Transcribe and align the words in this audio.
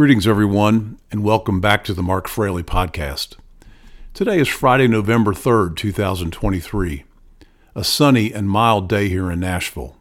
Greetings, 0.00 0.26
everyone, 0.26 0.98
and 1.10 1.22
welcome 1.22 1.60
back 1.60 1.84
to 1.84 1.92
the 1.92 2.02
Mark 2.02 2.26
Fraley 2.26 2.62
podcast. 2.62 3.36
Today 4.14 4.40
is 4.40 4.48
Friday, 4.48 4.88
November 4.88 5.34
3rd, 5.34 5.76
2023, 5.76 7.04
a 7.74 7.84
sunny 7.84 8.32
and 8.32 8.48
mild 8.48 8.88
day 8.88 9.10
here 9.10 9.30
in 9.30 9.40
Nashville. 9.40 9.98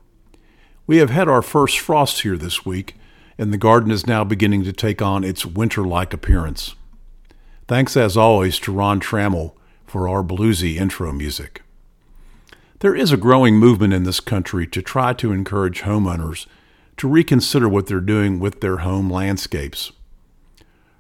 We 0.88 1.00
have 1.00 1.10
had 1.10 1.28
our 1.28 1.42
first 1.42 1.80
frost 1.80 2.22
here 2.22 2.38
this 2.38 2.66
week, 2.66 2.96
and 3.38 3.52
the 3.52 3.58
garden 3.58 3.92
is 3.92 4.08
now 4.08 4.24
beginning 4.24 4.64
to 4.64 4.72
take 4.72 5.02
on 5.02 5.26
its 5.26 5.46
winter 5.46 5.84
like 5.84 6.14
appearance. 6.14 6.76
Thanks, 7.68 7.98
as 7.98 8.16
always, 8.16 8.58
to 8.60 8.72
Ron 8.72 9.02
Trammell 9.02 9.52
for 9.86 10.08
our 10.08 10.24
bluesy 10.24 10.78
intro 10.78 11.12
music. 11.12 11.62
There 12.80 12.96
is 12.96 13.12
a 13.12 13.18
growing 13.18 13.58
movement 13.58 13.92
in 13.92 14.04
this 14.04 14.22
country 14.22 14.66
to 14.66 14.82
try 14.82 15.12
to 15.16 15.34
encourage 15.34 15.82
homeowners 15.82 16.46
to 17.00 17.08
reconsider 17.08 17.68
what 17.68 17.88
they're 17.88 18.02
doing 18.02 18.40
with 18.40 18.60
their 18.60 18.78
home 18.78 19.10
landscapes. 19.10 19.94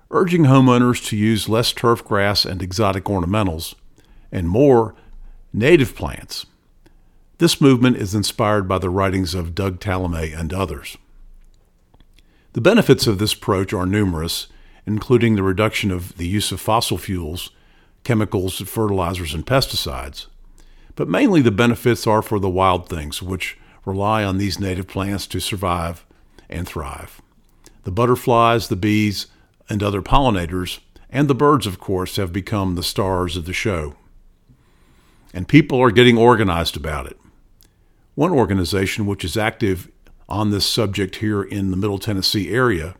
Urging 0.09 0.43
homeowners 0.43 1.05
to 1.07 1.17
use 1.17 1.49
less 1.49 1.73
turf 1.73 2.03
grass 2.03 2.45
and 2.45 2.63
exotic 2.63 3.03
ornamentals 3.03 3.75
and 4.31 4.49
more 4.49 4.95
native 5.51 5.95
plants. 5.95 6.45
This 7.37 7.59
movement 7.59 7.97
is 7.97 8.15
inspired 8.15 8.67
by 8.67 8.79
the 8.79 8.89
writings 8.89 9.35
of 9.35 9.53
Doug 9.53 9.79
Tallamy 9.79 10.37
and 10.37 10.53
others. 10.53 10.97
The 12.53 12.61
benefits 12.61 13.05
of 13.05 13.19
this 13.19 13.33
approach 13.33 13.73
are 13.73 13.85
numerous, 13.85 14.47
including 14.85 15.35
the 15.35 15.43
reduction 15.43 15.91
of 15.91 16.15
the 16.17 16.27
use 16.27 16.51
of 16.53 16.61
fossil 16.61 16.97
fuels, 16.97 17.51
chemicals, 18.05 18.59
fertilizers, 18.59 19.33
and 19.33 19.45
pesticides. 19.45 20.27
But 20.95 21.09
mainly 21.09 21.41
the 21.41 21.51
benefits 21.51 22.07
are 22.07 22.21
for 22.21 22.39
the 22.39 22.49
wild 22.49 22.87
things, 22.87 23.21
which 23.21 23.57
rely 23.89 24.23
on 24.23 24.37
these 24.37 24.59
native 24.59 24.87
plants 24.87 25.27
to 25.27 25.39
survive 25.39 26.05
and 26.49 26.67
thrive. 26.67 27.21
The 27.83 27.91
butterflies, 27.91 28.67
the 28.67 28.75
bees, 28.75 29.27
and 29.69 29.81
other 29.81 30.01
pollinators, 30.01 30.79
and 31.09 31.27
the 31.27 31.35
birds, 31.35 31.65
of 31.65 31.79
course, 31.79 32.15
have 32.17 32.31
become 32.31 32.75
the 32.75 32.83
stars 32.83 33.35
of 33.35 33.45
the 33.45 33.53
show. 33.53 33.95
And 35.33 35.47
people 35.47 35.79
are 35.79 35.91
getting 35.91 36.17
organized 36.17 36.77
about 36.77 37.07
it. 37.07 37.19
One 38.15 38.31
organization 38.31 39.05
which 39.05 39.23
is 39.23 39.37
active 39.37 39.89
on 40.27 40.51
this 40.51 40.65
subject 40.65 41.17
here 41.17 41.41
in 41.41 41.71
the 41.71 41.77
Middle 41.77 41.99
Tennessee 41.99 42.51
area 42.51 42.95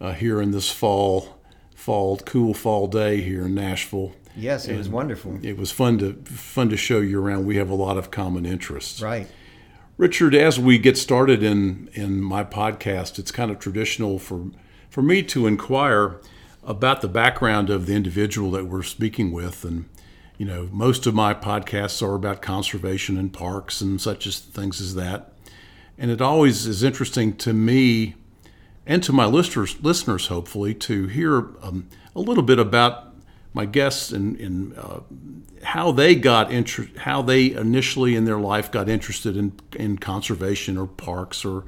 uh, 0.02 0.14
here 0.14 0.42
in 0.42 0.52
this 0.52 0.70
fall, 0.70 1.38
fall 1.76 2.18
cool 2.18 2.54
fall 2.54 2.88
day 2.88 3.22
here 3.22 3.46
in 3.46 3.56
Nashville. 3.56 4.14
Yes, 4.36 4.68
it 4.68 4.78
was 4.78 4.90
wonderful. 4.90 5.40
It 5.42 5.58
was 5.58 5.72
fun 5.72 5.98
to 6.00 6.14
fun 6.26 6.70
to 6.70 6.78
show 6.78 7.00
you 7.00 7.24
around. 7.24 7.46
We 7.46 7.58
have 7.58 7.70
a 7.70 7.76
lot 7.76 7.98
of 7.98 8.12
common 8.12 8.46
interests. 8.46 9.02
Right. 9.02 9.28
Richard, 9.98 10.34
as 10.34 10.60
we 10.60 10.78
get 10.78 10.98
started 10.98 11.44
in 11.44 11.90
in 11.94 12.22
my 12.22 12.44
podcast, 12.44 13.20
it's 13.20 13.32
kind 13.32 13.52
of 13.52 13.60
traditional 13.60 14.20
for 14.20 14.52
for 14.90 15.02
me 15.02 15.24
to 15.24 15.48
inquire 15.48 16.20
about 16.64 17.02
the 17.02 17.08
background 17.08 17.70
of 17.70 17.86
the 17.86 17.94
individual 17.94 18.52
that 18.52 18.66
we're 18.66 18.84
speaking 18.84 19.32
with 19.32 19.64
and 19.66 19.90
you 20.38 20.46
know 20.46 20.70
most 20.72 21.08
of 21.08 21.14
my 21.14 21.34
podcasts 21.34 22.02
are 22.02 22.14
about 22.14 22.42
conservation 22.42 23.18
and 23.18 23.34
parks 23.34 23.82
and 23.82 24.00
such 24.00 24.28
as 24.28 24.40
things 24.40 24.80
as 24.80 24.94
that 24.96 25.34
and 25.98 26.12
it 26.12 26.22
always 26.22 26.68
is 26.68 26.84
interesting 26.84 27.36
to 27.36 27.54
me 27.54 28.16
and 28.86 29.02
to 29.02 29.12
my 29.12 29.26
listeners 29.26 29.82
listeners 29.82 30.28
hopefully 30.28 30.74
to 30.74 31.08
hear 31.08 31.50
um, 31.64 31.88
a 32.16 32.20
little 32.20 32.44
bit 32.44 32.60
about 32.60 33.11
my 33.54 33.66
guests 33.66 34.12
in, 34.12 34.36
in 34.38 34.74
uh, 34.78 35.02
how 35.64 35.92
they 35.92 36.16
got 36.16 36.52
inter- 36.52 36.90
how 36.98 37.22
they 37.22 37.52
initially 37.52 38.16
in 38.16 38.26
their 38.26 38.40
life 38.40 38.72
got 38.72 38.90
interested 38.90 39.36
in, 39.36 39.54
in 39.76 39.98
conservation 39.98 40.78
or 40.78 40.88
parks 40.88 41.44
or 41.44 41.66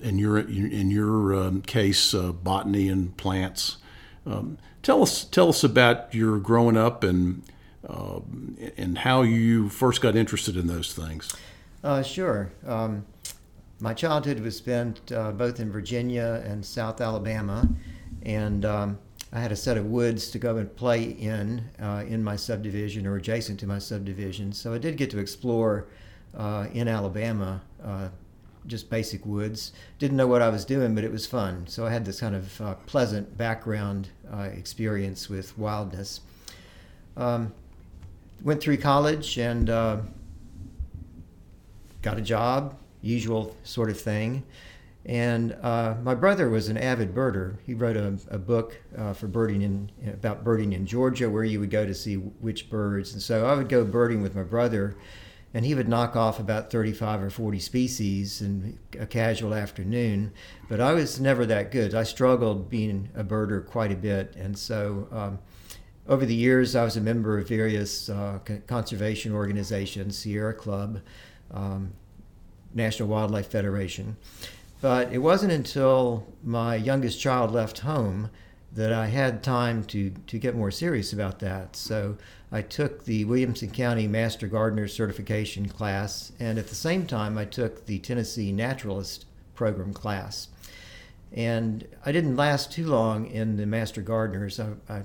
in 0.00 0.18
your 0.18 0.38
in 0.38 0.90
your 0.90 1.34
um, 1.34 1.62
case 1.62 2.14
uh, 2.14 2.32
botany 2.32 2.88
and 2.88 3.16
plants. 3.16 3.78
Um, 4.26 4.58
tell 4.82 5.02
us 5.02 5.24
tell 5.24 5.48
us 5.48 5.64
about 5.64 6.14
your 6.14 6.38
growing 6.38 6.76
up 6.76 7.02
and 7.02 7.42
uh, 7.88 8.20
and 8.76 8.98
how 8.98 9.22
you 9.22 9.68
first 9.68 10.00
got 10.00 10.14
interested 10.14 10.56
in 10.56 10.66
those 10.66 10.92
things. 10.94 11.34
Uh, 11.82 12.02
sure. 12.02 12.52
Um, 12.66 13.04
my 13.80 13.92
childhood 13.92 14.38
was 14.38 14.56
spent 14.56 15.10
uh, 15.10 15.32
both 15.32 15.58
in 15.58 15.72
Virginia 15.72 16.42
and 16.46 16.64
South 16.64 17.00
Alabama, 17.00 17.68
and 18.22 18.64
um, 18.64 18.98
I 19.32 19.40
had 19.40 19.50
a 19.50 19.56
set 19.56 19.78
of 19.78 19.86
woods 19.86 20.30
to 20.30 20.38
go 20.38 20.58
and 20.58 20.74
play 20.76 21.04
in 21.04 21.64
uh, 21.80 22.04
in 22.06 22.22
my 22.22 22.36
subdivision 22.36 23.06
or 23.06 23.16
adjacent 23.16 23.58
to 23.60 23.66
my 23.66 23.78
subdivision. 23.78 24.52
So 24.52 24.74
I 24.74 24.78
did 24.78 24.96
get 24.96 25.10
to 25.10 25.18
explore 25.18 25.86
uh, 26.36 26.66
in 26.72 26.86
Alabama 26.86 27.62
uh, 27.82 28.08
just 28.66 28.90
basic 28.90 29.24
woods. 29.24 29.72
Didn't 29.98 30.16
know 30.16 30.26
what 30.26 30.42
I 30.42 30.48
was 30.48 30.64
doing, 30.64 30.94
but 30.94 31.02
it 31.02 31.10
was 31.10 31.26
fun. 31.26 31.66
So 31.66 31.86
I 31.86 31.90
had 31.90 32.04
this 32.04 32.20
kind 32.20 32.34
of 32.34 32.60
uh, 32.60 32.74
pleasant 32.86 33.36
background 33.36 34.08
uh, 34.32 34.48
experience 34.52 35.28
with 35.28 35.56
wildness. 35.58 36.20
Um, 37.16 37.52
went 38.42 38.60
through 38.60 38.78
college 38.78 39.38
and 39.38 39.70
uh, 39.70 39.98
got 42.02 42.18
a 42.18 42.22
job, 42.22 42.76
usual 43.00 43.56
sort 43.64 43.90
of 43.90 44.00
thing. 44.00 44.42
And 45.04 45.56
uh, 45.62 45.96
my 46.02 46.14
brother 46.14 46.48
was 46.48 46.68
an 46.68 46.78
avid 46.78 47.14
birder. 47.14 47.56
He 47.66 47.74
wrote 47.74 47.96
a, 47.96 48.18
a 48.30 48.38
book 48.38 48.80
uh, 48.96 49.12
for 49.12 49.26
birding 49.26 49.62
in 49.62 49.90
about 50.06 50.44
birding 50.44 50.72
in 50.72 50.86
Georgia, 50.86 51.28
where 51.28 51.42
you 51.42 51.58
would 51.58 51.70
go 51.70 51.84
to 51.84 51.94
see 51.94 52.14
which 52.14 52.70
birds. 52.70 53.12
And 53.12 53.20
so 53.20 53.46
I 53.46 53.54
would 53.54 53.68
go 53.68 53.84
birding 53.84 54.22
with 54.22 54.36
my 54.36 54.44
brother, 54.44 54.96
and 55.54 55.64
he 55.64 55.74
would 55.74 55.88
knock 55.88 56.14
off 56.14 56.38
about 56.38 56.70
35 56.70 57.20
or 57.20 57.30
40 57.30 57.58
species 57.58 58.42
in 58.42 58.78
a 58.98 59.06
casual 59.06 59.54
afternoon. 59.54 60.32
But 60.68 60.80
I 60.80 60.92
was 60.92 61.20
never 61.20 61.46
that 61.46 61.72
good. 61.72 61.96
I 61.96 62.04
struggled 62.04 62.70
being 62.70 63.08
a 63.16 63.24
birder 63.24 63.66
quite 63.66 63.92
a 63.92 63.96
bit, 63.96 64.34
and 64.36 64.56
so. 64.56 65.08
Um, 65.10 65.38
over 66.08 66.26
the 66.26 66.34
years, 66.34 66.74
I 66.74 66.82
was 66.82 66.96
a 66.96 67.00
member 67.00 67.38
of 67.38 67.46
various 67.46 68.08
uh, 68.08 68.40
conservation 68.66 69.32
organizations, 69.32 70.18
Sierra 70.18 70.52
Club, 70.52 71.00
um, 71.52 71.92
National 72.74 73.08
Wildlife 73.08 73.46
Federation. 73.46 74.16
But 74.82 75.12
it 75.12 75.18
wasn't 75.18 75.52
until 75.52 76.26
my 76.42 76.74
youngest 76.74 77.20
child 77.20 77.52
left 77.52 77.78
home 77.78 78.28
that 78.72 78.92
I 78.92 79.06
had 79.06 79.42
time 79.42 79.84
to, 79.84 80.10
to 80.26 80.38
get 80.38 80.56
more 80.56 80.70
serious 80.70 81.12
about 81.12 81.38
that. 81.38 81.76
So 81.76 82.16
I 82.50 82.62
took 82.62 83.04
the 83.04 83.24
Williamson 83.24 83.70
County 83.70 84.08
Master 84.08 84.46
Gardener 84.48 84.88
Certification 84.88 85.68
class, 85.68 86.32
and 86.40 86.58
at 86.58 86.66
the 86.68 86.74
same 86.74 87.06
time, 87.06 87.38
I 87.38 87.44
took 87.44 87.86
the 87.86 87.98
Tennessee 88.00 88.50
Naturalist 88.50 89.26
program 89.54 89.92
class. 89.94 90.48
And 91.32 91.86
I 92.04 92.12
didn't 92.12 92.36
last 92.36 92.72
too 92.72 92.86
long 92.86 93.26
in 93.26 93.56
the 93.56 93.66
Master 93.66 94.02
Gardeners. 94.02 94.58
I, 94.58 94.70
I 94.88 95.02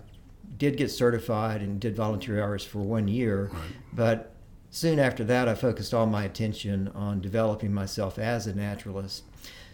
did 0.58 0.76
get 0.78 0.90
certified 0.90 1.62
and 1.62 1.80
did 1.80 1.96
volunteer 1.96 2.42
hours 2.44 2.64
for 2.66 2.80
one 2.80 3.08
year, 3.08 3.52
Right. 3.54 3.62
but 3.94 4.34
soon 4.72 4.98
after 4.98 5.24
that, 5.26 5.48
I 5.48 5.54
focused 5.56 5.94
all 5.94 6.08
my 6.08 6.24
attention 6.24 6.88
on 6.96 7.22
developing 7.22 7.74
myself 7.74 8.18
as 8.18 8.48
a 8.48 8.56
naturalist. 8.56 9.24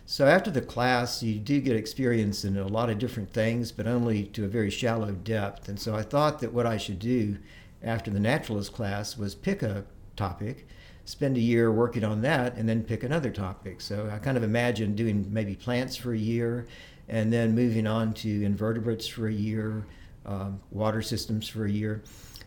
So 0.06 0.28
after 0.28 0.52
the 0.52 0.62
class, 0.62 1.24
you 1.24 1.40
do 1.40 1.62
get 1.62 1.78
experience 1.78 2.44
in 2.44 2.58
a 2.58 2.68
lot 2.68 2.90
of 2.90 3.00
different 3.00 3.32
things, 3.32 3.72
but 3.72 3.88
only 3.88 4.26
to 4.26 4.44
a 4.44 4.50
very 4.50 4.70
shallow 4.70 5.12
depth. 5.12 5.70
And 5.70 5.80
so 5.80 5.96
I 5.96 6.02
thought 6.02 6.40
that 6.40 6.54
what 6.54 6.66
I 6.66 6.78
should 6.78 7.00
do 7.00 7.38
after 7.82 8.12
the 8.12 8.20
naturalist 8.20 8.74
class 8.74 9.18
was 9.18 9.34
pick 9.34 9.64
a 9.64 9.86
topic, 10.18 10.68
spend 11.06 11.38
a 11.38 11.42
year 11.42 11.72
working 11.72 12.04
on 12.04 12.22
that, 12.22 12.56
and 12.56 12.68
then 12.68 12.84
pick 12.84 13.04
another 13.04 13.32
topic. 13.32 13.80
So 13.80 14.10
I 14.14 14.18
kind 14.20 14.36
of 14.36 14.44
imagined 14.44 14.98
doing 14.98 15.26
maybe 15.32 15.56
plants 15.56 15.96
for 15.96 16.14
a 16.14 16.18
year, 16.18 16.68
and 17.08 17.32
then 17.32 17.56
moving 17.56 17.88
on 17.88 18.14
to 18.16 18.44
invertebrates 18.44 19.08
for 19.08 19.28
a 19.28 19.34
year, 19.34 19.86
um, 20.26 20.60
water 20.72 21.02
systems 21.02 21.48
for 21.48 21.66
a 21.66 21.72
year. 21.72 22.04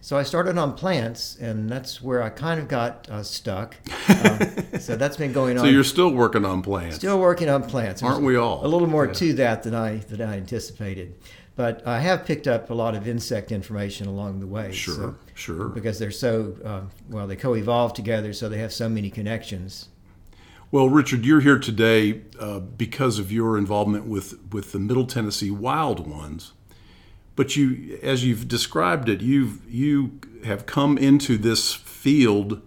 So 0.07 0.17
I 0.17 0.23
started 0.23 0.57
on 0.57 0.75
plants, 0.75 1.37
and 1.41 1.69
that's 1.69 2.01
where 2.01 2.23
I 2.23 2.29
kind 2.29 2.61
of 2.61 2.69
got 2.69 3.11
uh, 3.11 3.25
stuck. 3.25 3.75
Um, 4.09 4.39
so 4.79 4.95
that's 4.95 5.17
been 5.17 5.33
going 5.33 5.59
on. 5.59 5.65
So 5.65 5.71
you're 5.71 5.83
still 5.83 6.11
working 6.11 6.45
on 6.45 6.63
plants. 6.63 6.97
Still 6.97 7.19
working 7.19 7.49
on 7.49 7.65
plants. 7.65 8.05
Aren't 8.05 8.23
we 8.23 8.37
all? 8.37 8.65
A 8.65 8.69
little 8.69 8.87
more 8.87 9.07
Yeah. 9.07 9.13
to 9.15 9.33
that 9.35 9.65
than 9.65 9.75
I 9.75 9.97
than 9.97 10.23
I 10.23 10.37
anticipated, 10.37 11.17
but 11.57 11.85
I 11.87 11.99
have 11.99 12.25
picked 12.25 12.47
up 12.47 12.71
a 12.71 12.75
lot 12.75 12.95
of 12.95 13.09
insect 13.09 13.51
information 13.51 14.07
along 14.07 14.39
the 14.39 14.47
way. 14.47 14.71
Sure, 14.73 14.95
so- 14.95 15.15
sure. 15.35 15.69
Because 15.71 15.99
they're 15.99 16.13
so 16.13 16.57
um, 16.65 16.91
well, 17.11 17.27
they 17.27 17.35
co-evolve 17.35 17.95
together, 17.95 18.33
so 18.33 18.49
they 18.49 18.59
have 18.59 18.73
so 18.73 18.89
many 18.89 19.11
connections. 19.11 19.89
Well, 20.71 20.89
Richard, 20.89 21.25
you're 21.27 21.41
here 21.41 21.59
today 21.59 22.23
uh, 22.39 22.61
because 22.61 23.19
of 23.19 23.33
your 23.33 23.59
involvement 23.59 24.07
with, 24.07 24.39
with 24.53 24.71
the 24.71 24.79
Middle 24.79 25.07
Tennessee 25.07 25.51
Wild 25.51 26.07
Ones. 26.07 26.53
But 27.37 27.55
you, 27.55 27.99
as 28.03 28.25
you've 28.25 28.49
described 28.49 29.09
it, 29.09 29.21
you've 29.21 29.61
you 29.73 30.21
have 30.45 30.67
come 30.67 30.97
into 30.97 31.37
this 31.37 31.75
field 31.75 32.63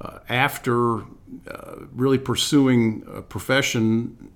uh, 0.00 0.18
after 0.28 0.98
uh, 0.98 1.76
really 1.92 2.18
pursuing 2.18 3.04
a 3.12 3.22
profession 3.22 4.30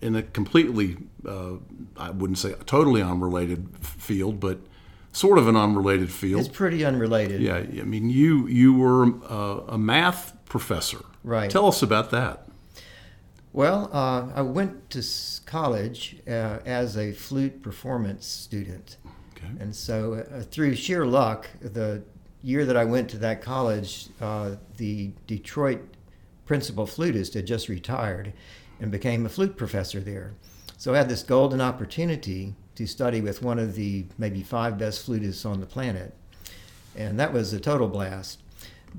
in 0.00 0.14
a 0.14 0.22
completely, 0.22 0.98
uh, 1.26 1.54
I 1.96 2.10
wouldn't 2.10 2.38
say 2.38 2.52
a 2.52 2.56
totally 2.56 3.00
unrelated 3.00 3.68
field, 3.80 4.40
but 4.40 4.58
sort 5.12 5.38
of 5.38 5.48
an 5.48 5.56
unrelated 5.56 6.12
field. 6.12 6.40
It's 6.40 6.54
pretty 6.54 6.84
unrelated. 6.84 7.40
yeah, 7.40 7.56
I 7.56 7.84
mean, 7.84 8.10
you 8.10 8.46
you 8.46 8.74
were 8.74 9.06
uh, 9.24 9.62
a 9.68 9.78
math 9.78 10.36
professor. 10.44 11.02
Right. 11.22 11.50
Tell 11.50 11.66
us 11.66 11.82
about 11.82 12.10
that. 12.10 12.46
Well, 13.54 13.88
uh, 13.92 14.30
I 14.34 14.42
went 14.42 14.90
to 14.90 15.02
college 15.46 16.16
uh, 16.26 16.58
as 16.66 16.98
a 16.98 17.12
flute 17.12 17.62
performance 17.62 18.26
student. 18.26 18.96
Okay. 19.44 19.62
And 19.62 19.74
so, 19.74 20.14
uh, 20.14 20.42
through 20.42 20.74
sheer 20.76 21.06
luck, 21.06 21.48
the 21.60 22.02
year 22.42 22.64
that 22.64 22.76
I 22.76 22.84
went 22.84 23.08
to 23.10 23.18
that 23.18 23.42
college, 23.42 24.08
uh, 24.20 24.56
the 24.76 25.12
Detroit 25.26 25.80
principal 26.46 26.86
flutist 26.86 27.34
had 27.34 27.46
just 27.46 27.68
retired 27.68 28.32
and 28.80 28.90
became 28.90 29.24
a 29.24 29.28
flute 29.28 29.56
professor 29.56 30.00
there. 30.00 30.34
So 30.76 30.92
I 30.92 30.98
had 30.98 31.08
this 31.08 31.22
golden 31.22 31.60
opportunity 31.60 32.54
to 32.74 32.86
study 32.86 33.20
with 33.20 33.42
one 33.42 33.58
of 33.58 33.74
the 33.74 34.04
maybe 34.18 34.42
five 34.42 34.76
best 34.76 35.06
flutists 35.06 35.48
on 35.48 35.60
the 35.60 35.66
planet. 35.66 36.12
And 36.96 37.18
that 37.18 37.32
was 37.32 37.52
a 37.52 37.60
total 37.60 37.88
blast. 37.88 38.42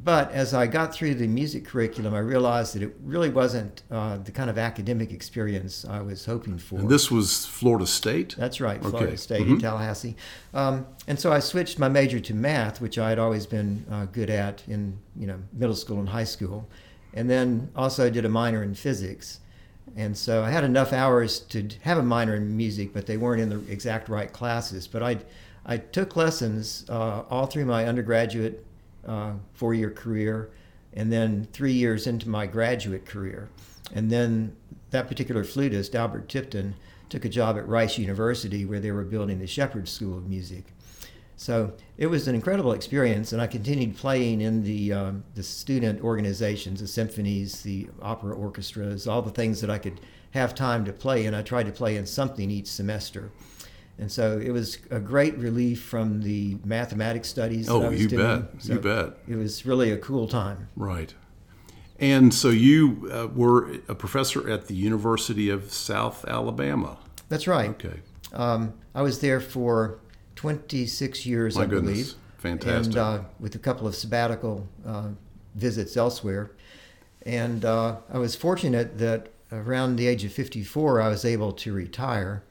But 0.04 0.32
as 0.34 0.54
I 0.54 0.68
got 0.68 0.94
through 0.94 1.16
the 1.16 1.28
music 1.28 1.66
curriculum, 1.66 2.14
I 2.14 2.20
realized 2.20 2.76
that 2.76 2.84
it 2.84 2.96
really 3.04 3.30
wasn't 3.30 3.82
uh, 3.90 4.18
the 4.18 4.32
kind 4.32 4.50
of 4.50 4.58
academic 4.58 5.12
experience 5.14 5.86
I 5.86 6.02
was 6.02 6.26
hoping 6.26 6.58
for. 6.58 6.80
And 6.80 6.90
this 6.90 7.10
was 7.10 7.46
Florida 7.46 7.88
State? 7.88 8.36
That's 8.38 8.60
right, 8.60 8.80
Okay. 8.82 8.90
Florida 8.90 9.18
State 9.18 9.48
Mhm. 9.48 9.52
in 9.52 9.60
Tallahassee. 9.60 10.16
Um, 10.54 10.86
and 11.08 11.18
so 11.20 11.32
I 11.32 11.40
switched 11.40 11.80
my 11.80 11.88
major 11.88 12.20
to 12.20 12.34
math, 12.34 12.82
which 12.82 13.00
I 13.00 13.10
had 13.10 13.20
always 13.20 13.46
been 13.46 13.86
uh, 13.90 14.06
good 14.06 14.30
at 14.30 14.64
in 14.68 14.98
you 15.16 15.28
know 15.28 15.38
middle 15.54 15.76
school 15.76 16.00
and 16.00 16.10
high 16.10 16.26
school, 16.26 16.68
and 17.14 17.30
then 17.30 17.70
also 17.76 18.10
did 18.10 18.26
a 18.26 18.30
minor 18.30 18.62
in 18.64 18.76
physics. 18.76 19.40
And 19.96 20.18
so 20.18 20.44
I 20.44 20.50
had 20.52 20.66
enough 20.66 20.92
hours 20.92 21.40
to 21.40 21.70
have 21.84 21.98
a 21.98 22.04
minor 22.04 22.36
in 22.36 22.58
music, 22.58 22.92
but 22.94 23.06
they 23.06 23.16
weren't 23.18 23.42
in 23.42 23.50
the 23.50 23.62
exact 23.72 24.10
right 24.10 24.32
classes. 24.34 24.88
But 24.88 25.04
I, 25.04 25.20
I 25.66 25.78
took 25.78 26.18
lessons 26.18 26.86
uh, 26.90 27.22
all 27.30 27.46
through 27.46 27.66
my 27.66 27.86
undergraduate 27.88 28.65
uh, 29.06 29.34
four-year 29.54 29.92
career, 29.92 30.50
and 30.94 31.12
then 31.12 31.48
three 31.52 31.74
years 31.74 32.08
into 32.08 32.30
my 32.30 32.48
graduate 32.48 33.06
career. 33.06 33.50
And 33.94 34.10
then 34.10 34.56
that 34.92 35.08
particular 35.08 35.44
flutist, 35.44 35.96
Albert 35.96 36.30
Tipton, 36.30 36.76
took 37.10 37.26
a 37.26 37.30
job 37.30 37.58
at 37.58 37.68
Rice 37.68 37.98
University 37.98 38.66
where 38.66 38.80
they 38.80 38.92
were 38.92 39.04
building 39.04 39.40
the 39.40 39.48
Shepherd 39.48 39.88
School 39.88 40.18
of 40.18 40.28
Music. 40.28 40.66
So 41.38 41.74
it 41.98 42.08
was 42.08 42.28
an 42.28 42.36
incredible 42.36 42.72
experience, 42.72 43.34
and 43.34 43.42
I 43.42 43.48
continued 43.48 43.98
playing 43.98 44.40
in 44.42 44.64
the 44.64 44.94
um, 44.94 45.24
the 45.36 45.44
student 45.44 46.02
organizations, 46.02 46.80
the 46.80 46.88
symphonies, 46.88 47.62
the 47.62 47.90
opera 48.02 48.34
orchestras, 48.34 49.06
all 49.06 49.22
the 49.22 49.32
things 49.32 49.60
that 49.60 49.70
I 49.70 49.78
could 49.78 50.00
have 50.32 50.56
time 50.56 50.86
to 50.86 50.94
play, 50.94 51.26
and 51.26 51.36
I 51.36 51.42
tried 51.42 51.66
to 51.66 51.74
play 51.74 51.98
in 51.98 52.06
something 52.06 52.50
each 52.50 52.68
semester. 52.68 53.32
And 53.98 54.12
so 54.12 54.38
it 54.40 54.52
was 54.52 54.78
a 54.92 55.00
great 55.00 55.38
relief 55.38 55.82
from 55.82 56.22
the 56.22 56.58
mathematics 56.66 57.30
studies. 57.30 57.68
that 57.68 57.74
Oh, 57.74 57.84
I 57.84 57.90
was 57.90 58.02
you 58.02 58.08
doing. 58.10 58.42
bet. 58.42 58.50
So 58.62 58.74
You 58.74 58.80
bet. 58.80 59.18
It 59.28 59.36
was 59.36 59.66
really 59.66 59.92
a 59.92 59.98
cool 59.98 60.28
time. 60.28 60.68
Right. 60.76 61.14
And 61.98 62.34
so 62.34 62.50
you 62.50 63.10
uh, 63.12 63.28
were 63.34 63.72
a 63.88 63.96
professor 63.96 64.50
at 64.50 64.68
the 64.68 64.76
University 64.76 65.50
of 65.50 65.72
South 65.72 66.26
Alabama. 66.28 66.98
That's 67.30 67.48
right. 67.48 67.70
Okay. 67.70 68.02
Um, 68.34 68.74
I 68.94 69.02
was 69.02 69.20
there 69.22 69.40
for 69.40 70.00
26 70.36 71.26
years, 71.26 71.56
My 71.56 71.64
I 71.64 71.66
goodness. 71.66 71.92
believe. 71.94 72.14
Fantastic. 72.40 72.88
And 72.88 72.98
uh, 72.98 73.20
with 73.40 73.56
a 73.56 73.60
couple 73.60 73.88
of 73.88 73.96
sabbatical 73.96 74.68
uh, 74.86 75.10
visits 75.56 75.96
elsewhere. 75.96 76.52
And 77.26 77.64
uh, 77.64 77.98
I 78.14 78.18
was 78.18 78.36
fortunate 78.36 78.98
that 78.98 79.30
around 79.52 79.96
the 79.96 80.08
age 80.08 80.26
of 80.26 80.34
54, 80.34 81.02
I 81.02 81.08
was 81.08 81.24
able 81.24 81.54
to 81.54 81.72
retire. 81.74 82.44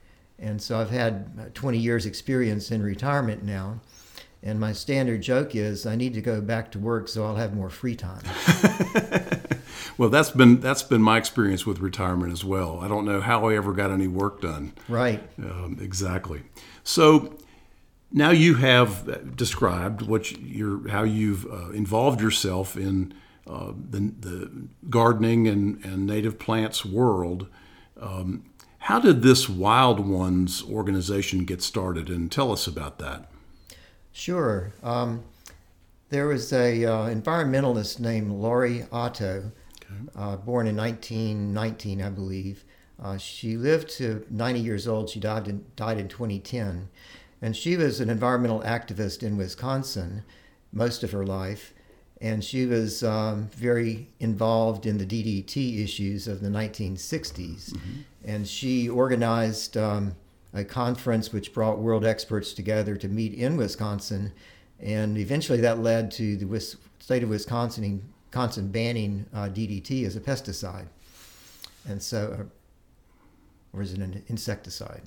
And 0.44 0.60
so 0.60 0.78
I've 0.78 0.90
had 0.90 1.30
uh, 1.38 1.44
20 1.54 1.78
years' 1.78 2.06
experience 2.06 2.70
in 2.70 2.82
retirement 2.82 3.42
now. 3.42 3.80
And 4.42 4.60
my 4.60 4.72
standard 4.72 5.22
joke 5.22 5.54
is 5.56 5.86
I 5.86 5.96
need 5.96 6.14
to 6.14 6.20
go 6.20 6.40
back 6.40 6.70
to 6.72 6.78
work 6.78 7.08
so 7.08 7.24
I'll 7.24 7.36
have 7.36 7.54
more 7.54 7.70
free 7.70 7.96
time. 7.96 8.22
Well, 9.96 10.08
that's 10.08 10.30
been 10.30 10.60
that's 10.60 10.82
been 10.82 11.02
my 11.02 11.18
experience 11.18 11.64
with 11.64 11.78
retirement 11.78 12.32
as 12.32 12.44
well. 12.44 12.80
I 12.80 12.88
don't 12.88 13.04
know 13.04 13.20
how 13.20 13.48
I 13.48 13.56
ever 13.56 13.72
got 13.72 13.90
any 13.90 14.08
work 14.08 14.40
done. 14.40 14.72
right. 14.88 15.22
Um, 15.38 15.78
exactly. 15.80 16.42
So 16.82 17.36
now 18.10 18.30
you 18.30 18.54
have 18.54 19.36
described 19.36 20.02
what 20.02 20.32
you're 20.32 20.88
how 20.88 21.04
you've 21.04 21.46
uh, 21.46 21.70
involved 21.70 22.20
yourself 22.20 22.76
in 22.76 23.14
uh, 23.46 23.72
the, 23.90 24.12
the 24.18 24.68
gardening 24.90 25.46
and, 25.46 25.84
and 25.84 26.06
native 26.06 26.38
plants 26.38 26.84
world. 26.84 27.46
Um, 28.00 28.44
how 28.84 29.00
did 29.00 29.22
this 29.22 29.48
Wild 29.48 29.98
Ones 29.98 30.62
organization 30.62 31.46
get 31.46 31.62
started? 31.62 32.10
And 32.10 32.30
tell 32.30 32.52
us 32.52 32.66
about 32.66 32.98
that. 32.98 33.30
Sure. 34.12 34.74
Um, 34.82 35.24
there 36.10 36.26
was 36.26 36.52
a 36.52 36.84
uh, 36.84 37.08
environmentalist 37.08 37.98
named 37.98 38.30
Laurie 38.30 38.84
Otto, 38.92 39.52
uh, 40.14 40.36
born 40.36 40.66
in 40.66 40.76
1919, 40.76 42.02
I 42.02 42.10
believe. 42.10 42.64
Uh, 43.02 43.16
she 43.16 43.56
lived 43.56 43.88
to 43.96 44.26
90 44.28 44.60
years 44.60 44.86
old. 44.86 45.08
She 45.08 45.18
died 45.18 45.48
in, 45.48 45.64
died 45.76 45.98
in 45.98 46.08
2010. 46.08 46.90
And 47.40 47.56
she 47.56 47.78
was 47.78 48.00
an 48.00 48.10
environmental 48.10 48.60
activist 48.60 49.22
in 49.22 49.38
Wisconsin 49.38 50.24
most 50.72 51.02
of 51.02 51.12
her 51.12 51.24
life. 51.24 51.73
And 52.24 52.42
she 52.42 52.64
was 52.64 53.02
um, 53.04 53.48
very 53.48 54.08
involved 54.18 54.86
in 54.86 54.96
the 54.96 55.04
DDT 55.04 55.84
issues 55.84 56.26
of 56.26 56.40
the 56.40 56.48
1960s. 56.48 57.76
And 58.24 58.48
she 58.48 58.88
organized 58.88 59.76
um, 59.76 60.16
a 60.54 60.64
conference 60.64 61.34
which 61.34 61.52
brought 61.52 61.80
world 61.80 62.06
experts 62.06 62.54
together 62.54 62.96
to 62.96 63.08
meet 63.08 63.34
in 63.34 63.58
Wisconsin. 63.58 64.32
And 64.80 65.18
eventually 65.18 65.60
that 65.60 65.80
led 65.80 66.10
to 66.12 66.38
the 66.38 66.46
Wis- 66.46 66.78
state 66.98 67.22
of 67.22 67.28
Wisconsin, 67.28 68.02
Wisconsin 68.28 68.68
banning 68.68 69.26
uh, 69.34 69.50
DDT 69.50 70.06
as 70.06 70.16
a 70.16 70.20
pesticide. 70.20 70.86
And 71.86 72.02
so, 72.02 72.38
uh, 72.40 73.76
or 73.76 73.82
is 73.82 73.92
it 73.92 73.98
an 73.98 74.24
insecticide? 74.28 75.02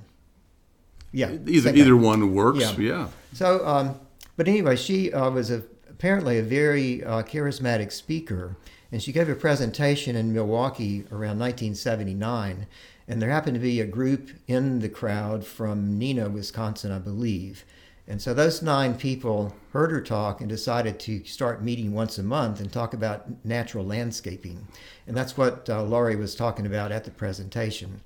Yeah. 1.11 1.31
Either 1.47 1.73
either 1.73 1.97
one 1.97 2.35
works. 2.35 2.59
Yeah. 2.59 2.75
Yeah. 2.77 3.07
So, 3.33 3.65
um, 3.65 3.99
but 4.35 4.47
anyway, 4.47 4.75
she 4.75 5.11
uh, 5.11 5.31
was 5.31 5.49
a, 5.49 5.63
apparently 5.97 6.37
a 6.37 6.43
very 6.43 7.03
uh, 7.03 7.23
charismatic 7.23 7.91
speaker, 7.91 8.55
and 8.91 9.01
she 9.01 9.11
gave 9.11 9.27
a 9.27 9.35
presentation 9.35 10.15
in 10.15 10.31
Milwaukee 10.31 10.99
around 11.11 11.39
1979. 11.39 12.67
And 13.07 13.19
there 13.19 13.31
happened 13.31 13.55
to 13.55 13.59
be 13.59 13.81
a 13.81 13.85
group 13.85 14.29
in 14.47 14.79
the 14.79 14.89
crowd 14.89 15.43
from 15.43 15.99
Neenah, 15.99 16.31
Wisconsin, 16.31 16.91
I 16.91 16.99
believe. 16.99 17.65
And 18.07 18.21
so 18.21 18.35
those 18.35 18.61
nine 18.61 18.95
people 18.95 19.55
heard 19.73 19.89
her 19.89 19.99
talk 19.99 20.39
and 20.39 20.47
decided 20.47 20.99
to 20.99 21.25
start 21.25 21.63
meeting 21.63 21.93
once 21.93 22.19
a 22.19 22.23
month 22.23 22.59
and 22.59 22.71
talk 22.71 22.93
about 22.93 23.43
natural 23.43 23.83
landscaping. 23.83 24.67
And 25.07 25.17
that's 25.17 25.35
what 25.35 25.67
uh, 25.67 25.81
Laurie 25.81 26.15
was 26.15 26.35
talking 26.35 26.67
about 26.67 26.91
at 26.91 27.05
the 27.05 27.11
presentation. 27.11 28.01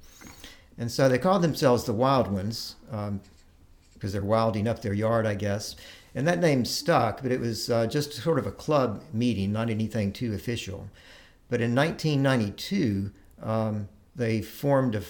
And 0.78 0.90
so 0.90 1.10
they 1.10 1.18
called 1.18 1.42
themselves 1.42 1.84
the 1.84 1.94
Wild 1.94 2.32
Ones 2.32 2.76
um, 2.90 3.20
because 3.94 4.14
they're 4.14 4.22
wilding 4.22 4.68
up 4.68 4.82
their 4.82 4.94
yard, 4.94 5.26
I 5.26 5.36
guess. 5.36 5.76
And 6.14 6.28
that 6.28 6.40
name 6.40 6.66
stuck, 6.66 7.22
but 7.22 7.32
it 7.32 7.40
was 7.40 7.70
uh, 7.70 7.88
just 7.88 8.14
sort 8.14 8.38
of 8.38 8.46
a 8.46 8.52
club 8.52 9.04
meeting, 9.14 9.52
not 9.54 9.70
anything 9.70 10.12
too 10.12 10.34
official. 10.34 10.90
But 11.50 11.62
in 11.62 11.74
1992, 11.74 13.12
um, 13.42 13.88
they 14.16 14.42
formed 14.42 14.96
a, 14.96 15.04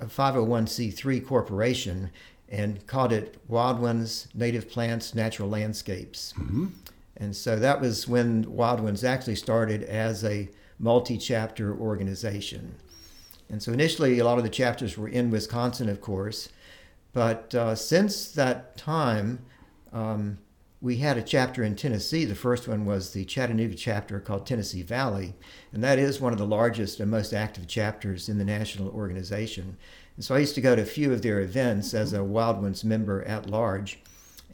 a, 0.00 0.04
a 0.04 0.06
501c3 0.06 1.26
corporation 1.26 2.10
and 2.48 2.86
called 2.86 3.12
it 3.12 3.40
Wild 3.48 3.80
Ones 3.80 4.28
Native 4.34 4.70
Plants 4.70 5.14
Natural 5.14 5.48
Landscapes. 5.48 6.34
Mm-hmm. 6.38 6.66
And 7.16 7.34
so 7.34 7.56
that 7.56 7.80
was 7.80 8.06
when 8.06 8.44
Wild 8.48 8.80
Ones 8.80 9.02
actually 9.02 9.36
started 9.36 9.82
as 9.82 10.22
a 10.22 10.48
multi 10.78 11.16
chapter 11.18 11.76
organization. 11.76 12.74
And 13.48 13.62
so 13.62 13.72
initially, 13.72 14.18
a 14.18 14.24
lot 14.24 14.38
of 14.38 14.44
the 14.44 14.50
chapters 14.50 14.98
were 14.98 15.08
in 15.08 15.30
Wisconsin, 15.30 15.88
of 15.88 16.00
course. 16.00 16.48
But 17.12 17.54
uh, 17.54 17.74
since 17.74 18.30
that 18.32 18.76
time, 18.76 19.38
um, 19.92 20.38
we 20.80 20.96
had 20.98 21.16
a 21.16 21.22
chapter 21.22 21.64
in 21.64 21.74
Tennessee. 21.74 22.24
The 22.24 22.34
first 22.34 22.68
one 22.68 22.84
was 22.84 23.12
the 23.12 23.24
Chattanooga 23.24 23.74
chapter 23.74 24.20
called 24.20 24.46
Tennessee 24.46 24.82
Valley, 24.82 25.34
and 25.72 25.82
that 25.82 25.98
is 25.98 26.20
one 26.20 26.32
of 26.32 26.38
the 26.38 26.46
largest 26.46 27.00
and 27.00 27.10
most 27.10 27.32
active 27.32 27.66
chapters 27.66 28.28
in 28.28 28.38
the 28.38 28.44
national 28.44 28.90
organization. 28.90 29.76
And 30.16 30.24
so 30.24 30.34
I 30.34 30.38
used 30.38 30.54
to 30.54 30.60
go 30.60 30.76
to 30.76 30.82
a 30.82 30.86
few 30.86 31.12
of 31.12 31.22
their 31.22 31.40
events 31.40 31.94
as 31.94 32.12
a 32.12 32.22
Wild 32.22 32.62
Ones 32.62 32.84
member 32.84 33.22
at 33.22 33.48
large, 33.48 33.98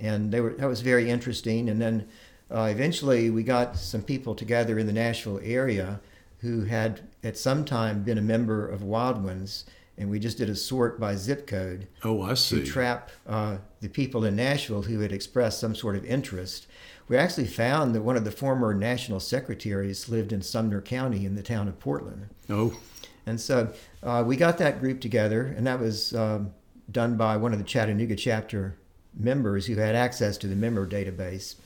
and 0.00 0.32
they 0.32 0.40
were 0.40 0.54
that 0.54 0.68
was 0.68 0.80
very 0.80 1.10
interesting. 1.10 1.68
And 1.68 1.80
then 1.80 2.08
uh, 2.50 2.68
eventually 2.70 3.30
we 3.30 3.42
got 3.42 3.76
some 3.76 4.02
people 4.02 4.34
together 4.34 4.78
in 4.78 4.86
the 4.86 4.92
Nashville 4.92 5.40
area 5.42 6.00
who 6.38 6.64
had 6.64 7.00
at 7.22 7.36
some 7.36 7.64
time 7.64 8.02
been 8.02 8.18
a 8.18 8.22
member 8.22 8.66
of 8.66 8.82
Wild 8.82 9.22
Ones 9.22 9.64
and 9.98 10.10
we 10.10 10.18
just 10.18 10.38
did 10.38 10.48
a 10.48 10.56
sort 10.56 10.98
by 10.98 11.14
zip 11.14 11.46
code. 11.46 11.86
Oh, 12.02 12.22
I 12.22 12.34
see. 12.34 12.60
To 12.60 12.66
trap 12.66 13.10
uh, 13.26 13.58
the 13.82 13.88
people 13.88 14.24
in 14.24 14.36
Nashville 14.36 14.82
who 14.82 15.00
had 15.00 15.12
expressed 15.12 15.58
some 15.60 15.74
sort 15.74 15.96
of 15.96 16.04
interest. 16.04 16.68
We 17.08 17.16
actually 17.16 17.48
found 17.48 17.94
that 17.94 18.02
one 18.02 18.16
of 18.16 18.24
the 18.24 18.30
former 18.30 18.72
national 18.72 19.18
secretaries 19.20 20.08
lived 20.08 20.32
in 20.32 20.40
Sumner 20.40 20.80
County 20.80 21.26
in 21.26 21.34
the 21.34 21.42
town 21.42 21.66
of 21.66 21.80
Portland. 21.80 22.28
Oh. 22.48 22.78
And 23.26 23.40
so 23.40 23.72
uh, 24.02 24.22
we 24.24 24.36
got 24.36 24.58
that 24.58 24.80
group 24.80 25.00
together, 25.00 25.42
and 25.56 25.66
that 25.66 25.80
was 25.80 26.14
um, 26.14 26.54
done 26.90 27.16
by 27.16 27.36
one 27.36 27.52
of 27.52 27.58
the 27.58 27.64
Chattanooga 27.64 28.14
chapter 28.14 28.76
members 29.14 29.66
who 29.66 29.74
had 29.76 29.96
access 29.96 30.38
to 30.38 30.46
the 30.46 30.56
member 30.56 30.86
database. 30.86 31.56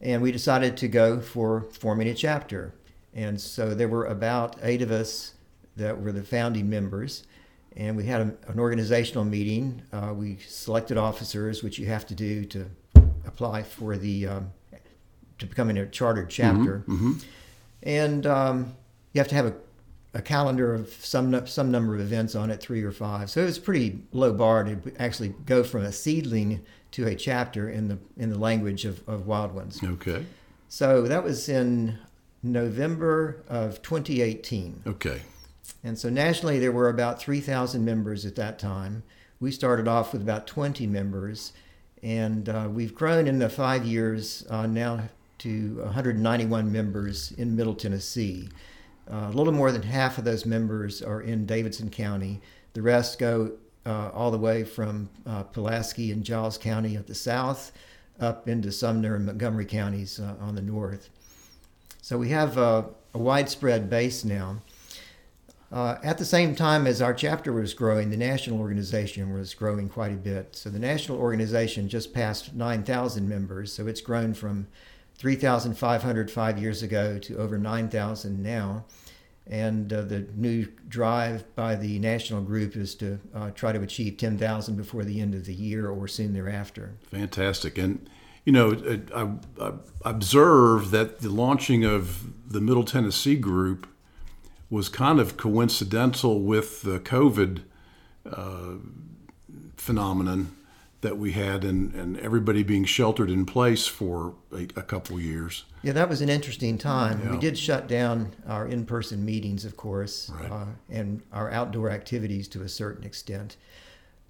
And 0.00 0.22
we 0.22 0.32
decided 0.32 0.76
to 0.78 0.88
go 0.88 1.20
for 1.20 1.60
forming 1.60 2.08
a 2.08 2.14
chapter. 2.14 2.74
And 3.14 3.40
so 3.40 3.74
there 3.74 3.88
were 3.88 4.06
about 4.06 4.56
eight 4.62 4.82
of 4.82 4.90
us 4.90 5.34
that 5.76 6.00
were 6.00 6.12
the 6.12 6.22
founding 6.22 6.68
members 6.70 7.24
and 7.76 7.96
we 7.96 8.04
had 8.04 8.20
a, 8.20 8.50
an 8.50 8.58
organizational 8.58 9.24
meeting. 9.24 9.82
Uh, 9.92 10.12
we 10.14 10.38
selected 10.46 10.96
officers, 10.96 11.62
which 11.62 11.78
you 11.78 11.86
have 11.86 12.06
to 12.06 12.14
do 12.14 12.44
to 12.46 12.70
apply 13.26 13.62
for 13.62 13.96
the 13.96 14.26
um, 14.26 14.52
to 15.38 15.46
becoming 15.46 15.76
a 15.78 15.86
chartered 15.86 16.28
mm-hmm, 16.28 16.58
chapter, 16.58 16.78
mm-hmm. 16.88 17.12
and 17.82 18.26
um, 18.26 18.74
you 19.12 19.20
have 19.20 19.28
to 19.28 19.34
have 19.34 19.46
a, 19.46 19.54
a, 20.14 20.22
calendar 20.22 20.74
of 20.74 20.88
some 20.88 21.46
some 21.46 21.70
number 21.70 21.94
of 21.94 22.00
events 22.00 22.34
on 22.34 22.50
it, 22.50 22.60
three 22.60 22.82
or 22.82 22.92
five. 22.92 23.30
So 23.30 23.42
it 23.42 23.46
was 23.46 23.58
pretty 23.58 23.98
low 24.12 24.32
bar 24.32 24.64
to 24.64 24.80
actually 24.98 25.34
go 25.44 25.62
from 25.62 25.82
a 25.82 25.92
seedling 25.92 26.64
to 26.92 27.06
a 27.06 27.14
chapter 27.14 27.68
in 27.68 27.88
the 27.88 27.98
in 28.16 28.30
the 28.30 28.38
language 28.38 28.84
of, 28.84 29.06
of 29.08 29.26
Wild 29.26 29.54
Ones. 29.54 29.80
Okay. 29.82 30.24
So 30.68 31.02
that 31.02 31.22
was 31.22 31.48
in 31.48 31.98
November 32.42 33.42
of 33.48 33.82
2018. 33.82 34.82
Okay. 34.86 35.22
And 35.82 35.98
so 35.98 36.08
nationally, 36.08 36.58
there 36.58 36.72
were 36.72 36.88
about 36.88 37.20
3,000 37.20 37.84
members 37.84 38.24
at 38.26 38.36
that 38.36 38.58
time. 38.58 39.02
We 39.38 39.50
started 39.50 39.86
off 39.86 40.12
with 40.12 40.22
about 40.22 40.46
20 40.46 40.86
members, 40.86 41.52
and 42.02 42.48
uh, 42.48 42.68
we've 42.70 42.94
grown 42.94 43.26
in 43.26 43.38
the 43.38 43.48
five 43.48 43.84
years 43.84 44.46
uh, 44.48 44.66
now 44.66 45.08
to 45.38 45.76
191 45.82 46.72
members 46.72 47.32
in 47.32 47.54
Middle 47.54 47.74
Tennessee. 47.74 48.48
Uh, 49.10 49.28
a 49.30 49.36
little 49.36 49.52
more 49.52 49.70
than 49.70 49.82
half 49.82 50.18
of 50.18 50.24
those 50.24 50.46
members 50.46 51.02
are 51.02 51.20
in 51.20 51.46
Davidson 51.46 51.90
County. 51.90 52.40
The 52.72 52.82
rest 52.82 53.18
go 53.18 53.52
uh, 53.84 54.10
all 54.12 54.30
the 54.30 54.38
way 54.38 54.64
from 54.64 55.08
uh, 55.26 55.44
Pulaski 55.44 56.10
and 56.10 56.24
Giles 56.24 56.58
County 56.58 56.96
at 56.96 57.06
the 57.06 57.14
south 57.14 57.72
up 58.18 58.48
into 58.48 58.72
Sumner 58.72 59.14
and 59.14 59.26
Montgomery 59.26 59.66
counties 59.66 60.18
uh, 60.18 60.34
on 60.40 60.54
the 60.54 60.62
north. 60.62 61.10
So 62.02 62.18
we 62.18 62.30
have 62.30 62.56
a 62.56 62.86
widespread 63.12 63.90
base 63.90 64.24
now. 64.24 64.58
Uh, 65.72 65.96
at 66.04 66.16
the 66.18 66.24
same 66.24 66.54
time 66.54 66.86
as 66.86 67.02
our 67.02 67.12
chapter 67.12 67.52
was 67.52 67.74
growing, 67.74 68.10
the 68.10 68.16
national 68.16 68.60
organization 68.60 69.32
was 69.32 69.52
growing 69.52 69.88
quite 69.88 70.12
a 70.12 70.16
bit. 70.16 70.54
So 70.54 70.70
the 70.70 70.78
national 70.78 71.18
organization 71.18 71.88
just 71.88 72.14
passed 72.14 72.54
9,000 72.54 73.28
members. 73.28 73.72
So 73.72 73.86
it's 73.86 74.00
grown 74.00 74.32
from 74.32 74.68
3,500 75.18 76.30
five 76.30 76.58
years 76.58 76.82
ago 76.82 77.18
to 77.18 77.38
over 77.38 77.58
9,000 77.58 78.42
now. 78.42 78.84
And 79.48 79.92
uh, 79.92 80.02
the 80.02 80.26
new 80.34 80.66
drive 80.88 81.54
by 81.54 81.76
the 81.76 81.98
national 81.98 82.42
group 82.42 82.76
is 82.76 82.94
to 82.96 83.18
uh, 83.34 83.50
try 83.50 83.72
to 83.72 83.80
achieve 83.80 84.16
10,000 84.16 84.76
before 84.76 85.04
the 85.04 85.20
end 85.20 85.34
of 85.34 85.46
the 85.46 85.54
year 85.54 85.88
or 85.88 86.08
soon 86.08 86.32
thereafter. 86.32 86.94
Fantastic. 87.10 87.78
And, 87.78 88.08
you 88.44 88.52
know, 88.52 89.00
I, 89.14 89.64
I 89.64 89.72
observed 90.04 90.90
that 90.90 91.20
the 91.20 91.30
launching 91.30 91.84
of 91.84 92.50
the 92.50 92.60
Middle 92.60 92.84
Tennessee 92.84 93.36
group 93.36 93.86
was 94.68 94.88
kind 94.88 95.20
of 95.20 95.36
coincidental 95.36 96.40
with 96.40 96.82
the 96.82 96.98
COVID 96.98 97.62
uh, 98.30 98.74
phenomenon 99.76 100.56
that 101.02 101.18
we 101.18 101.32
had 101.32 101.62
and, 101.64 101.94
and 101.94 102.18
everybody 102.18 102.62
being 102.62 102.84
sheltered 102.84 103.30
in 103.30 103.44
place 103.44 103.86
for 103.86 104.34
a, 104.52 104.62
a 104.74 104.82
couple 104.82 105.20
years. 105.20 105.64
Yeah, 105.82 105.92
that 105.92 106.08
was 106.08 106.20
an 106.20 106.28
interesting 106.28 106.78
time. 106.78 107.20
Yeah. 107.22 107.30
We 107.32 107.38
did 107.38 107.56
shut 107.56 107.86
down 107.86 108.34
our 108.48 108.66
in 108.66 108.86
person 108.86 109.24
meetings, 109.24 109.64
of 109.64 109.76
course, 109.76 110.30
right. 110.30 110.50
uh, 110.50 110.66
and 110.90 111.22
our 111.32 111.50
outdoor 111.50 111.90
activities 111.90 112.48
to 112.48 112.62
a 112.62 112.68
certain 112.68 113.04
extent. 113.04 113.56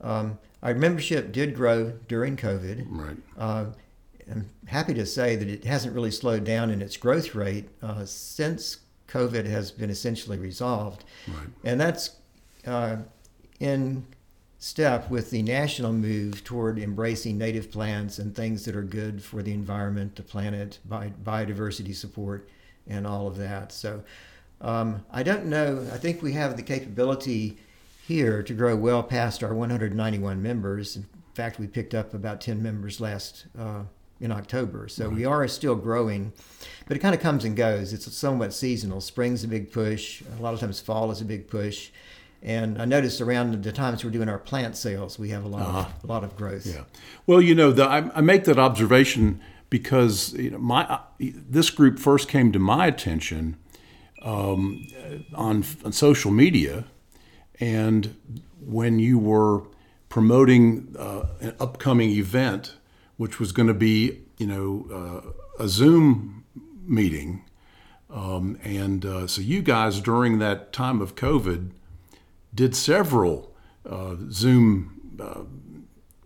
Um, 0.02 0.38
our 0.62 0.75
membership 0.75 1.33
did 1.33 1.55
grow 1.55 1.93
during 2.09 2.37
COVID. 2.37 2.87
Right. 2.90 3.16
Uh, 3.38 3.66
I'm 4.31 4.50
happy 4.66 4.93
to 4.95 5.07
say 5.07 5.37
that 5.37 5.49
it 5.49 5.64
hasn't 5.64 5.95
really 5.95 6.11
slowed 6.11 6.45
down 6.45 6.71
in 6.71 6.83
its 6.83 6.97
growth 6.97 7.35
rate 7.35 7.69
uh, 7.81 8.05
since 8.05 8.78
COVID 9.09 9.47
has 9.47 9.71
been 9.71 9.91
essentially 9.91 10.39
resolved. 10.39 11.05
Right. 11.29 11.49
And 11.65 11.81
that's 11.81 12.17
uh, 12.67 12.97
in 13.61 14.07
step 14.59 15.11
with 15.11 15.31
the 15.31 15.43
national 15.43 15.93
move 15.93 16.43
toward 16.43 16.79
embracing 16.79 17.39
native 17.39 17.71
plants 17.71 18.19
and 18.19 18.35
things 18.35 18.65
that 18.65 18.75
are 18.75 18.83
good 18.83 19.23
for 19.23 19.43
the 19.43 19.53
environment, 19.53 20.17
the 20.17 20.23
planet, 20.23 20.79
bi- 20.85 21.13
biodiversity 21.23 21.95
support, 21.95 22.49
and 22.87 23.07
all 23.07 23.27
of 23.27 23.37
that. 23.37 23.73
So 23.73 24.03
um, 24.61 25.05
I 25.11 25.23
don't 25.23 25.47
know. 25.47 25.87
I 25.93 25.99
think 25.99 26.23
we 26.23 26.33
have 26.33 26.57
the 26.57 26.63
capability 26.63 27.59
here 28.07 28.43
to 28.43 28.55
grow 28.55 28.77
well 28.77 29.03
past 29.03 29.43
our 29.43 29.55
191 29.55 30.43
members. 30.43 30.97
In 30.97 31.07
fact, 31.35 31.59
we 31.59 31.67
picked 31.67 31.95
up 31.95 32.15
about 32.15 32.41
10 32.41 32.63
members 32.63 33.01
last 33.01 33.47
uh, 33.59 33.83
in 34.21 34.33
October. 34.33 34.89
So 34.89 35.09
we 35.09 35.25
are 35.25 35.47
still 35.49 35.75
growing, 35.75 36.33
but 36.87 36.97
it 36.97 37.01
kind 37.01 37.15
of 37.15 37.21
comes 37.21 37.45
and 37.45 37.57
goes. 37.57 37.93
It's 37.93 38.11
somewhat 38.17 38.55
seasonal. 38.55 39.01
Spring's 39.01 39.45
a 39.45 39.49
big 39.49 39.73
push. 39.73 40.23
A 40.39 40.43
lot 40.43 40.55
of 40.55 40.61
times 40.61 40.81
fall 40.81 41.11
is 41.11 41.21
a 41.21 41.25
big 41.25 41.49
push. 41.49 41.91
And 42.43 42.81
I 42.81 42.85
noticed 42.85 43.21
around 43.21 43.63
the 43.63 43.73
times 43.73 44.05
we're 44.05 44.11
doing 44.11 44.29
our 44.29 44.39
plant 44.39 44.77
sales, 44.77 45.19
we 45.19 45.31
have 45.31 45.45
a 45.45 45.49
lot 45.49 45.63
uh-huh. 45.63 45.79
of 45.79 46.05
a 46.05 46.07
lot 46.07 46.23
of 46.23 46.37
growth. 46.37 46.67
Yeah. 46.67 46.85
Well, 47.27 47.41
you 47.41 47.55
know, 47.55 47.73
the, 47.73 47.85
I, 47.85 48.11
I, 48.15 48.21
make 48.21 48.45
that 48.45 48.59
observation 48.59 49.41
because 49.69 50.33
you 50.35 50.51
know 50.51 50.59
my 50.59 50.85
uh, 50.85 51.01
this 51.19 51.71
group 51.71 51.99
first 51.99 52.29
came 52.29 52.53
to 52.53 52.59
my 52.59 52.87
attention 52.87 53.57
um, 54.23 54.87
on, 55.35 55.65
on 55.85 55.93
social 55.93 56.31
media, 56.31 56.85
and 57.59 58.15
when 58.65 58.99
you 58.99 59.19
were 59.19 59.63
promoting 60.09 60.95
uh, 60.99 61.27
an 61.41 61.55
upcoming 61.59 62.11
event 62.11 62.75
which 63.17 63.41
was 63.41 63.53
going 63.53 63.69
to 63.69 63.75
be, 63.75 64.21
you 64.39 64.47
know, 64.47 64.87
uh, 65.59 65.63
a 65.65 65.69
Zoom 65.69 66.45
meeting. 66.85 67.45
Um, 68.11 68.59
and 68.63 69.05
uh, 69.05 69.27
so 69.27 69.41
you 69.41 69.63
guys, 69.63 70.01
during 70.01 70.39
that 70.39 70.73
time 70.73 71.01
of 71.01 71.15
COVID, 71.15 71.71
did 72.55 72.77
several 72.77 73.55
uh, 73.89 74.17
Zoom 74.31 75.19
uh, 75.21 75.43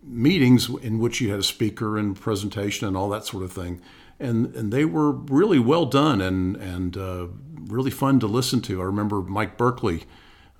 meetings 0.03 0.69
in 0.69 0.99
which 0.99 1.21
you 1.21 1.31
had 1.31 1.39
a 1.39 1.43
speaker 1.43 1.97
and 1.97 2.19
presentation 2.19 2.87
and 2.87 2.95
all 2.97 3.09
that 3.09 3.25
sort 3.25 3.43
of 3.43 3.51
thing. 3.51 3.81
And, 4.19 4.55
and 4.55 4.71
they 4.71 4.85
were 4.85 5.11
really 5.11 5.59
well 5.59 5.85
done 5.85 6.21
and, 6.21 6.55
and 6.57 6.95
uh, 6.97 7.27
really 7.67 7.91
fun 7.91 8.19
to 8.19 8.27
listen 8.27 8.61
to. 8.61 8.81
I 8.81 8.85
remember 8.85 9.21
Mike 9.21 9.57
Berkeley 9.57 10.03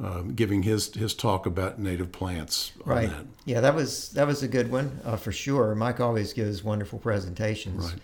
uh, 0.03 0.21
giving 0.35 0.63
his 0.63 0.93
his 0.95 1.13
talk 1.13 1.45
about 1.45 1.77
native 1.79 2.11
plants. 2.11 2.71
on 2.85 2.89
Right. 2.89 3.09
that. 3.09 3.25
Yeah, 3.45 3.61
that 3.61 3.75
was 3.75 4.09
that 4.09 4.25
was 4.27 4.41
a 4.43 4.47
good 4.47 4.71
one 4.71 4.99
uh, 5.05 5.15
for 5.17 5.31
sure. 5.31 5.75
Mike 5.75 5.99
always 5.99 6.33
gives 6.33 6.63
wonderful 6.63 6.99
presentations. 6.99 7.93
Right. 7.93 8.01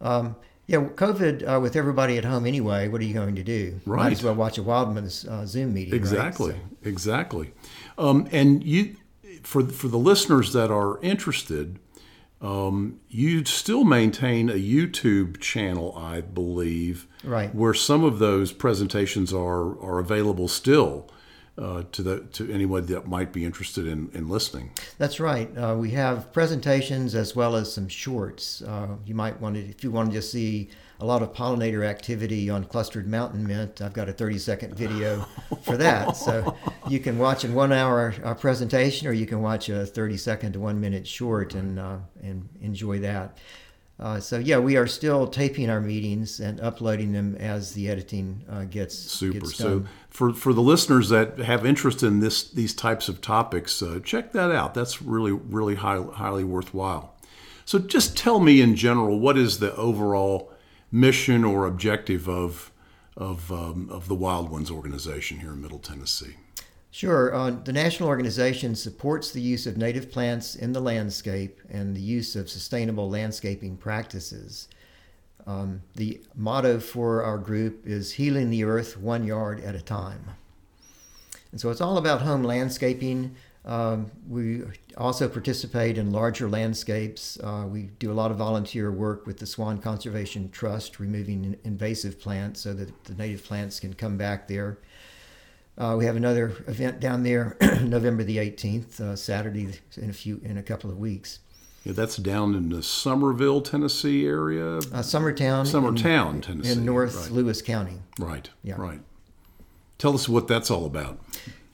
Um, 0.00 0.36
yeah, 0.66 0.78
COVID 0.80 1.48
uh, 1.56 1.60
with 1.60 1.76
everybody 1.76 2.18
at 2.18 2.24
home 2.24 2.44
anyway. 2.46 2.88
What 2.88 3.00
are 3.00 3.04
you 3.04 3.14
going 3.14 3.36
to 3.36 3.44
do? 3.44 3.80
Might 3.86 3.94
Right. 3.96 4.12
as 4.12 4.22
well 4.24 4.34
watch 4.34 4.58
a 4.58 4.62
Wild 4.64 4.92
Ones 4.94 5.24
uh, 5.24 5.46
Zoom 5.46 5.72
meeting. 5.74 5.92
right? 5.92 5.96
Exactly, 6.00 6.52
So- 6.52 6.88
exactly. 6.88 7.52
Um, 7.96 8.26
and 8.32 8.64
you, 8.64 8.96
for 9.44 9.62
for 9.62 9.86
the 9.88 9.98
listeners 9.98 10.52
that 10.54 10.70
are 10.72 10.98
interested, 11.02 11.78
um, 12.40 12.98
you 13.08 13.44
still 13.44 13.84
maintain 13.84 14.50
a 14.50 14.54
YouTube 14.54 15.40
channel, 15.40 15.94
I 15.96 16.20
believe, 16.20 17.06
Right. 17.24 17.54
where 17.54 17.72
some 17.74 18.02
of 18.04 18.18
those 18.18 18.52
presentations 18.52 19.32
are 19.32 19.78
are 19.80 19.98
available 20.00 20.48
still 20.48 21.08
uh, 21.58 21.82
to 21.92 22.02
the 22.02 22.20
to 22.32 22.50
anyone 22.52 22.86
that 22.86 23.06
might 23.06 23.32
be 23.32 23.44
interested 23.44 23.86
in 23.86 24.10
in 24.12 24.28
listening. 24.28 24.70
That's 24.98 25.20
right. 25.20 25.48
Uh, 25.56 25.76
we 25.78 25.90
have 25.92 26.32
presentations 26.32 27.14
as 27.14 27.34
well 27.34 27.56
as 27.56 27.72
some 27.72 27.88
shorts. 27.88 28.62
Uh, 28.62 28.96
you 29.04 29.14
might 29.14 29.40
want 29.40 29.56
to, 29.56 29.60
if 29.60 29.82
you 29.82 29.90
want 29.90 30.10
to 30.10 30.16
just 30.16 30.30
see 30.30 30.70
a 31.00 31.04
lot 31.04 31.22
of 31.22 31.32
pollinator 31.32 31.84
activity 31.84 32.48
on 32.48 32.64
clustered 32.64 33.06
mountain 33.06 33.46
mint, 33.46 33.82
I've 33.82 33.92
got 33.92 34.08
a 34.08 34.12
30 34.12 34.38
second 34.38 34.74
video 34.74 35.26
for 35.62 35.76
that. 35.76 36.16
So 36.26 36.56
you 36.88 36.98
can 36.98 37.18
watch 37.18 37.44
a 37.44 37.48
one 37.48 37.72
hour 37.72 38.14
uh, 38.24 38.34
presentation 38.34 39.06
or 39.06 39.12
you 39.12 39.26
can 39.26 39.42
watch 39.42 39.68
a 39.68 39.86
30 39.86 40.16
second 40.16 40.52
to 40.54 40.60
one 40.60 40.80
minute 40.80 41.06
short 41.06 41.54
and, 41.54 41.78
uh, 41.78 41.98
and 42.22 42.48
enjoy 42.60 42.98
that. 43.00 43.38
Uh, 43.98 44.20
so 44.20 44.38
yeah, 44.38 44.58
we 44.58 44.76
are 44.76 44.86
still 44.86 45.26
taping 45.26 45.70
our 45.70 45.80
meetings 45.80 46.38
and 46.40 46.60
uploading 46.60 47.12
them 47.12 47.34
as 47.36 47.72
the 47.72 47.88
editing 47.88 48.44
uh, 48.50 48.64
gets 48.64 48.94
Super. 48.94 49.40
Gets 49.40 49.56
So 49.56 49.84
for 50.10 50.34
for 50.34 50.52
the 50.52 50.60
listeners 50.60 51.08
that 51.08 51.38
have 51.38 51.64
interest 51.64 52.02
in 52.02 52.20
this 52.20 52.48
these 52.48 52.74
types 52.74 53.08
of 53.08 53.22
topics, 53.22 53.82
uh, 53.82 54.00
check 54.04 54.32
that 54.32 54.50
out. 54.50 54.74
That's 54.74 55.00
really 55.00 55.32
really 55.32 55.76
high, 55.76 56.02
highly 56.02 56.44
worthwhile. 56.44 57.14
So 57.64 57.78
just 57.78 58.16
tell 58.16 58.38
me 58.38 58.60
in 58.60 58.76
general 58.76 59.18
what 59.18 59.38
is 59.38 59.58
the 59.58 59.74
overall 59.76 60.52
mission 60.92 61.42
or 61.42 61.66
objective 61.66 62.28
of 62.28 62.70
of 63.16 63.50
um, 63.50 63.88
of 63.90 64.08
the 64.08 64.14
Wild 64.14 64.50
Ones 64.50 64.70
organization 64.70 65.40
here 65.40 65.52
in 65.52 65.62
Middle 65.62 65.78
Tennessee. 65.78 66.36
Sure. 66.96 67.34
Uh, 67.34 67.50
the 67.50 67.74
national 67.74 68.08
organization 68.08 68.74
supports 68.74 69.30
the 69.30 69.40
use 69.42 69.66
of 69.66 69.76
native 69.76 70.10
plants 70.10 70.54
in 70.54 70.72
the 70.72 70.80
landscape 70.80 71.60
and 71.68 71.94
the 71.94 72.00
use 72.00 72.34
of 72.34 72.48
sustainable 72.48 73.10
landscaping 73.10 73.76
practices. 73.76 74.68
Um, 75.46 75.82
the 75.96 76.22
motto 76.34 76.80
for 76.80 77.22
our 77.22 77.36
group 77.36 77.86
is 77.86 78.12
healing 78.12 78.48
the 78.48 78.64
earth 78.64 78.96
one 78.96 79.26
yard 79.26 79.60
at 79.60 79.74
a 79.74 79.82
time. 79.82 80.24
And 81.52 81.60
so 81.60 81.68
it's 81.68 81.82
all 81.82 81.98
about 81.98 82.22
home 82.22 82.42
landscaping. 82.42 83.36
Um, 83.66 84.10
we 84.26 84.62
also 84.96 85.28
participate 85.28 85.98
in 85.98 86.12
larger 86.12 86.48
landscapes. 86.48 87.38
Uh, 87.42 87.66
we 87.68 87.90
do 87.98 88.10
a 88.10 88.14
lot 88.14 88.30
of 88.30 88.38
volunteer 88.38 88.90
work 88.90 89.26
with 89.26 89.38
the 89.38 89.46
Swan 89.46 89.82
Conservation 89.82 90.48
Trust, 90.50 90.98
removing 90.98 91.58
invasive 91.62 92.18
plants 92.18 92.62
so 92.62 92.72
that 92.72 93.04
the 93.04 93.14
native 93.16 93.44
plants 93.44 93.80
can 93.80 93.92
come 93.92 94.16
back 94.16 94.48
there. 94.48 94.78
Uh, 95.78 95.94
we 95.98 96.06
have 96.06 96.16
another 96.16 96.46
event 96.68 97.00
down 97.00 97.22
there, 97.22 97.56
November 97.82 98.24
the 98.24 98.38
18th, 98.38 98.98
uh, 99.00 99.14
Saturday 99.14 99.68
in 99.96 100.10
a 100.10 100.12
few 100.12 100.40
in 100.42 100.56
a 100.56 100.62
couple 100.62 100.90
of 100.90 100.98
weeks. 100.98 101.40
Yeah, 101.84 101.92
that's 101.92 102.16
down 102.16 102.54
in 102.54 102.70
the 102.70 102.82
Somerville, 102.82 103.60
Tennessee 103.60 104.26
area. 104.26 104.78
Uh, 104.78 105.02
Summertown, 105.02 105.64
Summertown, 105.64 106.34
in, 106.34 106.40
Tennessee, 106.40 106.72
in 106.72 106.84
North 106.84 107.14
right. 107.14 107.30
Lewis 107.30 107.62
County. 107.62 107.98
Right. 108.18 108.48
Yeah. 108.62 108.74
Right. 108.76 109.00
Tell 109.98 110.14
us 110.14 110.28
what 110.28 110.48
that's 110.48 110.70
all 110.70 110.86
about. 110.86 111.20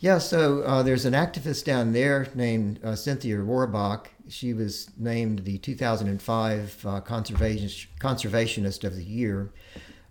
Yeah, 0.01 0.19
so 0.19 0.63
uh, 0.63 0.83
there's 0.83 1.05
an 1.05 1.15
activist 1.15 1.65
down 1.65 1.93
there 1.93 2.27
named 2.35 2.81
uh, 2.85 2.97
Cynthia 2.97 3.37
Rohrbach. 3.37 4.07
She 4.29 4.53
was 4.53 4.91
named 4.99 5.45
the 5.45 5.59
2005 5.59 6.87
uh, 6.87 7.01
Conservation, 7.01 7.89
Conservationist 8.01 8.83
of 8.83 8.97
the 8.97 9.05
Year 9.05 9.53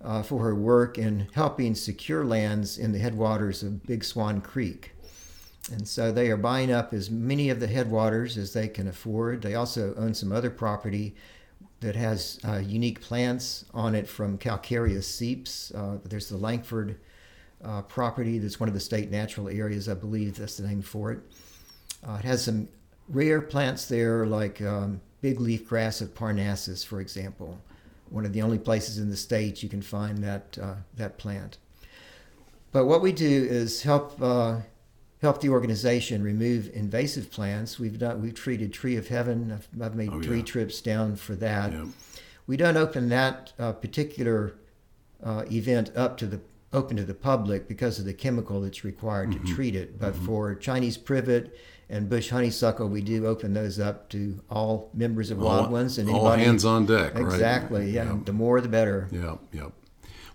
uh, 0.03 0.23
for 0.23 0.43
her 0.43 0.55
work 0.55 0.97
in 0.97 1.27
helping 1.33 1.75
secure 1.75 2.25
lands 2.25 2.77
in 2.77 2.91
the 2.91 2.99
headwaters 2.99 3.63
of 3.63 3.85
Big 3.85 4.03
Swan 4.03 4.41
Creek. 4.41 4.91
And 5.71 5.87
so 5.87 6.11
they 6.11 6.31
are 6.31 6.37
buying 6.37 6.71
up 6.71 6.93
as 6.93 7.11
many 7.11 7.49
of 7.49 7.59
the 7.59 7.67
headwaters 7.67 8.37
as 8.37 8.53
they 8.53 8.67
can 8.67 8.87
afford. 8.87 9.41
They 9.41 9.55
also 9.55 9.93
own 9.95 10.13
some 10.13 10.31
other 10.31 10.49
property 10.49 11.15
that 11.81 11.95
has 11.95 12.39
uh, 12.47 12.57
unique 12.57 13.01
plants 13.01 13.65
on 13.73 13.95
it 13.95 14.07
from 14.07 14.37
calcareous 14.37 15.07
seeps. 15.07 15.71
Uh, 15.71 15.97
there's 16.03 16.29
the 16.29 16.37
Langford 16.37 16.99
uh, 17.63 17.81
property 17.83 18.39
that's 18.39 18.59
one 18.59 18.69
of 18.69 18.73
the 18.73 18.79
state 18.79 19.11
natural 19.11 19.49
areas, 19.49 19.87
I 19.87 19.93
believe 19.93 20.37
that's 20.37 20.57
the 20.57 20.67
name 20.67 20.81
for 20.81 21.11
it. 21.11 21.19
Uh, 22.07 22.15
it 22.19 22.25
has 22.25 22.43
some 22.43 22.67
rare 23.07 23.41
plants 23.41 23.85
there, 23.85 24.25
like 24.25 24.61
um, 24.61 25.01
big 25.21 25.39
leaf 25.39 25.67
grass 25.67 26.01
of 26.01 26.13
Parnassus, 26.15 26.83
for 26.83 27.01
example. 27.01 27.59
One 28.11 28.25
of 28.25 28.33
the 28.33 28.41
only 28.41 28.59
places 28.59 28.97
in 28.97 29.09
the 29.09 29.17
state 29.17 29.63
you 29.63 29.69
can 29.69 29.81
find 29.81 30.17
that 30.23 30.57
uh, 30.61 30.75
that 30.97 31.17
plant. 31.17 31.57
But 32.71 32.85
what 32.85 33.01
we 33.01 33.11
do 33.11 33.47
is 33.49 33.81
help 33.83 34.21
uh, 34.21 34.59
help 35.21 35.41
the 35.41 35.49
organization 35.49 36.23
remove 36.23 36.69
invasive 36.73 37.31
plants. 37.31 37.79
We've 37.79 37.97
done 37.97 38.21
we've 38.21 38.33
treated 38.35 38.73
Tree 38.73 38.95
of 38.97 39.07
Heaven. 39.07 39.51
I've, 39.51 39.81
I've 39.81 39.95
made 39.95 40.11
Oh, 40.13 40.21
three 40.21 40.37
yeah. 40.39 40.43
trips 40.43 40.81
down 40.81 41.15
for 41.15 41.35
that. 41.35 41.71
Yeah. 41.71 41.85
We 42.47 42.57
don't 42.57 42.77
open 42.77 43.09
that 43.09 43.53
uh, 43.57 43.71
particular 43.73 44.55
uh, 45.23 45.45
event 45.51 45.91
up 45.95 46.17
to 46.17 46.25
the 46.27 46.41
open 46.73 46.97
to 46.97 47.03
the 47.03 47.13
public 47.13 47.67
because 47.67 47.99
of 47.99 48.05
the 48.05 48.13
chemical 48.13 48.61
that's 48.61 48.83
required 48.83 49.29
Mm-hmm. 49.31 49.45
to 49.45 49.53
treat 49.55 49.75
it. 49.75 49.99
But 49.99 50.15
for 50.15 50.55
Chinese 50.55 50.97
privet 50.97 51.57
and 51.91 52.09
bush 52.09 52.29
honeysuckle, 52.29 52.87
we 52.87 53.01
do 53.01 53.27
open 53.27 53.53
those 53.53 53.77
up 53.77 54.09
to 54.09 54.39
all 54.49 54.89
members 54.93 55.29
of 55.29 55.37
Wild 55.37 55.65
all, 55.67 55.71
Ones 55.71 55.97
and 55.97 56.09
all 56.09 56.25
anybody. 56.27 56.43
hands 56.45 56.63
on 56.63 56.85
deck. 56.85 57.13
right? 57.13 57.21
Exactly. 57.21 57.91
Yeah. 57.91 58.17
The 58.23 58.31
more, 58.31 58.61
the 58.61 58.69
better. 58.69 59.09
Yeah, 59.11 59.35
yeah. 59.51 59.67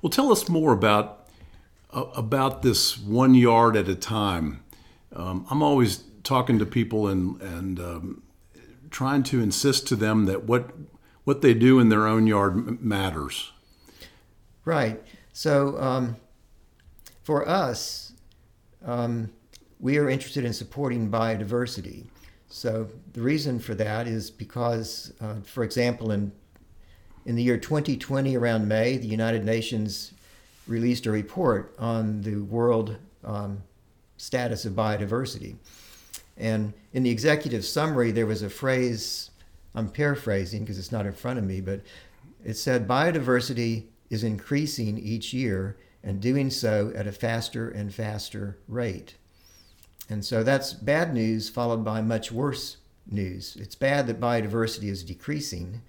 Well, 0.03 0.11
tell 0.11 0.31
us 0.31 0.49
more 0.51 0.73
about 0.75 1.27
uh, 1.91 2.05
about 2.15 2.61
this 2.63 2.99
one 2.99 3.35
yard 3.35 3.75
at 3.75 3.89
a 3.89 3.95
time. 3.95 4.63
Um, 5.15 5.47
I'm 5.51 5.63
always 5.63 6.05
talking 6.23 6.59
to 6.59 6.67
people 6.67 7.09
and 7.09 7.41
and 7.41 7.81
um, 7.81 8.23
trying 8.91 9.23
to 9.25 9.41
insist 9.41 9.87
to 9.89 9.97
them 9.97 10.27
that 10.27 10.45
what 10.45 10.73
what 11.25 11.41
they 11.41 11.55
do 11.55 11.81
in 11.81 11.89
their 11.89 12.07
own 12.07 12.27
yard 12.27 12.53
m- 12.53 12.79
matters. 12.83 13.51
Right. 14.67 15.03
So 15.33 15.81
um, 15.81 16.17
for 17.23 17.49
us, 17.49 18.13
um, 18.85 19.31
we 19.81 19.99
are 19.99 20.09
interested 20.09 20.45
in 20.45 20.53
supporting 20.53 21.11
biodiversity. 21.11 22.07
So 22.49 22.89
the 23.13 23.21
reason 23.21 23.59
for 23.59 23.75
that 23.75 24.07
is 24.07 24.31
because, 24.31 25.13
uh, 25.21 25.37
for 25.45 25.65
example, 25.65 26.13
in 26.13 26.33
in 27.27 27.35
the 27.35 27.43
year 27.43 27.59
2020, 27.59 28.37
around 28.37 28.69
May, 28.69 28.99
the 28.99 29.09
United 29.09 29.45
Nations 29.45 30.13
released 30.69 31.07
a 31.07 31.11
report 31.11 31.75
on 31.77 32.23
the 32.23 32.37
world 32.37 32.97
um, 33.25 33.65
status 34.17 34.65
of 34.65 34.75
biodiversity. 34.75 35.57
And 36.37 36.73
in 36.93 37.03
the 37.03 37.11
executive 37.11 37.65
summary, 37.65 38.13
there 38.13 38.27
was 38.27 38.43
a 38.43 38.51
phrase, 38.51 39.31
I'm 39.75 39.89
paraphrasing 39.89 40.61
because 40.61 40.79
it's 40.79 40.93
not 40.93 41.05
in 41.05 41.13
front 41.13 41.41
of 41.41 41.45
me, 41.45 41.61
but 41.61 41.81
it 42.45 42.55
said 42.55 42.87
biodiversity 42.87 43.87
is 44.09 44.23
increasing 44.23 44.97
each 44.99 45.35
year 45.35 45.77
and 46.05 46.21
doing 46.21 46.49
so 46.49 46.93
at 46.95 47.09
a 47.09 47.13
faster 47.13 47.69
and 47.69 47.93
faster 47.93 48.59
rate. 48.69 49.17
And 50.09 50.25
so 50.25 50.43
that's 50.43 50.73
bad 50.73 51.13
news 51.13 51.49
followed 51.49 51.85
by 51.85 52.01
much 52.01 52.31
worse 52.31 52.77
news. 53.11 53.57
It's 53.57 53.75
bad 53.75 54.07
that 54.07 54.21
biodiversity 54.21 54.89
is 54.89 55.03
decreasing. 55.03 55.83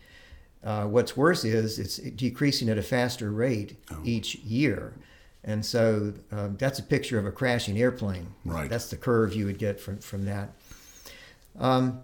Uh, 0.63 0.85
what's 0.85 1.15
worse 1.15 1.45
is 1.45 1.79
it's 1.79 1.97
decreasing 1.97 2.69
at 2.69 2.77
a 2.77 2.83
faster 2.83 3.31
rate 3.31 3.77
each 4.03 4.35
year. 4.35 4.93
And 5.43 5.65
so 5.65 6.13
um, 6.31 6.57
that's 6.57 6.79
a 6.79 6.83
picture 6.83 7.17
of 7.17 7.25
a 7.25 7.31
crashing 7.31 7.79
airplane. 7.79 8.27
Right. 8.43 8.69
That's 8.69 8.89
the 8.89 8.97
curve 8.97 9.33
you 9.33 9.45
would 9.45 9.59
get 9.59 9.79
from, 9.79 9.99
from 9.99 10.25
that. 10.25 10.49
Um, 11.57 12.01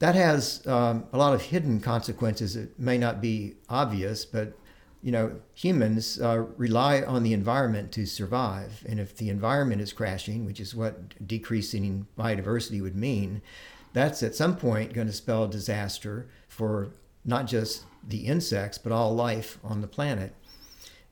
that 0.00 0.14
has 0.14 0.66
um, 0.66 1.04
a 1.12 1.18
lot 1.18 1.34
of 1.34 1.42
hidden 1.42 1.78
consequences 1.80 2.54
that 2.54 2.78
may 2.78 2.98
not 2.98 3.20
be 3.20 3.54
obvious, 3.68 4.24
but 4.24 4.54
you 5.02 5.12
know, 5.12 5.40
humans 5.54 6.20
uh, 6.20 6.44
rely 6.56 7.02
on 7.02 7.22
the 7.22 7.32
environment 7.32 7.90
to 7.92 8.06
survive, 8.06 8.84
and 8.86 9.00
if 9.00 9.16
the 9.16 9.30
environment 9.30 9.80
is 9.80 9.92
crashing, 9.92 10.44
which 10.44 10.60
is 10.60 10.74
what 10.74 11.26
decreasing 11.26 12.06
biodiversity 12.18 12.82
would 12.82 12.96
mean, 12.96 13.40
that's 13.92 14.22
at 14.22 14.34
some 14.34 14.56
point 14.56 14.92
going 14.92 15.06
to 15.06 15.12
spell 15.12 15.48
disaster 15.48 16.28
for 16.48 16.90
not 17.24 17.46
just 17.46 17.84
the 18.06 18.26
insects 18.26 18.78
but 18.78 18.92
all 18.92 19.14
life 19.14 19.58
on 19.64 19.80
the 19.80 19.86
planet. 19.86 20.34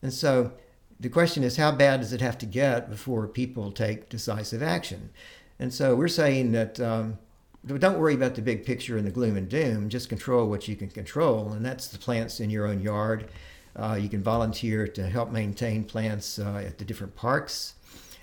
And 0.02 0.12
so 0.12 0.52
the 1.00 1.08
question 1.08 1.42
is, 1.42 1.56
how 1.56 1.72
bad 1.72 2.00
does 2.00 2.12
it 2.12 2.20
have 2.20 2.38
to 2.38 2.46
get 2.46 2.90
before 2.90 3.26
people 3.26 3.72
take 3.72 4.08
decisive 4.08 4.62
action? 4.62 5.10
And 5.58 5.72
so 5.72 5.94
we're 5.94 6.08
saying 6.08 6.52
that 6.52 6.78
um, 6.78 7.18
don't 7.66 7.98
worry 7.98 8.14
about 8.14 8.34
the 8.34 8.42
big 8.42 8.64
picture 8.64 8.96
and 8.96 9.06
the 9.06 9.10
gloom 9.10 9.36
and 9.36 9.48
doom. 9.48 9.88
Just 9.88 10.08
control 10.08 10.48
what 10.48 10.68
you 10.68 10.76
can 10.76 10.88
control, 10.88 11.52
and 11.52 11.64
that's 11.64 11.88
the 11.88 11.98
plants 11.98 12.40
in 12.40 12.50
your 12.50 12.66
own 12.66 12.80
yard. 12.80 13.28
Uh, 13.76 13.98
you 14.00 14.08
can 14.08 14.22
volunteer 14.22 14.86
to 14.86 15.08
help 15.08 15.30
maintain 15.30 15.84
plants 15.84 16.38
uh, 16.38 16.62
at 16.66 16.78
the 16.78 16.84
different 16.84 17.14
parks. 17.14 17.74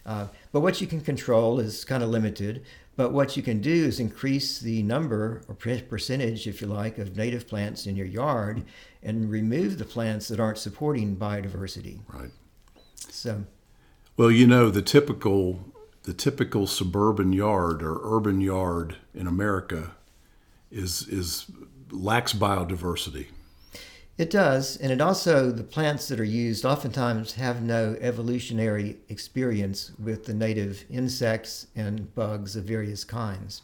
Uh, 0.06 0.28
but 0.52 0.62
what 0.62 0.80
you 0.82 0.88
can 0.88 1.02
control 1.02 1.60
is 1.60 1.84
kind 1.84 2.04
of 2.04 2.10
limited. 2.10 2.64
But 2.96 3.12
what 3.12 3.36
you 3.36 3.44
can 3.44 3.60
do 3.60 3.72
is 3.86 4.00
increase 4.00 4.60
the 4.60 4.82
number 4.84 5.42
or 5.48 5.56
percentage, 5.56 6.48
if 6.48 6.62
you 6.62 6.68
like, 6.68 6.98
of 6.98 7.18
native 7.18 7.48
plants 7.48 7.88
in 7.88 7.96
your 7.96 8.06
yard 8.06 8.64
and 9.04 9.30
remove 9.30 9.78
the 9.78 9.86
plants 9.86 10.30
that 10.30 10.40
aren't 10.40 10.58
supporting 10.58 11.18
biodiversity. 11.18 12.00
Right. 12.08 12.32
So, 12.96 13.44
well, 14.16 14.32
you 14.32 14.48
know, 14.48 14.70
the 14.70 14.82
typical 14.82 15.60
the 16.04 16.14
typical 16.14 16.68
suburban 16.68 17.34
yard 17.34 17.82
or 17.82 18.00
urban 18.04 18.40
yard 18.40 18.98
in 19.14 19.28
America 19.28 19.96
is 20.72 21.08
is 21.08 21.52
lacks 21.92 22.34
biodiversity. 22.34 23.28
It 24.18 24.30
does, 24.30 24.78
and 24.78 24.94
it 24.94 25.02
also 25.02 25.52
the 25.52 25.64
plants 25.64 26.08
that 26.08 26.22
are 26.22 26.24
used 26.24 26.64
oftentimes 26.64 27.34
have 27.34 27.62
no 27.62 27.98
evolutionary 28.00 28.98
experience 29.10 29.92
with 30.02 30.26
the 30.26 30.34
native 30.34 30.86
insects 30.90 31.68
and 31.76 32.14
bugs 32.16 32.56
of 32.56 32.64
various 32.64 33.04
kinds, 33.04 33.62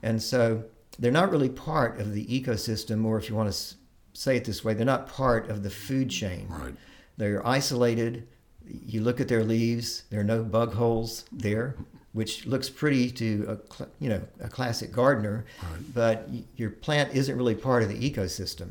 and 0.00 0.22
so 0.22 0.62
they're 1.00 1.10
not 1.10 1.32
really 1.32 1.48
part 1.48 1.98
of 1.98 2.12
the 2.12 2.24
ecosystem, 2.26 3.04
or 3.04 3.18
if 3.18 3.28
you 3.28 3.34
want 3.34 3.52
to 3.52 3.74
say 4.12 4.36
it 4.36 4.44
this 4.44 4.64
way, 4.64 4.74
they're 4.74 4.86
not 4.86 5.08
part 5.08 5.50
of 5.50 5.64
the 5.64 5.70
food 5.70 6.08
chain. 6.08 6.46
Right. 6.48 6.74
They're 7.16 7.44
isolated. 7.46 8.28
You 8.64 9.00
look 9.00 9.20
at 9.20 9.26
their 9.26 9.42
leaves; 9.42 10.04
there 10.10 10.20
are 10.20 10.24
no 10.24 10.44
bug 10.44 10.74
holes 10.74 11.24
there, 11.32 11.74
which 12.12 12.46
looks 12.46 12.70
pretty 12.70 13.10
to 13.10 13.58
a 13.58 13.86
you 13.98 14.08
know 14.08 14.20
a 14.40 14.48
classic 14.48 14.92
gardener, 14.92 15.46
right. 15.64 15.94
but 15.94 16.28
your 16.54 16.70
plant 16.70 17.12
isn't 17.12 17.36
really 17.36 17.56
part 17.56 17.82
of 17.82 17.88
the 17.88 18.10
ecosystem. 18.10 18.68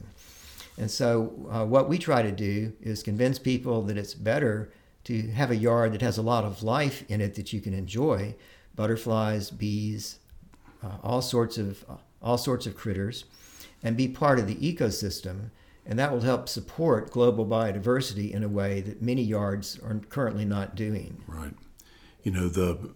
And 0.80 0.90
so, 0.90 1.34
uh, 1.52 1.66
what 1.66 1.90
we 1.90 1.98
try 1.98 2.22
to 2.22 2.32
do 2.32 2.72
is 2.82 3.04
convince 3.04 3.38
people 3.38 3.82
that 3.84 3.98
it's 3.98 4.14
better 4.14 4.72
to 5.04 5.28
have 5.32 5.52
a 5.52 5.56
yard 5.56 5.92
that 5.94 6.02
has 6.02 6.18
a 6.18 6.22
lot 6.22 6.46
of 6.46 6.64
life 6.64 7.04
in 7.10 7.20
it 7.20 7.36
that 7.36 7.52
you 7.52 7.60
can 7.60 7.74
enjoy 7.74 8.34
butterflies, 8.76 9.52
bees, 9.52 10.20
uh, 10.82 10.98
all 11.04 11.22
sorts 11.22 11.58
of 11.58 11.84
uh, 11.90 11.96
all 12.22 12.38
sorts 12.38 12.66
of 12.66 12.78
critters, 12.78 13.26
and 13.84 13.98
be 13.98 14.08
part 14.08 14.40
of 14.40 14.48
the 14.48 14.56
ecosystem. 14.56 15.52
And 15.86 16.00
that 16.00 16.14
will 16.14 16.22
help 16.22 16.48
support 16.48 17.12
global 17.12 17.46
biodiversity 17.46 18.32
in 18.32 18.44
a 18.44 18.48
way 18.48 18.80
that 18.82 19.02
many 19.02 19.24
yards 19.24 19.80
are 19.80 20.00
currently 20.10 20.46
not 20.46 20.76
doing. 20.76 21.24
Right. 21.28 21.54
You 22.24 22.32
know 22.32 22.48
the 22.48 22.92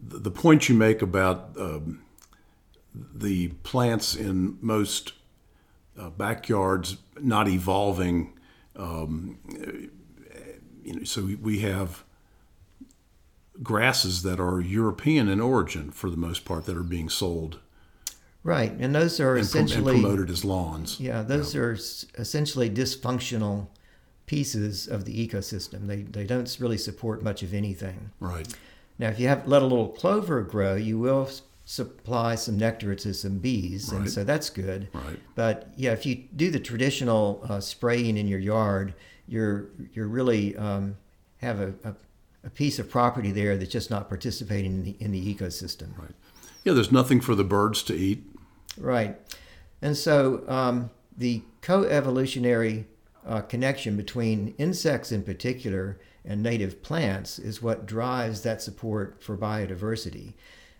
the 0.00 0.32
point 0.32 0.68
you 0.68 0.74
make 0.74 1.00
about 1.00 1.50
um, 1.56 2.02
the 2.92 3.48
plants 3.62 4.16
in 4.16 4.58
most 4.60 5.12
uh, 5.98 6.10
backyards 6.10 6.98
not 7.20 7.48
evolving. 7.48 8.32
Um, 8.76 9.38
you 10.84 10.94
know, 10.94 11.04
so 11.04 11.28
we 11.40 11.60
have 11.60 12.04
grasses 13.62 14.22
that 14.22 14.38
are 14.38 14.60
European 14.60 15.28
in 15.28 15.40
origin 15.40 15.90
for 15.90 16.10
the 16.10 16.16
most 16.16 16.44
part 16.44 16.64
that 16.66 16.76
are 16.76 16.84
being 16.84 17.08
sold. 17.08 17.58
Right, 18.44 18.72
and 18.78 18.94
those 18.94 19.18
are 19.20 19.34
and 19.34 19.44
essentially 19.44 19.94
and 19.94 20.02
promoted 20.02 20.30
as 20.30 20.44
lawns. 20.44 21.00
Yeah, 21.00 21.22
those 21.22 21.54
are 21.56 21.72
essentially 21.72 22.70
dysfunctional 22.70 23.66
pieces 24.26 24.86
of 24.86 25.04
the 25.04 25.28
ecosystem. 25.28 25.86
They 25.86 26.02
they 26.02 26.24
don't 26.24 26.56
really 26.60 26.78
support 26.78 27.22
much 27.22 27.42
of 27.42 27.52
anything. 27.52 28.10
Right. 28.20 28.46
Now, 28.98 29.08
if 29.08 29.18
you 29.18 29.28
have 29.28 29.46
let 29.46 29.62
a 29.62 29.66
little 29.66 29.88
clover 29.88 30.42
grow, 30.42 30.76
you 30.76 30.98
will 30.98 31.28
supply 31.68 32.34
some 32.34 32.56
nectar 32.56 32.94
to 32.94 33.12
some 33.12 33.36
bees, 33.36 33.92
right. 33.92 34.00
and 34.00 34.10
so 34.10 34.24
that's 34.24 34.48
good. 34.48 34.88
Right. 34.94 35.20
But 35.34 35.70
yeah, 35.76 35.92
if 35.92 36.06
you 36.06 36.24
do 36.34 36.50
the 36.50 36.58
traditional 36.58 37.44
uh, 37.46 37.60
spraying 37.60 38.16
in 38.16 38.26
your 38.26 38.38
yard, 38.38 38.94
you're 39.26 39.66
you're 39.92 40.08
really 40.08 40.56
um, 40.56 40.96
have 41.42 41.60
a, 41.60 41.74
a, 41.84 41.94
a, 42.44 42.50
piece 42.50 42.78
of 42.78 42.88
property 42.88 43.32
there 43.32 43.58
that's 43.58 43.70
just 43.70 43.90
not 43.90 44.08
participating 44.08 44.72
in 44.72 44.82
the 44.82 44.96
in 44.98 45.12
the 45.12 45.34
ecosystem. 45.34 45.96
Right. 45.98 46.14
Yeah, 46.64 46.72
there's 46.72 46.90
nothing 46.90 47.20
for 47.20 47.34
the 47.34 47.44
birds 47.44 47.82
to 47.82 47.94
eat. 47.94 48.24
Right, 48.78 49.18
and 49.82 49.94
so 49.94 50.44
um, 50.48 50.88
the 51.18 51.42
coevolutionary 51.60 52.86
uh, 53.26 53.42
connection 53.42 53.94
between 53.94 54.54
insects 54.56 55.12
in 55.12 55.22
particular 55.22 56.00
and 56.24 56.42
native 56.42 56.82
plants 56.82 57.38
is 57.38 57.60
what 57.60 57.84
drives 57.84 58.40
that 58.40 58.62
support 58.62 59.22
for 59.22 59.36
biodiversity. 59.36 60.32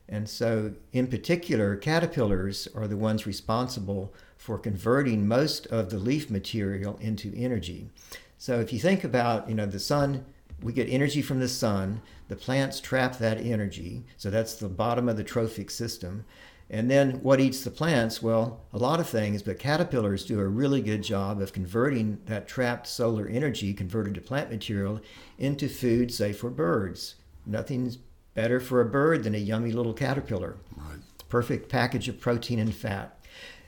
And 0.08 0.28
so, 0.28 0.72
in 0.92 1.06
particular, 1.08 1.76
caterpillars 1.76 2.66
are 2.74 2.88
the 2.88 2.96
ones 2.96 3.26
responsible 3.26 4.14
for 4.38 4.58
converting 4.58 5.28
most 5.28 5.66
of 5.66 5.90
the 5.90 5.98
leaf 5.98 6.30
material 6.30 6.98
into 7.00 7.34
energy. 7.36 7.90
So, 8.38 8.60
if 8.60 8.72
you 8.72 8.78
think 8.78 9.04
about, 9.04 9.48
you 9.48 9.54
know, 9.54 9.66
the 9.66 9.78
sun, 9.78 10.24
we 10.62 10.72
get 10.72 10.88
energy 10.88 11.20
from 11.20 11.40
the 11.40 11.48
sun, 11.48 12.00
the 12.28 12.36
plants 12.36 12.80
trap 12.80 13.18
that 13.18 13.38
energy. 13.38 14.04
So, 14.16 14.30
that's 14.30 14.54
the 14.54 14.68
bottom 14.68 15.08
of 15.08 15.18
the 15.18 15.24
trophic 15.24 15.70
system. 15.70 16.24
And 16.70 16.90
then 16.90 17.22
what 17.22 17.40
eats 17.40 17.62
the 17.62 17.70
plants? 17.70 18.22
Well, 18.22 18.60
a 18.72 18.78
lot 18.78 19.00
of 19.00 19.08
things, 19.08 19.42
but 19.42 19.58
caterpillars 19.58 20.24
do 20.24 20.38
a 20.40 20.46
really 20.46 20.82
good 20.82 21.02
job 21.02 21.40
of 21.40 21.52
converting 21.52 22.20
that 22.26 22.46
trapped 22.46 22.86
solar 22.86 23.26
energy 23.26 23.72
converted 23.72 24.14
to 24.14 24.20
plant 24.20 24.50
material 24.50 25.00
into 25.38 25.68
food, 25.68 26.12
say, 26.12 26.32
for 26.32 26.50
birds. 26.50 27.14
Nothing's 27.46 27.98
Better 28.34 28.60
for 28.60 28.80
a 28.80 28.84
bird 28.84 29.24
than 29.24 29.34
a 29.34 29.38
yummy 29.38 29.72
little 29.72 29.94
caterpillar. 29.94 30.56
Right. 30.76 30.98
Perfect 31.28 31.68
package 31.68 32.08
of 32.08 32.20
protein 32.20 32.58
and 32.58 32.74
fat. 32.74 33.18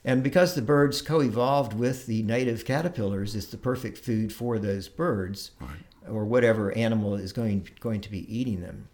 And 0.05 0.23
because 0.23 0.55
the 0.55 0.63
birds 0.63 1.03
co 1.03 1.21
evolved 1.21 1.75
with 1.75 2.07
the 2.07 2.23
native 2.23 2.65
caterpillars, 2.65 3.35
it's 3.35 3.47
the 3.47 3.59
perfect 3.59 3.99
food 3.99 4.33
for 4.33 4.59
those 4.59 4.89
birds 4.89 5.51
right. 5.61 5.71
or 6.09 6.25
whatever 6.25 6.73
animal 6.73 7.15
is 7.17 7.33
going, 7.33 7.69
going 7.81 8.01
to 8.01 8.11
be 8.11 8.35
eating 8.35 8.61
them. 8.61 8.89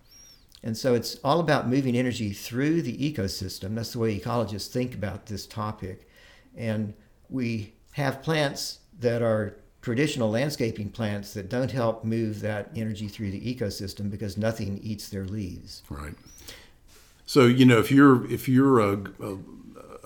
And 0.62 0.76
so 0.76 0.94
it's 0.94 1.16
all 1.22 1.38
about 1.38 1.68
moving 1.68 1.96
energy 1.96 2.32
through 2.32 2.82
the 2.82 2.96
ecosystem. 2.96 3.76
That's 3.76 3.92
the 3.92 4.00
way 4.00 4.18
ecologists 4.18 4.68
think 4.68 4.94
about 4.94 5.26
this 5.26 5.46
topic. 5.46 6.08
And 6.56 6.94
we 7.28 7.74
have 7.92 8.22
plants 8.22 8.80
that 8.98 9.22
are 9.22 9.58
traditional 9.86 10.28
landscaping 10.28 10.88
plants 10.90 11.32
that 11.32 11.48
don't 11.48 11.70
help 11.70 12.02
move 12.02 12.40
that 12.40 12.68
energy 12.74 13.06
through 13.06 13.30
the 13.30 13.40
ecosystem 13.54 14.10
because 14.10 14.36
nothing 14.36 14.80
eats 14.82 15.10
their 15.10 15.24
leaves. 15.24 15.84
Right. 15.88 16.14
So 17.24 17.44
you 17.44 17.64
know 17.64 17.78
if 17.78 17.92
you're 17.92 18.28
if 18.28 18.48
you're 18.48 18.80
a, 18.80 18.94
a 18.94 19.38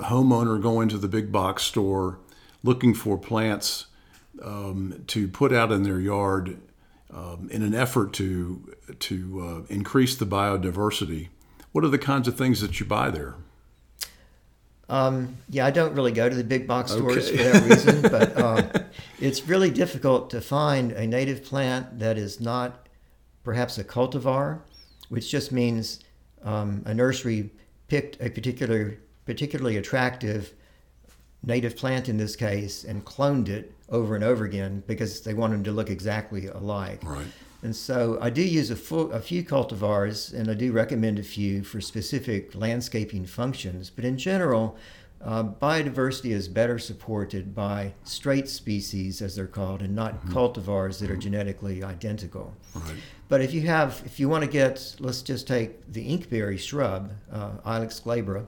homeowner 0.03 0.61
going 0.61 0.90
to 0.90 0.99
the 0.99 1.09
big 1.09 1.33
box 1.33 1.62
store 1.62 2.19
looking 2.62 2.93
for 2.93 3.16
plants 3.16 3.87
um, 4.43 5.03
to 5.07 5.27
put 5.29 5.51
out 5.51 5.73
in 5.73 5.83
their 5.83 5.99
yard 5.99 6.61
um, 7.11 7.49
in 7.51 7.62
an 7.62 7.75
effort 7.75 8.12
to 8.12 8.77
to 8.99 9.40
uh, 9.43 9.75
increase 9.75 10.14
the 10.14 10.27
biodiversity, 10.27 11.29
what 11.73 11.85
are 11.85 11.88
the 11.88 11.97
kinds 11.97 12.29
of 12.29 12.37
things 12.37 12.61
that 12.61 12.81
you 12.81 12.85
buy 12.85 13.09
there? 13.09 13.37
Um, 14.90 15.37
yeah, 15.48 15.64
I 15.64 15.70
don't 15.70 15.94
really 15.94 16.11
go 16.11 16.29
to 16.29 16.35
the 16.35 16.42
big 16.42 16.66
box 16.66 16.90
stores 16.90 17.29
okay. 17.29 17.37
for 17.37 17.42
that 17.44 17.70
reason, 17.70 18.03
but 18.11 18.37
uh, 18.37 18.62
it's 19.20 19.46
really 19.46 19.70
difficult 19.70 20.31
to 20.31 20.40
find 20.40 20.90
a 20.92 21.07
native 21.07 21.44
plant 21.44 22.00
that 22.00 22.18
is 22.18 22.40
not 22.40 22.88
perhaps 23.44 23.79
a 23.79 23.85
cultivar, 23.85 24.61
which 25.09 25.31
just 25.31 25.53
means 25.53 26.00
um, 26.42 26.83
a 26.87 26.92
nursery 26.92 27.50
picked 27.87 28.20
a 28.20 28.29
particular 28.31 28.98
particularly 29.26 29.76
attractive 29.76 30.55
native 31.44 31.76
plant 31.76 32.09
in 32.09 32.16
this 32.16 32.35
case 32.35 32.83
and 32.83 33.05
cloned 33.05 33.48
it 33.48 33.72
over 33.88 34.14
and 34.16 34.24
over 34.24 34.44
again 34.44 34.83
because 34.88 35.20
they 35.20 35.35
want 35.35 35.53
them 35.53 35.62
to 35.64 35.72
look 35.72 35.88
exactly 35.88 36.46
alike. 36.48 37.00
Right. 37.05 37.26
And 37.62 37.77
so 37.77 38.18
I 38.20 38.31
do 38.31 38.42
use 38.42 38.70
a, 38.70 38.77
full, 38.77 39.12
a 39.12 39.20
few 39.20 39.44
cultivars, 39.44 40.33
and 40.33 40.51
I 40.51 40.55
do 40.55 40.73
recommend 40.73 41.18
a 41.18 41.23
few 41.23 41.62
for 41.62 41.81
specific 41.81 42.55
landscaping 42.55 43.27
functions. 43.27 43.90
But 43.90 44.05
in 44.05 44.16
general, 44.16 44.79
uh, 45.23 45.44
biodiversity 45.44 46.31
is 46.31 46.49
better 46.49 46.79
supported 46.79 47.55
by 47.55 47.92
straight 48.05 48.49
species, 48.49 49.20
as 49.20 49.37
they're 49.37 49.46
called, 49.46 49.83
and 49.83 49.94
not 49.94 50.14
mm-hmm. 50.14 50.33
cultivars 50.33 50.99
that 51.01 51.11
are 51.11 51.16
genetically 51.16 51.85
identical. 51.85 52.55
Right. 52.75 52.94
But 53.29 53.42
if 53.42 53.53
you 53.53 53.61
have, 53.62 54.03
if 54.07 54.18
you 54.18 54.31
want 54.31 54.44
to 54.44 54.51
get, 54.51 54.96
let's 54.99 55.20
just 55.20 55.46
take 55.46 55.92
the 55.92 56.03
inkberry 56.09 56.59
shrub, 56.59 57.12
uh, 57.31 57.51
Ilex 57.66 58.03
glabra. 58.03 58.46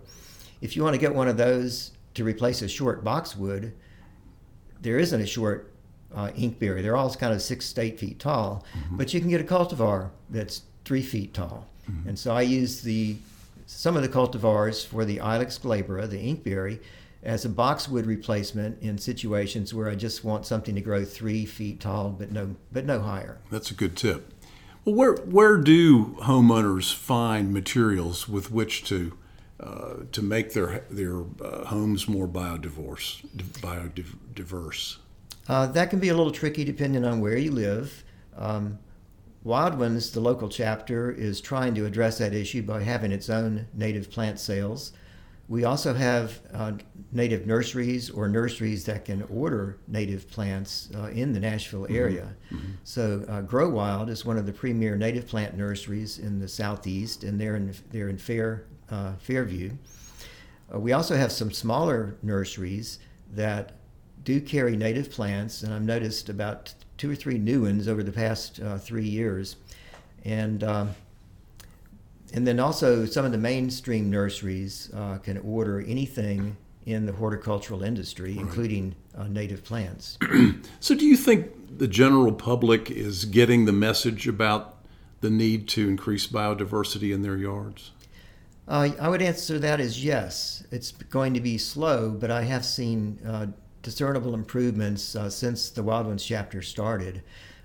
If 0.63 0.75
you 0.75 0.83
want 0.83 0.95
to 0.95 0.99
get 0.99 1.15
one 1.15 1.29
of 1.29 1.37
those 1.37 1.93
to 2.15 2.25
replace 2.25 2.63
a 2.63 2.69
short 2.69 3.05
boxwood, 3.05 3.75
there 4.81 4.99
isn't 4.99 5.21
a 5.21 5.27
short 5.27 5.72
uh, 6.15 6.31
inkberry. 6.31 6.83
They're 6.83 6.97
all 6.97 7.15
kind 7.15 7.33
of 7.33 7.43
six 7.43 7.73
to 7.75 7.81
eight 7.83 7.99
feet 7.99 8.19
tall, 8.19 8.65
mm-hmm. 8.77 8.97
but 8.97 9.13
you 9.13 9.21
can 9.21 9.31
get 9.31 9.41
a 9.41 9.45
cultivar 9.45 10.11
that's 10.31 10.63
three 10.85 11.03
feet 11.03 11.35
tall. 11.35 11.67
Mm-hmm. 11.91 12.11
And 12.11 12.19
so 12.19 12.35
I 12.35 12.43
use 12.43 12.83
the 12.83 13.17
some 13.67 13.97
of 13.97 14.03
the 14.03 14.09
cultivars 14.09 14.87
for 14.87 15.05
the 15.05 15.19
Ilex 15.19 15.59
glabra, 15.59 16.09
the 16.09 16.19
inkberry, 16.19 16.81
as 17.23 17.45
a 17.45 17.49
boxwood 17.49 18.07
replacement 18.07 18.83
in 18.83 18.99
situations 18.99 19.73
where 19.73 19.89
I 19.89 19.95
just 19.95 20.25
want 20.25 20.45
something 20.45 20.75
to 20.75 20.81
grow 20.81 21.05
three 21.05 21.47
feet 21.47 21.81
tall, 21.81 22.11
but 22.11 22.33
no 22.33 22.57
but 22.73 22.85
no 22.85 23.01
higher. 23.01 23.39
That's 23.51 23.71
a 23.71 23.75
good 23.75 23.97
tip. 23.97 24.33
Well, 24.85 24.95
where 24.95 25.15
where 25.15 25.57
do 25.59 26.17
homeowners 26.23 26.95
find 26.95 27.53
materials 27.53 28.29
with 28.29 28.51
which 28.51 28.85
to 28.85 29.17
uh, 29.61 29.95
to 30.11 30.23
make 30.23 30.55
their 30.55 30.85
their 30.91 31.21
uh, 31.41 31.67
homes 31.67 32.09
more 32.09 32.27
biodiverse? 32.27 33.25
Biodiverse. 33.37 34.99
Uh, 35.49 35.67
that 35.67 35.91
can 35.91 35.99
be 35.99 36.09
a 36.09 36.15
little 36.15 36.33
tricky 36.33 36.65
depending 36.65 37.05
on 37.05 37.21
where 37.21 37.37
you 37.37 37.51
live. 37.51 38.05
Um, 38.37 38.79
Wild 39.45 39.79
Ones, 39.79 40.13
the 40.13 40.21
local 40.21 40.49
chapter, 40.49 41.11
is 41.11 41.41
trying 41.41 41.75
to 41.75 41.85
address 41.85 42.19
that 42.19 42.33
issue 42.33 42.63
by 42.63 42.83
having 42.83 43.11
its 43.11 43.29
own 43.29 43.67
native 43.75 44.11
plant 44.11 44.39
sales. 44.39 44.93
We 45.49 45.65
also 45.65 45.93
have 45.93 46.41
uh, 46.55 46.73
native 47.11 47.47
nurseries 47.47 48.09
or 48.09 48.29
nurseries 48.29 48.85
that 48.85 49.05
can 49.05 49.23
order 49.25 49.79
native 49.89 50.31
plants 50.31 50.89
uh, 50.95 51.09
in 51.09 51.33
the 51.33 51.41
Nashville 51.41 51.83
mm-hmm. 51.83 51.97
area. 51.97 52.29
Mm-hmm. 52.53 52.71
So 52.85 53.25
uh, 53.29 53.41
Grow 53.43 53.69
Wild 53.69 54.09
is 54.09 54.25
one 54.25 54.39
of 54.39 54.47
the 54.47 54.53
premier 54.53 54.97
native 54.97 55.27
plant 55.27 55.57
nurseries 55.57 56.21
in 56.21 56.39
the 56.39 56.49
southeast, 56.49 57.25
and 57.25 57.41
they're 57.41 57.57
in 57.57 57.75
they're 57.91 58.09
in 58.09 58.19
Fair 58.19 58.65
uh, 58.91 59.15
Fairview. 59.19 59.73
Uh, 60.73 60.79
we 60.79 60.93
also 60.93 61.17
have 61.17 61.33
some 61.33 61.51
smaller 61.51 62.17
nurseries 62.23 63.01
that 63.33 63.73
do 64.25 64.41
carry 64.41 64.77
native 64.77 65.11
plants, 65.11 65.63
and 65.63 65.73
I've 65.73 65.83
noticed 65.83 66.29
about 66.29 66.75
two 66.97 67.11
or 67.11 67.15
three 67.15 67.39
new 67.39 67.63
ones 67.63 67.89
over 67.89 68.03
the 68.03 68.13
past 68.13 68.61
uh, 68.61 68.79
three 68.79 69.09
years, 69.09 69.57
and 70.25 70.63
um, 70.63 70.95
and 72.33 72.47
then 72.47 72.61
also 72.61 73.05
some 73.05 73.25
of 73.25 73.33
the 73.33 73.39
mainstream 73.39 74.11
nurseries 74.11 74.91
uh, 74.95 75.19
can 75.19 75.39
order 75.39 75.81
anything 75.81 76.57
in 76.87 77.07
the 77.07 77.13
horticultural 77.13 77.83
industry, 77.83 78.33
right. 78.33 78.41
including 78.41 78.95
uh, 79.17 79.25
native 79.25 79.65
plants. 79.65 80.19
so, 80.81 80.95
do 80.95 81.05
you 81.05 81.17
think 81.17 81.79
the 81.79 81.89
general 81.89 82.33
public 82.33 82.91
is 82.91 83.25
getting 83.25 83.65
the 83.65 83.73
message 83.73 84.27
about 84.27 84.79
the 85.21 85.31
need 85.31 85.69
to 85.69 85.89
increase 85.89 86.27
biodiversity 86.27 87.15
in 87.15 87.23
their 87.23 87.37
yards? 87.37 87.93
Uh, 88.69 88.91
I 89.01 89.09
would 89.09 89.23
answer 89.23 89.59
that 89.59 89.81
as 89.81 90.05
yes. 90.05 90.65
It's 90.71 90.93
going 90.93 91.35
to 91.35 91.41
be 91.41 91.59
slow, 91.59 92.11
but 92.11 92.31
I 92.31 92.43
have 92.43 92.65
seen 92.65 93.19
uh, 93.27 93.47
discernible 93.83 94.35
improvements 94.35 95.15
uh, 95.17 95.29
since 95.29 95.71
the 95.71 95.83
Wild 95.83 96.07
Ones 96.07 96.25
chapter 96.25 96.63
started. 96.63 97.23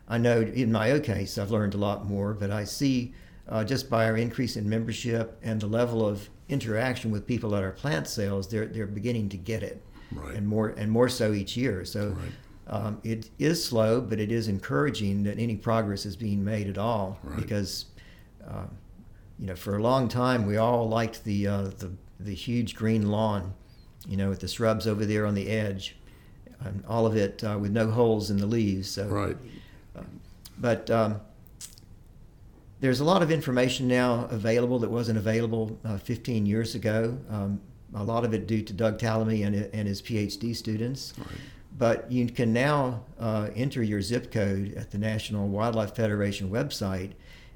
I 0.07 0.17
know 0.17 0.41
in 0.41 0.71
my 0.71 0.91
own 0.91 1.01
case, 1.01 1.37
I've 1.37 1.51
learned 1.51 1.73
a 1.73 1.77
lot 1.77 2.05
more, 2.05 2.33
but 2.33 2.51
I 2.51 2.63
see 2.63 3.13
uh, 3.49 3.63
just 3.63 3.89
by 3.89 4.05
our 4.05 4.17
increase 4.17 4.57
in 4.57 4.67
membership 4.67 5.37
and 5.43 5.61
the 5.61 5.67
level 5.67 6.05
of 6.05 6.29
interaction 6.49 7.11
with 7.11 7.25
people 7.25 7.55
at 7.55 7.63
our 7.63 7.71
plant 7.71 8.07
sales, 8.07 8.47
they're 8.47 8.65
they're 8.65 8.87
beginning 8.87 9.29
to 9.29 9.37
get 9.37 9.63
it, 9.63 9.81
right. 10.11 10.35
and 10.35 10.47
more 10.47 10.69
and 10.69 10.91
more 10.91 11.09
so 11.09 11.33
each 11.33 11.55
year. 11.57 11.85
So. 11.85 12.09
Right. 12.09 12.31
Um, 12.69 12.99
it 13.05 13.29
is 13.39 13.63
slow, 13.63 14.01
but 14.01 14.19
it 14.19 14.29
is 14.29 14.49
encouraging 14.49 15.23
that 15.23 15.39
any 15.39 15.55
progress 15.55 16.05
is 16.05 16.17
being 16.17 16.43
made 16.43 16.67
at 16.67 16.77
all 16.77 17.17
right. 17.23 17.37
because, 17.37 17.85
uh, 18.45 18.65
you 19.39 19.47
know, 19.47 19.55
for 19.55 19.77
a 19.77 19.81
long 19.81 20.09
time 20.09 20.45
we 20.45 20.57
all 20.57 20.89
liked 20.89 21.23
the, 21.23 21.47
uh, 21.47 21.61
the 21.61 21.93
the 22.19 22.33
huge 22.33 22.75
green 22.75 23.09
lawn, 23.09 23.53
you 24.07 24.17
know, 24.17 24.29
with 24.29 24.39
the 24.39 24.47
shrubs 24.47 24.87
over 24.87 25.05
there 25.05 25.25
on 25.25 25.33
the 25.33 25.47
edge, 25.49 25.97
all 26.87 27.05
of 27.05 27.15
it 27.15 27.43
uh, 27.43 27.57
with 27.59 27.71
no 27.71 27.89
holes 27.89 28.29
in 28.29 28.37
the 28.37 28.45
leaves. 28.45 28.89
So, 28.89 29.07
right. 29.07 29.37
Uh, 29.95 30.01
but 30.59 30.89
um, 30.89 31.21
there's 32.79 32.99
a 32.99 33.03
lot 33.03 33.21
of 33.21 33.31
information 33.31 33.87
now 33.87 34.27
available 34.31 34.79
that 34.79 34.89
wasn't 34.89 35.17
available 35.17 35.77
uh, 35.85 35.97
15 35.97 36.45
years 36.45 36.75
ago. 36.75 37.17
Um, 37.29 37.61
a 37.95 38.03
lot 38.03 38.25
of 38.25 38.33
it 38.33 38.47
due 38.47 38.61
to 38.61 38.73
Doug 38.73 38.99
Tallamy 38.99 39.45
and, 39.45 39.55
and 39.55 39.87
his 39.87 40.01
PhD 40.01 40.55
students. 40.55 41.13
Right. 41.17 41.27
But 41.77 42.11
you 42.11 42.27
can 42.27 42.53
now 42.53 43.03
uh, 43.19 43.49
enter 43.55 43.83
your 43.83 44.01
zip 44.01 44.31
code 44.31 44.73
at 44.75 44.91
the 44.91 44.97
National 44.97 45.47
Wildlife 45.47 45.95
Federation 45.95 46.49
website 46.49 47.11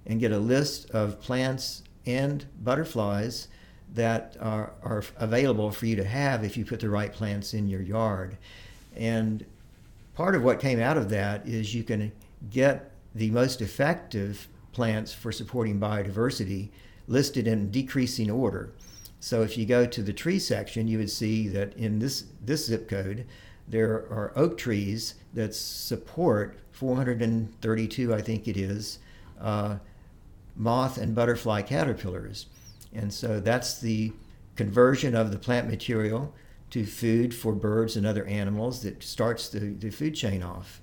and 0.05 0.19
get 0.19 0.31
a 0.31 0.37
list 0.37 0.89
of 0.91 1.19
plants 1.21 1.83
and 2.05 2.45
butterflies 2.63 3.47
that 3.93 4.37
are, 4.39 4.73
are 4.83 5.03
available 5.17 5.71
for 5.71 5.85
you 5.85 5.95
to 5.95 6.03
have 6.03 6.43
if 6.43 6.55
you 6.55 6.65
put 6.65 6.79
the 6.79 6.89
right 6.89 7.11
plants 7.11 7.53
in 7.53 7.67
your 7.67 7.81
yard. 7.81 8.37
And 8.95 9.45
part 10.13 10.35
of 10.35 10.43
what 10.43 10.59
came 10.59 10.79
out 10.79 10.97
of 10.97 11.09
that 11.09 11.47
is 11.47 11.73
you 11.73 11.83
can 11.83 12.11
get 12.49 12.91
the 13.13 13.31
most 13.31 13.61
effective 13.61 14.47
plants 14.71 15.13
for 15.13 15.31
supporting 15.31 15.79
biodiversity 15.79 16.69
listed 17.07 17.47
in 17.47 17.71
decreasing 17.71 18.31
order. 18.31 18.71
So 19.19 19.43
if 19.43 19.57
you 19.57 19.65
go 19.65 19.85
to 19.85 20.01
the 20.01 20.13
tree 20.13 20.39
section, 20.39 20.87
you 20.87 20.97
would 20.97 21.09
see 21.09 21.47
that 21.49 21.75
in 21.75 21.99
this, 21.99 22.25
this 22.43 22.65
zip 22.65 22.89
code, 22.89 23.25
there 23.67 23.91
are 24.09 24.33
oak 24.35 24.57
trees 24.57 25.15
that 25.33 25.53
support 25.53 26.57
432, 26.71 28.13
I 28.13 28.21
think 28.21 28.47
it 28.47 28.57
is, 28.57 28.99
uh, 29.39 29.77
moth 30.55 30.97
and 30.97 31.13
butterfly 31.13 31.61
caterpillars. 31.61 32.47
And 32.93 33.13
so 33.13 33.39
that's 33.39 33.79
the 33.79 34.11
conversion 34.55 35.15
of 35.15 35.31
the 35.31 35.37
plant 35.37 35.69
material 35.69 36.33
to 36.71 36.85
food 36.85 37.35
for 37.35 37.53
birds 37.53 37.95
and 37.97 38.05
other 38.05 38.25
animals 38.25 38.81
that 38.81 39.03
starts 39.03 39.49
the, 39.49 39.59
the 39.59 39.89
food 39.89 40.15
chain 40.15 40.41
off. 40.41 40.81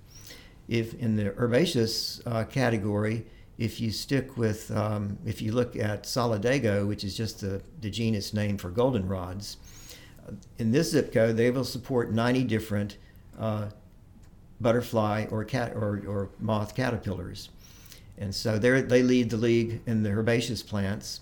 If 0.68 0.94
in 0.94 1.16
the 1.16 1.34
herbaceous 1.38 2.20
uh, 2.26 2.44
category, 2.44 3.26
if 3.56 3.80
you 3.80 3.90
stick 3.90 4.36
with, 4.36 4.70
um, 4.70 5.18
if 5.24 5.42
you 5.42 5.52
look 5.52 5.76
at 5.76 6.04
Solidago, 6.04 6.86
which 6.86 7.04
is 7.04 7.16
just 7.16 7.40
the, 7.40 7.62
the 7.80 7.90
genus 7.90 8.32
name 8.32 8.58
for 8.58 8.70
goldenrods, 8.70 9.56
uh, 10.26 10.32
in 10.58 10.70
this 10.70 10.92
zip 10.92 11.12
code, 11.12 11.36
they 11.36 11.50
will 11.50 11.64
support 11.64 12.12
90 12.12 12.44
different 12.44 12.98
uh, 13.38 13.68
butterfly 14.60 15.26
or 15.30 15.44
cat 15.44 15.74
or, 15.74 16.02
or 16.06 16.28
moth 16.38 16.76
caterpillars. 16.76 17.48
And 18.18 18.34
so 18.34 18.58
they 18.58 19.02
lead 19.02 19.30
the 19.30 19.36
league 19.36 19.80
in 19.86 20.02
the 20.02 20.10
herbaceous 20.10 20.62
plants, 20.62 21.20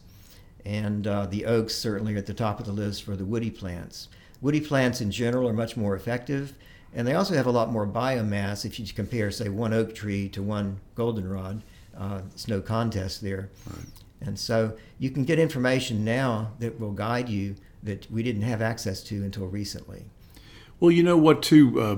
and 0.64 1.06
uh, 1.06 1.26
the 1.26 1.44
oaks 1.44 1.74
certainly 1.74 2.14
are 2.14 2.18
at 2.18 2.26
the 2.26 2.34
top 2.34 2.58
of 2.58 2.66
the 2.66 2.72
list 2.72 3.02
for 3.04 3.16
the 3.16 3.24
woody 3.24 3.50
plants. 3.50 4.08
Woody 4.46 4.60
plants 4.60 5.00
in 5.00 5.10
general 5.10 5.48
are 5.48 5.52
much 5.52 5.76
more 5.76 5.96
effective, 5.96 6.54
and 6.94 7.04
they 7.04 7.14
also 7.14 7.34
have 7.34 7.46
a 7.46 7.50
lot 7.50 7.72
more 7.72 7.84
biomass 7.84 8.64
if 8.64 8.78
you 8.78 8.86
compare, 8.86 9.32
say, 9.32 9.48
one 9.48 9.72
oak 9.72 9.92
tree 9.92 10.28
to 10.28 10.40
one 10.40 10.78
goldenrod. 10.94 11.64
Uh, 11.98 12.20
it's 12.32 12.46
no 12.46 12.60
contest 12.60 13.22
there. 13.22 13.50
Right. 13.68 13.86
And 14.20 14.38
so 14.38 14.76
you 15.00 15.10
can 15.10 15.24
get 15.24 15.40
information 15.40 16.04
now 16.04 16.52
that 16.60 16.78
will 16.78 16.92
guide 16.92 17.28
you 17.28 17.56
that 17.82 18.08
we 18.08 18.22
didn't 18.22 18.42
have 18.42 18.62
access 18.62 19.02
to 19.02 19.16
until 19.24 19.48
recently. 19.48 20.04
Well, 20.78 20.92
you 20.92 21.02
know 21.02 21.16
what, 21.16 21.42
too, 21.42 21.80
uh, 21.80 21.96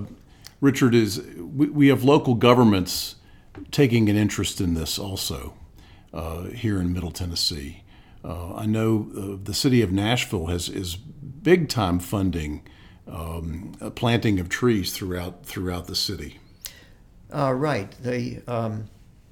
Richard, 0.62 0.94
is 0.94 1.20
we, 1.36 1.68
we, 1.68 1.88
have 1.88 2.02
local 2.02 2.34
governments 2.34 3.16
taking 3.70 4.08
an 4.08 4.16
interest 4.16 4.58
in 4.58 4.72
this 4.72 4.98
also 4.98 5.52
uh, 6.14 6.44
here 6.44 6.80
in 6.80 6.94
Middle 6.94 7.10
Tennessee. 7.10 7.82
Uh, 8.24 8.54
I 8.54 8.64
know 8.64 9.10
uh, 9.14 9.36
the 9.44 9.52
city 9.52 9.82
of 9.82 9.92
Nashville 9.92 10.46
has 10.46 10.70
is 10.70 10.96
big 11.42 11.68
time 11.68 11.98
funding 11.98 12.62
um, 13.06 13.72
planting 13.94 14.38
of 14.38 14.48
trees 14.48 14.92
throughout 14.92 15.44
throughout 15.44 15.86
the 15.86 15.96
city. 15.96 16.38
Uh, 17.32 17.52
right. 17.52 17.90
They 18.02 18.42
um, 18.46 18.88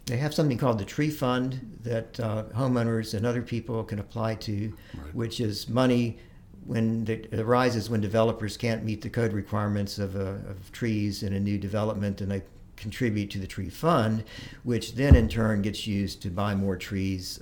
they 0.06 0.16
have 0.16 0.34
something 0.34 0.58
called 0.58 0.78
the 0.78 0.84
Tree 0.84 1.10
Fund 1.10 1.78
that 1.82 2.18
uh, 2.20 2.44
homeowners 2.54 3.14
and 3.14 3.26
other 3.26 3.42
people 3.42 3.82
can 3.84 3.98
apply 3.98 4.36
to, 4.36 4.72
right. 4.94 5.14
which 5.14 5.40
is 5.40 5.68
money 5.68 6.18
when 6.64 7.06
it 7.08 7.32
arises 7.38 7.88
when 7.88 8.00
developers 8.00 8.56
can't 8.56 8.84
meet 8.84 9.00
the 9.00 9.10
code 9.10 9.32
requirements 9.32 9.98
of, 9.98 10.16
uh, 10.16 10.50
of 10.50 10.72
trees 10.72 11.22
in 11.22 11.32
a 11.32 11.40
new 11.40 11.58
development, 11.58 12.20
and 12.20 12.30
they 12.30 12.42
contribute 12.76 13.30
to 13.30 13.38
the 13.38 13.46
tree 13.46 13.70
fund, 13.70 14.24
which 14.64 14.94
then 14.94 15.14
in 15.14 15.28
turn 15.28 15.62
gets 15.62 15.86
used 15.86 16.20
to 16.22 16.30
buy 16.30 16.54
more 16.54 16.76
trees. 16.76 17.40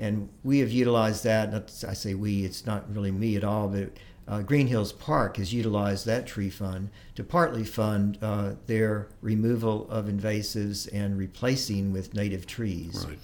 And 0.00 0.28
we 0.44 0.58
have 0.60 0.70
utilized 0.70 1.24
that. 1.24 1.70
I 1.86 1.94
say 1.94 2.14
we; 2.14 2.44
it's 2.44 2.66
not 2.66 2.92
really 2.94 3.10
me 3.10 3.36
at 3.36 3.44
all, 3.44 3.68
but 3.68 3.90
uh, 4.26 4.42
Green 4.42 4.68
Hills 4.68 4.92
Park 4.92 5.38
has 5.38 5.52
utilized 5.52 6.06
that 6.06 6.26
tree 6.26 6.50
fund 6.50 6.90
to 7.16 7.24
partly 7.24 7.64
fund 7.64 8.16
uh, 8.22 8.52
their 8.66 9.08
removal 9.22 9.90
of 9.90 10.06
invasives 10.06 10.88
and 10.92 11.18
replacing 11.18 11.92
with 11.92 12.14
native 12.14 12.46
trees. 12.46 13.04
Right. 13.08 13.18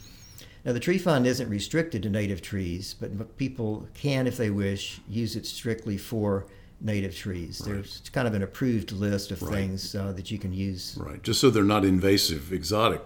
Now, 0.65 0.73
the 0.73 0.81
tree 0.81 0.99
fund 0.99 1.29
isn't 1.29 1.49
restricted 1.49 2.03
to 2.03 2.11
native 2.11 2.43
trees, 2.43 2.97
but 2.99 3.37
people 3.37 3.89
can, 3.95 4.27
if 4.27 4.37
they 4.37 4.51
wish, 4.51 5.01
use 5.09 5.37
it 5.37 5.47
strictly 5.47 5.97
for 5.97 6.47
native 6.81 7.15
trees. 7.15 7.63
Right. 7.65 7.75
There's 7.75 8.03
kind 8.13 8.27
of 8.27 8.35
an 8.35 8.43
approved 8.43 8.91
list 8.91 9.31
of 9.31 9.41
right. 9.43 9.55
things 9.55 9.95
uh, 9.95 10.11
that 10.13 10.33
you 10.33 10.39
can 10.39 10.53
use. 10.53 10.99
Right, 11.01 11.23
just 11.23 11.41
so 11.41 11.51
they're 11.51 11.63
not 11.63 11.85
invasive, 11.85 12.53
exotic 12.53 13.01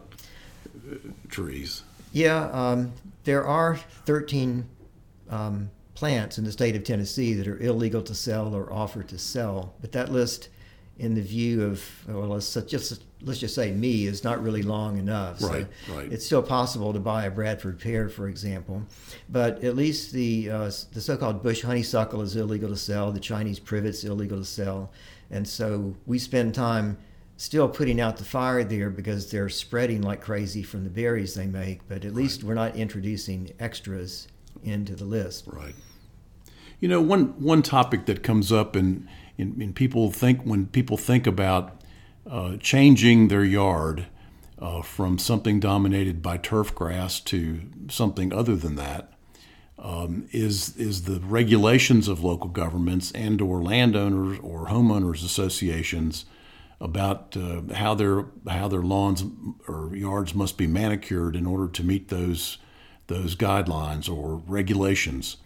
uh, 0.90 0.96
trees. 1.28 1.82
Yeah, 2.12 2.48
um, 2.50 2.92
there 3.24 3.46
are 3.46 3.76
13 3.76 4.68
um, 5.28 5.70
plants 5.94 6.38
in 6.38 6.44
the 6.44 6.52
state 6.52 6.76
of 6.76 6.84
Tennessee 6.84 7.34
that 7.34 7.46
are 7.46 7.58
illegal 7.58 8.02
to 8.02 8.14
sell 8.14 8.54
or 8.54 8.72
offer 8.72 9.02
to 9.02 9.18
sell. 9.18 9.74
But 9.80 9.92
that 9.92 10.10
list, 10.10 10.48
in 10.98 11.14
the 11.14 11.22
view 11.22 11.64
of 11.64 11.84
well, 12.08 12.28
let's 12.28 12.54
just 12.54 13.04
let's 13.22 13.38
just 13.38 13.54
say 13.54 13.70
me, 13.70 14.06
is 14.06 14.24
not 14.24 14.42
really 14.42 14.62
long 14.62 14.98
enough. 14.98 15.42
Right, 15.42 15.66
so 15.86 15.94
right. 15.94 16.12
It's 16.12 16.24
still 16.24 16.42
possible 16.42 16.92
to 16.92 17.00
buy 17.00 17.24
a 17.24 17.30
Bradford 17.30 17.78
pear, 17.78 18.08
for 18.08 18.28
example, 18.28 18.82
but 19.28 19.62
at 19.62 19.76
least 19.76 20.12
the 20.12 20.50
uh, 20.50 20.70
the 20.92 21.00
so-called 21.00 21.42
bush 21.42 21.62
honeysuckle 21.62 22.22
is 22.22 22.36
illegal 22.36 22.70
to 22.70 22.76
sell. 22.76 23.12
The 23.12 23.20
Chinese 23.20 23.58
privet's 23.58 24.04
illegal 24.04 24.38
to 24.38 24.44
sell, 24.44 24.92
and 25.30 25.46
so 25.46 25.94
we 26.06 26.18
spend 26.18 26.54
time 26.54 26.96
still 27.40 27.70
putting 27.70 27.98
out 28.02 28.18
the 28.18 28.24
fire 28.24 28.62
there 28.62 28.90
because 28.90 29.30
they're 29.30 29.48
spreading 29.48 30.02
like 30.02 30.20
crazy 30.20 30.62
from 30.62 30.84
the 30.84 30.90
berries 30.90 31.34
they 31.34 31.46
make. 31.46 31.80
But 31.88 32.04
at 32.04 32.14
least 32.14 32.44
we're 32.44 32.52
not 32.52 32.76
introducing 32.76 33.50
extras 33.58 34.28
into 34.62 34.94
the 34.94 35.06
list. 35.06 35.46
Right. 35.46 35.74
You 36.80 36.88
know, 36.88 37.00
one 37.00 37.40
one 37.40 37.62
topic 37.62 38.04
that 38.06 38.22
comes 38.22 38.52
up 38.52 38.76
and 38.76 39.08
in, 39.38 39.60
in, 39.60 39.72
people 39.72 40.10
think 40.10 40.42
when 40.42 40.66
people 40.66 40.98
think 40.98 41.26
about 41.26 41.80
uh, 42.30 42.58
changing 42.58 43.28
their 43.28 43.44
yard, 43.44 44.06
uh, 44.58 44.82
from 44.82 45.18
something 45.18 45.58
dominated 45.60 46.20
by 46.20 46.36
turf 46.36 46.74
grass 46.74 47.20
to 47.20 47.62
something 47.88 48.34
other 48.34 48.54
than 48.54 48.76
that 48.76 49.14
um, 49.78 50.28
is 50.30 50.76
is 50.76 51.04
the 51.04 51.20
regulations 51.20 52.06
of 52.06 52.22
local 52.22 52.50
governments 52.50 53.10
and 53.12 53.40
or 53.40 53.62
landowners 53.62 54.38
or 54.42 54.66
homeowners 54.66 55.24
associations 55.24 56.26
about 56.80 57.36
uh, 57.36 57.74
how 57.74 57.94
their 57.94 58.26
how 58.48 58.68
their 58.68 58.82
lawns 58.82 59.24
or 59.68 59.94
yards 59.94 60.34
must 60.34 60.56
be 60.56 60.66
manicured 60.66 61.36
in 61.36 61.46
order 61.46 61.68
to 61.68 61.84
meet 61.84 62.08
those 62.08 62.58
those 63.06 63.36
guidelines 63.36 64.08
or 64.08 64.36
regulations. 64.46 65.36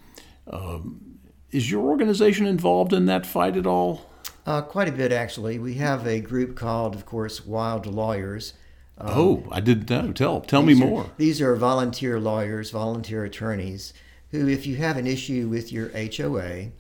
Um, 0.47 1.19
is 1.51 1.71
your 1.71 1.83
organization 1.83 2.47
involved 2.47 2.93
in 2.93 3.07
that 3.07 3.25
fight 3.27 3.57
at 3.57 3.67
all? 3.67 4.11
Uh, 4.47 4.61
quite 4.61 4.89
a 4.89 4.93
bit, 4.93 5.11
actually. 5.13 5.59
We 5.59 5.75
have 5.75 6.07
a 6.07 6.21
group 6.21 6.57
called, 6.57 6.95
of 6.95 7.07
course, 7.07 7.47
Wild 7.47 7.87
Lawyers. 7.87 8.53
Um, 8.99 9.11
oh, 9.11 9.49
I 9.51 9.61
didn't 9.61 9.89
know. 9.89 10.13
Tell 10.13 10.41
tell 10.41 10.63
me 10.63 10.75
more. 10.75 11.05
Are, 11.05 11.11
these 11.17 11.41
are 11.41 11.57
volunteer 11.57 12.21
lawyers, 12.21 12.71
volunteer 12.71 13.25
attorneys 13.25 13.95
who, 14.31 14.49
if 14.49 14.67
you 14.67 14.77
have 14.77 14.97
an 14.97 15.07
issue 15.07 15.49
with 15.49 15.73
your 15.73 15.91
HOA, 15.91 16.71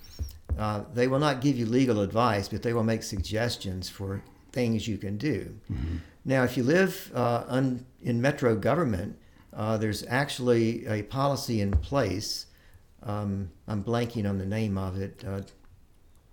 uh, 0.59 0.83
they 0.93 1.09
will 1.09 1.19
not 1.19 1.41
give 1.41 1.57
you 1.57 1.67
legal 1.67 2.01
advice, 2.01 2.49
but 2.49 2.63
they 2.63 2.73
will 2.73 2.85
make 2.85 3.03
suggestions 3.03 3.89
for 3.89 4.23
things 4.55 4.89
you 4.89 4.99
can 4.99 5.19
do. 5.19 5.39
Mm-hmm. 5.71 5.97
Now, 6.25 6.45
if 6.45 6.57
you 6.57 6.63
live 6.63 7.11
uh, 7.15 7.45
un, 7.49 7.85
in 8.03 8.21
metro 8.21 8.57
government, 8.57 9.19
uh, 9.53 9.77
there's 9.77 10.05
actually 10.09 10.87
a 10.87 11.03
policy 11.03 11.61
in 11.61 11.73
place. 11.73 12.47
Um, 13.03 13.51
I'm 13.69 13.85
blanking 13.85 14.29
on 14.29 14.39
the 14.39 14.47
name 14.47 14.79
of 14.79 15.01
it. 15.01 15.23
Uh, 15.27 15.43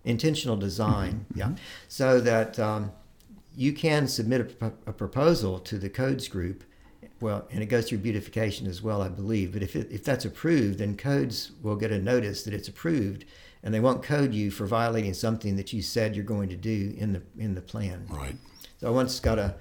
intentional 0.06 0.56
design, 0.56 1.14
mm-hmm. 1.14 1.40
yeah. 1.40 1.52
So 1.88 2.22
that 2.22 2.58
um, 2.60 2.92
you 3.56 3.74
can 3.74 4.08
submit 4.08 4.56
a, 4.62 4.72
a 4.88 4.94
proposal 4.94 5.60
to 5.60 5.78
the 5.78 5.90
codes 5.90 6.28
group 6.28 6.64
well, 7.22 7.48
and 7.52 7.62
it 7.62 7.68
goes 7.68 7.88
through 7.88 8.00
beautification 8.00 8.68
as 8.68 8.82
well, 8.82 9.02
I 9.02 9.10
believe. 9.10 9.54
But 9.54 9.64
if, 9.64 9.76
it, 9.76 9.92
if 9.92 10.04
that's 10.04 10.26
approved, 10.26 10.80
then 10.80 10.98
codes 10.98 11.52
will 11.62 11.76
get 11.76 11.92
a 11.92 12.00
notice 12.00 12.44
that 12.44 12.54
it's 12.54 12.68
approved, 12.68 13.26
and 13.64 13.74
they 13.74 13.80
won't 13.80 14.04
code 14.04 14.34
you 14.34 14.52
for 14.52 14.66
violating 14.66 15.14
something 15.14 15.56
that 15.56 15.72
you 15.72 15.82
said 15.82 16.16
you're 16.16 16.26
going 16.26 16.50
to 16.50 16.56
do 16.56 16.94
in 16.98 17.14
the 17.14 17.22
in 17.38 17.56
the 17.56 17.62
plan. 17.62 18.08
Right. 18.10 18.36
So 18.80 18.88
I 18.88 18.90
once 18.92 19.20
got 19.20 19.38
a 19.38 19.56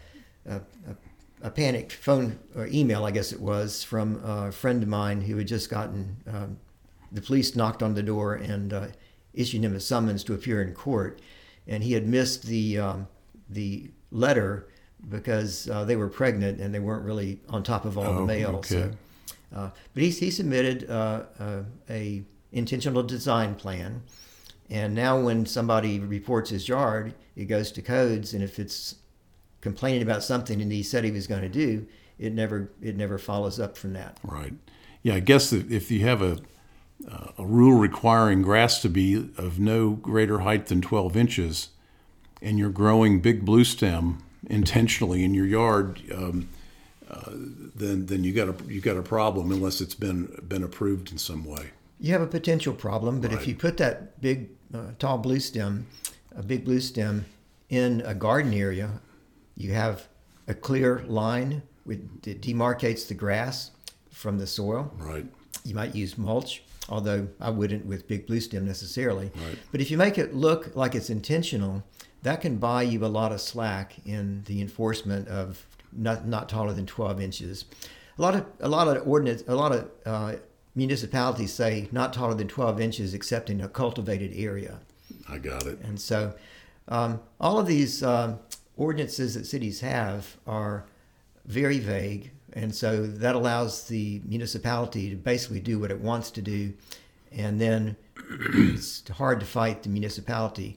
a, 0.46 0.56
a, 0.56 0.96
a 1.42 1.50
panicked 1.50 1.92
phone 1.92 2.38
or 2.56 2.66
email, 2.66 3.04
I 3.04 3.10
guess 3.10 3.32
it 3.32 3.40
was, 3.40 3.84
from 3.84 4.22
a 4.24 4.50
friend 4.50 4.82
of 4.82 4.88
mine 4.88 5.20
who 5.20 5.36
had 5.36 5.46
just 5.46 5.68
gotten 5.68 6.16
um, 6.26 6.58
the 7.12 7.20
police 7.20 7.56
knocked 7.56 7.82
on 7.82 7.94
the 7.94 8.02
door 8.02 8.34
and 8.34 8.72
uh, 8.72 8.86
issued 9.34 9.62
him 9.62 9.74
a 9.74 9.80
summons 9.80 10.24
to 10.24 10.34
appear 10.34 10.62
in 10.62 10.74
court, 10.74 11.20
and 11.66 11.82
he 11.82 11.92
had 11.92 12.06
missed 12.06 12.44
the 12.44 12.78
um, 12.78 13.08
the 13.48 13.90
letter 14.10 14.68
because 15.08 15.68
uh, 15.70 15.84
they 15.84 15.96
were 15.96 16.08
pregnant 16.08 16.60
and 16.60 16.74
they 16.74 16.78
weren't 16.78 17.04
really 17.04 17.40
on 17.48 17.62
top 17.62 17.84
of 17.84 17.96
all 17.96 18.06
oh, 18.06 18.14
the 18.14 18.26
mail. 18.26 18.56
Okay. 18.56 18.68
So, 18.68 18.92
uh, 19.54 19.70
but 19.94 20.02
he, 20.02 20.10
he 20.10 20.30
submitted 20.30 20.88
uh, 20.90 21.24
uh, 21.38 21.62
a 21.88 22.22
intentional 22.52 23.02
design 23.02 23.54
plan, 23.54 24.02
and 24.68 24.94
now 24.94 25.18
when 25.18 25.46
somebody 25.46 25.98
reports 25.98 26.50
his 26.50 26.68
yard, 26.68 27.14
it 27.36 27.46
goes 27.46 27.72
to 27.72 27.82
codes, 27.82 28.34
and 28.34 28.42
if 28.42 28.58
it's 28.58 28.96
complaining 29.60 30.02
about 30.02 30.22
something 30.22 30.62
and 30.62 30.72
he 30.72 30.82
said 30.82 31.04
he 31.04 31.10
was 31.10 31.26
going 31.26 31.42
to 31.42 31.48
do, 31.48 31.86
it 32.18 32.32
never 32.32 32.70
it 32.80 32.96
never 32.96 33.18
follows 33.18 33.58
up 33.58 33.76
from 33.76 33.92
that. 33.94 34.18
Right. 34.22 34.54
Yeah, 35.02 35.14
I 35.14 35.20
guess 35.20 35.50
that 35.50 35.70
if 35.72 35.90
you 35.90 36.00
have 36.00 36.22
a 36.22 36.38
a 37.38 37.44
rule 37.46 37.78
requiring 37.78 38.42
grass 38.42 38.80
to 38.82 38.88
be 38.88 39.14
of 39.36 39.58
no 39.58 39.92
greater 39.92 40.40
height 40.40 40.66
than 40.66 40.82
12 40.82 41.16
inches, 41.16 41.70
and 42.42 42.58
you're 42.58 42.70
growing 42.70 43.20
big 43.20 43.44
blue 43.44 43.64
stem 43.64 44.22
intentionally 44.48 45.24
in 45.24 45.34
your 45.34 45.46
yard, 45.46 46.02
um, 46.14 46.48
uh, 47.10 47.30
then 47.74 48.06
then 48.06 48.24
you 48.24 48.32
got 48.32 48.48
a 48.48 48.72
you 48.72 48.80
got 48.80 48.96
a 48.96 49.02
problem 49.02 49.50
unless 49.50 49.80
it's 49.80 49.94
been 49.94 50.26
been 50.48 50.62
approved 50.62 51.10
in 51.12 51.18
some 51.18 51.44
way. 51.44 51.70
You 51.98 52.12
have 52.12 52.22
a 52.22 52.26
potential 52.26 52.72
problem, 52.72 53.20
but 53.20 53.30
right. 53.30 53.40
if 53.40 53.46
you 53.46 53.54
put 53.54 53.76
that 53.76 54.20
big 54.20 54.48
uh, 54.72 54.92
tall 54.98 55.18
blue 55.18 55.40
stem, 55.40 55.86
a 56.34 56.42
big 56.42 56.64
blue 56.64 56.80
stem, 56.80 57.26
in 57.68 58.02
a 58.06 58.14
garden 58.14 58.54
area, 58.54 59.00
you 59.56 59.72
have 59.72 60.08
a 60.48 60.54
clear 60.54 61.04
line 61.06 61.62
with, 61.84 62.22
that 62.22 62.40
demarcates 62.40 63.06
the 63.06 63.14
grass 63.14 63.70
from 64.10 64.38
the 64.38 64.46
soil. 64.46 64.92
Right. 64.96 65.26
You 65.64 65.74
might 65.74 65.94
use 65.94 66.16
mulch, 66.16 66.62
although 66.88 67.28
I 67.40 67.50
wouldn't 67.50 67.86
with 67.86 68.08
big 68.08 68.26
blue 68.26 68.40
stem 68.40 68.66
necessarily. 68.66 69.30
Right. 69.36 69.58
But 69.70 69.80
if 69.80 69.90
you 69.90 69.96
make 69.96 70.18
it 70.18 70.34
look 70.34 70.74
like 70.74 70.94
it's 70.94 71.10
intentional, 71.10 71.82
that 72.22 72.40
can 72.40 72.56
buy 72.56 72.82
you 72.82 73.04
a 73.04 73.06
lot 73.06 73.32
of 73.32 73.40
slack 73.40 73.94
in 74.04 74.42
the 74.46 74.60
enforcement 74.60 75.28
of 75.28 75.66
not, 75.92 76.26
not 76.26 76.48
taller 76.48 76.72
than 76.72 76.86
12 76.86 77.20
inches. 77.20 77.64
A 78.18 78.22
lot 78.22 78.34
of 78.34 78.46
a 78.60 78.68
lot 78.68 78.88
of 78.94 79.06
ordinance, 79.08 79.42
a 79.48 79.54
lot 79.54 79.72
of 79.72 79.90
uh, 80.04 80.34
municipalities 80.74 81.52
say 81.52 81.88
not 81.90 82.12
taller 82.12 82.34
than 82.34 82.48
12 82.48 82.80
inches 82.80 83.14
except 83.14 83.48
in 83.48 83.60
a 83.60 83.68
cultivated 83.68 84.32
area. 84.34 84.78
I 85.28 85.38
got 85.38 85.66
it. 85.66 85.80
And 85.80 86.00
so, 86.00 86.34
um, 86.88 87.20
all 87.40 87.58
of 87.58 87.66
these 87.66 88.02
uh, 88.02 88.36
ordinances 88.76 89.34
that 89.34 89.46
cities 89.46 89.80
have 89.80 90.36
are 90.46 90.84
very 91.46 91.78
vague, 91.78 92.30
and 92.52 92.74
so 92.74 93.06
that 93.06 93.34
allows 93.34 93.88
the 93.88 94.20
municipality 94.24 95.10
to 95.10 95.16
basically 95.16 95.60
do 95.60 95.78
what 95.78 95.90
it 95.90 96.00
wants 96.00 96.30
to 96.32 96.42
do, 96.42 96.72
and 97.32 97.60
then 97.60 97.96
it's 98.54 99.08
hard 99.08 99.40
to 99.40 99.46
fight 99.46 99.82
the 99.82 99.88
municipality. 99.88 100.76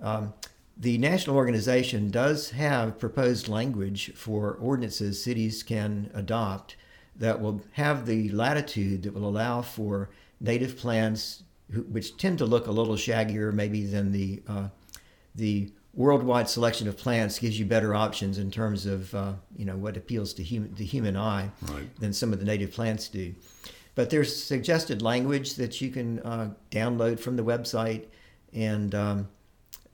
Um, 0.00 0.32
the 0.78 0.96
national 0.98 1.36
organization 1.36 2.10
does 2.10 2.50
have 2.50 2.98
proposed 2.98 3.48
language 3.48 4.12
for 4.14 4.54
ordinances 4.60 5.22
cities 5.22 5.62
can 5.62 6.10
adopt 6.14 6.76
that 7.16 7.40
will 7.40 7.60
have 7.72 8.06
the 8.06 8.28
latitude 8.30 9.02
that 9.02 9.12
will 9.12 9.28
allow 9.28 9.60
for 9.60 10.08
native 10.40 10.76
plants, 10.78 11.42
which 11.90 12.16
tend 12.16 12.38
to 12.38 12.46
look 12.46 12.68
a 12.68 12.70
little 12.70 12.94
shaggier 12.94 13.52
maybe 13.52 13.84
than 13.84 14.12
the 14.12 14.40
uh, 14.48 14.68
the 15.34 15.70
worldwide 15.94 16.48
selection 16.48 16.86
of 16.86 16.96
plants 16.96 17.38
gives 17.40 17.58
you 17.58 17.64
better 17.64 17.92
options 17.94 18.38
in 18.38 18.50
terms 18.50 18.86
of 18.86 19.12
uh, 19.16 19.32
you 19.56 19.64
know 19.64 19.76
what 19.76 19.96
appeals 19.96 20.32
to 20.34 20.44
human, 20.44 20.72
the 20.76 20.84
human 20.84 21.16
eye 21.16 21.50
right. 21.62 21.96
than 21.98 22.12
some 22.12 22.32
of 22.32 22.38
the 22.38 22.44
native 22.44 22.70
plants 22.70 23.08
do. 23.08 23.34
But 23.96 24.10
there's 24.10 24.34
suggested 24.34 25.02
language 25.02 25.56
that 25.56 25.80
you 25.80 25.90
can 25.90 26.20
uh, 26.20 26.50
download 26.70 27.18
from 27.18 27.34
the 27.34 27.42
website, 27.42 28.04
and 28.52 28.94
um, 28.94 29.28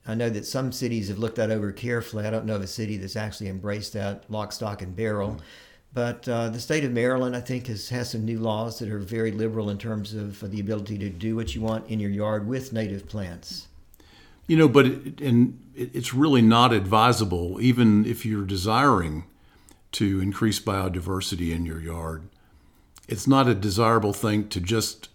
I 0.07 0.15
know 0.15 0.29
that 0.31 0.45
some 0.47 0.71
cities 0.71 1.09
have 1.09 1.19
looked 1.19 1.37
that 1.37 1.51
over 1.51 1.73
carefully. 1.73 2.27
I 2.27 2.31
don't 2.31 2.45
know 2.45 2.57
of 2.57 2.63
a 2.63 2.67
city 2.67 2.97
that's 2.97 3.17
actually 3.17 3.49
embraced 3.49 3.95
that 3.95 4.25
lock, 4.29 4.53
stock, 4.53 4.83
and 4.83 4.95
barrel. 4.95 5.31
Mm. 5.31 5.41
But 5.95 6.29
uh, 6.29 6.49
the 6.49 6.61
state 6.61 6.85
of 6.85 6.91
Maryland, 6.91 7.37
I 7.37 7.41
think, 7.41 7.69
has, 7.69 7.89
has 7.89 8.11
some 8.11 8.25
new 8.25 8.39
laws 8.39 8.81
that 8.81 8.91
are 8.91 8.99
very 8.99 9.31
liberal 9.31 9.71
in 9.71 9.79
terms 9.79 10.13
of 10.13 10.51
the 10.51 10.61
ability 10.61 10.99
to 10.99 11.09
do 11.09 11.37
what 11.37 11.55
you 11.55 11.61
want 11.61 11.89
in 11.89 12.01
your 12.01 12.11
yard 12.11 12.49
with 12.49 12.73
native 12.73 13.09
plants. 13.09 13.69
You 14.49 14.59
know, 14.59 14.69
but 14.69 14.87
it, 14.87 15.21
and 15.21 15.59
it's 15.75 16.13
really 16.13 16.43
not 16.43 16.73
advisable, 16.73 17.61
even 17.61 18.05
if 18.05 18.27
you're 18.27 18.45
desiring 18.45 19.25
to 19.93 20.21
increase 20.21 20.59
biodiversity 20.59 21.55
in 21.55 21.65
your 21.65 21.81
yard. 21.81 22.25
It's 23.07 23.29
not 23.29 23.47
a 23.47 23.55
desirable 23.55 24.13
thing 24.13 24.49
to 24.49 24.61
just 24.61 25.09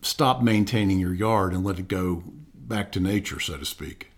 stop 0.00 0.40
maintaining 0.40 1.00
your 1.00 1.12
yard 1.12 1.52
and 1.52 1.64
let 1.64 1.80
it 1.80 1.88
go 1.88 2.22
back 2.68 2.92
to 2.92 3.00
nature, 3.00 3.40
so 3.40 3.56
to 3.56 3.64
speak. 3.64 4.10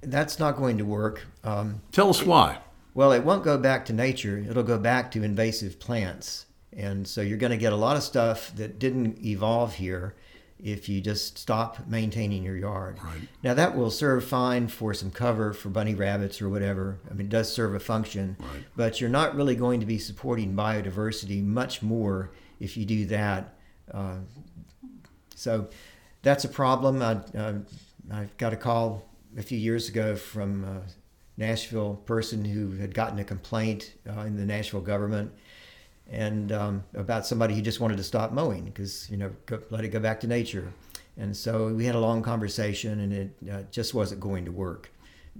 That's 0.00 0.38
not 0.38 0.56
going 0.56 0.78
to 0.78 0.84
work. 0.84 1.26
Um, 1.44 1.82
Tell 1.92 2.10
us 2.10 2.22
why. 2.22 2.58
Well, 2.94 3.12
it 3.12 3.24
won't 3.24 3.44
go 3.44 3.56
back 3.56 3.86
to 3.86 3.92
nature. 3.92 4.44
It'll 4.48 4.62
go 4.62 4.78
back 4.78 5.10
to 5.12 5.22
invasive 5.22 5.78
plants. 5.78 6.46
And 6.72 7.06
so 7.06 7.20
you're 7.20 7.38
going 7.38 7.52
to 7.52 7.58
get 7.58 7.72
a 7.72 7.76
lot 7.76 7.96
of 7.96 8.02
stuff 8.02 8.54
that 8.56 8.78
didn't 8.78 9.24
evolve 9.24 9.74
here 9.74 10.14
if 10.58 10.88
you 10.88 11.00
just 11.00 11.38
stop 11.38 11.86
maintaining 11.88 12.44
your 12.44 12.56
yard. 12.56 12.98
Right. 13.02 13.28
Now, 13.42 13.54
that 13.54 13.76
will 13.76 13.90
serve 13.90 14.24
fine 14.24 14.68
for 14.68 14.94
some 14.94 15.10
cover 15.10 15.52
for 15.52 15.70
bunny 15.70 15.94
rabbits 15.94 16.40
or 16.40 16.48
whatever. 16.48 16.98
I 17.10 17.14
mean, 17.14 17.26
it 17.26 17.30
does 17.30 17.52
serve 17.52 17.74
a 17.74 17.80
function. 17.80 18.36
Right. 18.38 18.64
But 18.76 19.00
you're 19.00 19.10
not 19.10 19.34
really 19.34 19.56
going 19.56 19.80
to 19.80 19.86
be 19.86 19.98
supporting 19.98 20.54
biodiversity 20.54 21.44
much 21.44 21.82
more 21.82 22.30
if 22.60 22.76
you 22.76 22.84
do 22.84 23.06
that. 23.06 23.54
Uh, 23.92 24.18
so 25.34 25.68
that's 26.22 26.44
a 26.44 26.48
problem. 26.48 27.02
I, 27.02 27.20
uh, 27.36 27.54
I 28.10 28.28
got 28.38 28.52
a 28.52 28.56
call 28.56 29.02
a 29.36 29.42
few 29.42 29.58
years 29.58 29.88
ago 29.88 30.16
from 30.16 30.64
a 30.64 30.82
Nashville 31.36 31.96
person 32.06 32.44
who 32.44 32.72
had 32.72 32.94
gotten 32.94 33.18
a 33.18 33.24
complaint 33.24 33.94
uh, 34.08 34.20
in 34.20 34.36
the 34.36 34.44
Nashville 34.44 34.80
government 34.80 35.32
and 36.10 36.52
um, 36.52 36.84
about 36.94 37.26
somebody 37.26 37.54
who 37.54 37.62
just 37.62 37.80
wanted 37.80 37.96
to 37.96 38.04
stop 38.04 38.32
mowing 38.32 38.64
because 38.64 39.08
you 39.10 39.16
know 39.16 39.32
go, 39.46 39.60
let 39.70 39.84
it 39.84 39.88
go 39.88 40.00
back 40.00 40.20
to 40.20 40.26
nature. 40.26 40.72
And 41.16 41.36
so 41.36 41.68
we 41.68 41.84
had 41.84 41.94
a 41.94 42.00
long 42.00 42.22
conversation, 42.22 43.00
and 43.00 43.12
it 43.12 43.50
uh, 43.50 43.62
just 43.70 43.92
wasn't 43.92 44.20
going 44.20 44.46
to 44.46 44.52
work. 44.52 44.90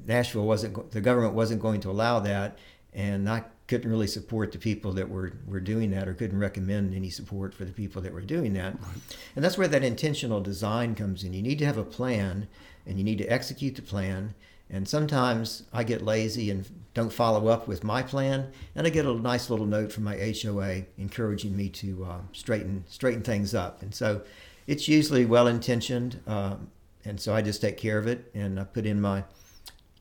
Nashville 0.06 0.44
wasn't 0.44 0.90
the 0.90 1.00
government 1.00 1.34
wasn't 1.34 1.60
going 1.60 1.80
to 1.82 1.90
allow 1.90 2.20
that, 2.20 2.58
and 2.92 3.28
I 3.28 3.44
couldn't 3.68 3.90
really 3.90 4.06
support 4.06 4.52
the 4.52 4.58
people 4.58 4.92
that 4.92 5.08
were, 5.08 5.32
were 5.46 5.60
doing 5.60 5.90
that 5.92 6.08
or 6.08 6.14
couldn't 6.14 6.38
recommend 6.38 6.94
any 6.94 7.10
support 7.10 7.54
for 7.54 7.64
the 7.64 7.72
people 7.72 8.02
that 8.02 8.12
were 8.12 8.20
doing 8.20 8.52
that. 8.54 8.74
Right. 8.74 8.96
And 9.36 9.44
that's 9.44 9.56
where 9.56 9.68
that 9.68 9.84
intentional 9.84 10.40
design 10.40 10.94
comes 10.94 11.24
in. 11.24 11.32
You 11.32 11.42
need 11.42 11.58
to 11.60 11.66
have 11.66 11.78
a 11.78 11.84
plan 11.84 12.48
and 12.86 12.98
you 12.98 13.04
need 13.04 13.18
to 13.18 13.26
execute 13.26 13.76
the 13.76 13.82
plan 13.82 14.34
And 14.72 14.88
sometimes 14.88 15.64
I 15.70 15.84
get 15.84 16.00
lazy 16.02 16.50
and 16.50 16.64
don't 16.94 17.12
follow 17.12 17.48
up 17.48 17.68
with 17.68 17.84
my 17.84 18.02
plan, 18.02 18.50
and 18.74 18.86
I 18.86 18.90
get 18.90 19.04
a 19.04 19.12
nice 19.12 19.50
little 19.50 19.66
note 19.66 19.92
from 19.92 20.04
my 20.04 20.16
HOA 20.16 20.84
encouraging 20.96 21.54
me 21.54 21.68
to 21.70 22.04
uh, 22.04 22.18
straighten 22.32 22.84
straighten 22.88 23.22
things 23.22 23.54
up. 23.54 23.82
And 23.82 23.94
so 23.94 24.22
it's 24.66 24.88
usually 24.88 25.26
well 25.26 25.46
intentioned, 25.46 26.20
um, 26.26 26.70
and 27.04 27.20
so 27.20 27.34
I 27.34 27.42
just 27.42 27.60
take 27.60 27.76
care 27.76 27.98
of 27.98 28.06
it, 28.06 28.30
and 28.34 28.58
I 28.58 28.64
put 28.64 28.86
in 28.86 28.98
my 29.00 29.24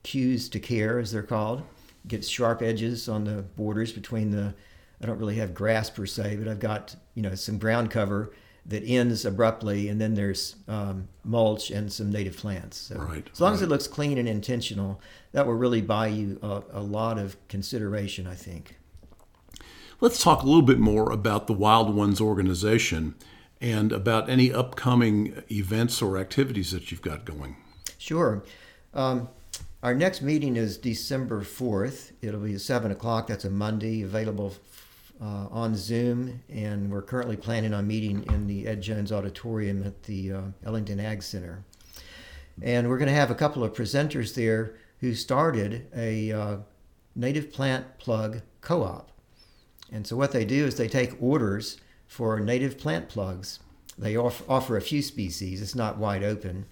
cues 0.03 0.47
to 0.49 0.59
care, 0.59 0.99
as 0.99 1.11
they're 1.11 1.21
called. 1.21 1.63
Get 2.07 2.25
sharp 2.25 2.61
edges 2.61 3.07
on 3.07 3.23
the 3.23 3.41
borders 3.41 3.91
between 3.91 4.31
the. 4.31 4.53
I 5.01 5.07
don't 5.07 5.17
really 5.17 5.35
have 5.35 5.53
grass 5.53 5.89
per 5.89 6.05
se, 6.05 6.37
but 6.37 6.47
I've 6.47 6.59
got 6.59 6.95
you 7.15 7.21
know 7.21 7.35
some 7.35 7.57
ground 7.57 7.91
cover 7.91 8.31
that 8.65 8.83
ends 8.83 9.25
abruptly, 9.25 9.89
and 9.89 9.99
then 9.99 10.13
there's 10.13 10.55
um, 10.67 11.07
mulch 11.23 11.71
and 11.71 11.91
some 11.91 12.11
native 12.11 12.37
plants. 12.37 12.77
So 12.77 12.95
Right, 12.95 13.27
as 13.31 13.41
long 13.41 13.53
as 13.53 13.61
it 13.61 13.69
looks 13.69 13.87
clean 13.87 14.17
and 14.17 14.27
intentional, 14.27 15.01
that 15.31 15.47
will 15.47 15.55
really 15.55 15.81
buy 15.81 16.07
you 16.07 16.39
a, 16.43 16.61
a 16.73 16.81
lot 16.81 17.17
of 17.17 17.35
consideration, 17.47 18.27
I 18.27 18.35
think. 18.35 18.77
Let's 19.99 20.21
talk 20.21 20.41
a 20.41 20.45
little 20.45 20.61
bit 20.63 20.79
more 20.79 21.11
about 21.11 21.47
the 21.47 21.53
Wild 21.53 21.93
Ones 21.93 22.19
organization 22.19 23.15
and 23.59 23.91
about 23.91 24.29
any 24.29 24.51
upcoming 24.51 25.43
events 25.51 26.01
or 26.01 26.17
activities 26.17 26.71
that 26.71 26.89
you've 26.91 27.03
got 27.03 27.23
going. 27.23 27.55
Sure. 27.99 28.43
Um, 28.95 29.29
our 29.83 29.95
next 29.95 30.21
meeting 30.21 30.57
is 30.57 30.77
December 30.77 31.41
4th. 31.41 32.11
It'll 32.21 32.39
be 32.39 32.53
at 32.53 32.61
7 32.61 32.91
o'clock. 32.91 33.27
That's 33.27 33.45
a 33.45 33.49
Monday, 33.49 34.03
available 34.03 34.53
uh, 35.19 35.47
on 35.49 35.75
Zoom. 35.75 36.43
And 36.49 36.91
we're 36.91 37.01
currently 37.01 37.35
planning 37.35 37.73
on 37.73 37.87
meeting 37.87 38.23
in 38.31 38.45
the 38.45 38.67
Ed 38.67 38.81
Jones 38.81 39.11
Auditorium 39.11 39.83
at 39.83 40.03
the 40.03 40.33
uh, 40.33 40.41
Ellington 40.63 40.99
Ag 40.99 41.23
Center. 41.23 41.63
And 42.61 42.89
we're 42.89 42.99
going 42.99 43.09
to 43.09 43.15
have 43.15 43.31
a 43.31 43.35
couple 43.35 43.63
of 43.63 43.73
presenters 43.73 44.35
there 44.35 44.75
who 44.99 45.15
started 45.15 45.87
a 45.95 46.31
uh, 46.31 46.57
native 47.15 47.51
plant 47.51 47.97
plug 47.97 48.41
co 48.61 48.83
op. 48.83 49.11
And 49.91 50.05
so 50.05 50.15
what 50.15 50.31
they 50.31 50.45
do 50.45 50.65
is 50.65 50.75
they 50.75 50.87
take 50.87 51.21
orders 51.21 51.77
for 52.05 52.39
native 52.39 52.77
plant 52.77 53.09
plugs. 53.09 53.59
They 53.97 54.15
off- 54.15 54.47
offer 54.47 54.77
a 54.77 54.81
few 54.81 55.01
species. 55.01 55.59
It's 55.59 55.75
not 55.75 55.97
wide 55.97 56.23
open. 56.23 56.65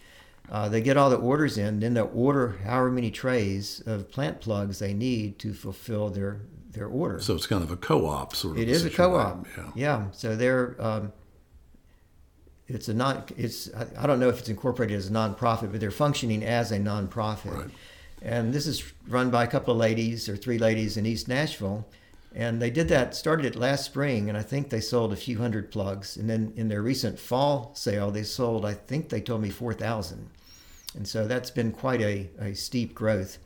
Uh, 0.51 0.67
they 0.67 0.81
get 0.81 0.97
all 0.97 1.09
the 1.09 1.17
orders 1.17 1.57
in, 1.57 1.79
then 1.79 1.93
they'll 1.93 2.11
order 2.13 2.59
however 2.63 2.89
many 2.89 3.11
trays 3.11 3.81
of 3.85 4.09
plant 4.09 4.41
plugs 4.41 4.79
they 4.79 4.93
need 4.93 5.37
to 5.39 5.53
fulfill 5.53 6.09
their 6.09 6.41
their 6.71 6.87
order. 6.87 7.19
So 7.19 7.35
it's 7.35 7.47
kind 7.47 7.63
of 7.63 7.71
a 7.71 7.77
co-op 7.77 8.35
sort 8.35 8.57
of. 8.57 8.61
It 8.61 8.69
is 8.69 8.85
a 8.85 8.89
co-op. 8.89 9.45
Yeah. 9.57 9.71
Yeah. 9.75 10.05
So 10.11 10.35
they're 10.35 10.75
um, 10.79 11.11
it's 12.67 12.87
a 12.87 12.93
non. 12.93 13.23
It's 13.37 13.73
I, 13.73 13.87
I 14.03 14.07
don't 14.07 14.19
know 14.19 14.29
if 14.29 14.39
it's 14.39 14.49
incorporated 14.49 14.97
as 14.97 15.07
a 15.07 15.11
nonprofit, 15.11 15.71
but 15.71 15.79
they're 15.79 15.91
functioning 15.91 16.43
as 16.43 16.71
a 16.71 16.79
nonprofit. 16.79 17.55
Right. 17.55 17.69
And 18.21 18.53
this 18.53 18.67
is 18.67 18.83
run 19.07 19.29
by 19.29 19.43
a 19.43 19.47
couple 19.47 19.73
of 19.73 19.79
ladies 19.79 20.27
or 20.27 20.35
three 20.35 20.57
ladies 20.57 20.97
in 20.97 21.05
East 21.05 21.27
Nashville. 21.27 21.87
And 22.35 22.61
they 22.61 22.69
did 22.69 22.89
that, 22.89 23.15
started 23.15 23.45
it 23.45 23.55
last 23.55 23.85
spring, 23.85 24.29
and 24.29 24.37
I 24.37 24.43
think 24.43 24.69
they 24.69 24.81
sold 24.81 25.11
a 25.11 25.15
few 25.15 25.39
hundred 25.39 25.71
plugs. 25.71 26.15
And 26.15 26.29
then 26.29 26.53
in 26.55 26.67
their 26.67 26.81
recent 26.81 27.17
fall 27.17 27.71
sale, 27.73 28.11
they 28.11 28.21
sold, 28.21 28.65
I 28.65 28.75
think 28.75 29.09
they 29.09 29.19
told 29.19 29.41
me 29.41 29.49
4,000. 29.49 30.29
And 30.95 31.07
so 31.07 31.27
that's 31.27 31.51
been 31.51 31.71
quite 31.71 32.01
a, 32.01 32.29
a 32.39 32.53
steep 32.53 32.95
growth. 32.95 33.37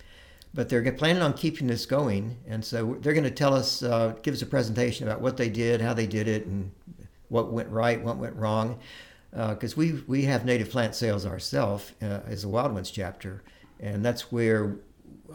But 0.53 0.69
they're 0.69 0.91
planning 0.91 1.23
on 1.23 1.33
keeping 1.33 1.67
this 1.67 1.85
going. 1.85 2.37
And 2.47 2.63
so 2.63 2.97
they're 3.01 3.13
going 3.13 3.23
to 3.23 3.31
tell 3.31 3.53
us, 3.55 3.81
uh, 3.81 4.15
give 4.21 4.33
us 4.33 4.41
a 4.41 4.45
presentation 4.45 5.07
about 5.07 5.19
what 5.19 5.35
they 5.35 5.49
did, 5.49 5.81
how 5.81 5.93
they 5.93 6.05
did 6.05 6.27
it, 6.27 6.45
and 6.45 6.71
what 7.29 7.51
went 7.51 7.69
right, 7.69 8.01
what 8.03 8.17
went 8.17 8.35
wrong. 8.35 8.79
Because 9.31 9.75
we, 9.75 9.93
we 10.05 10.25
have 10.25 10.45
native 10.45 10.69
plant 10.69 10.93
sales 10.93 11.25
ourselves 11.25 11.91
uh, 12.03 12.19
as 12.27 12.43
a 12.43 12.47
Wild 12.47 12.73
Ones 12.73 12.91
chapter. 12.91 13.41
And 13.79 14.05
that's 14.05 14.31
where 14.31 14.75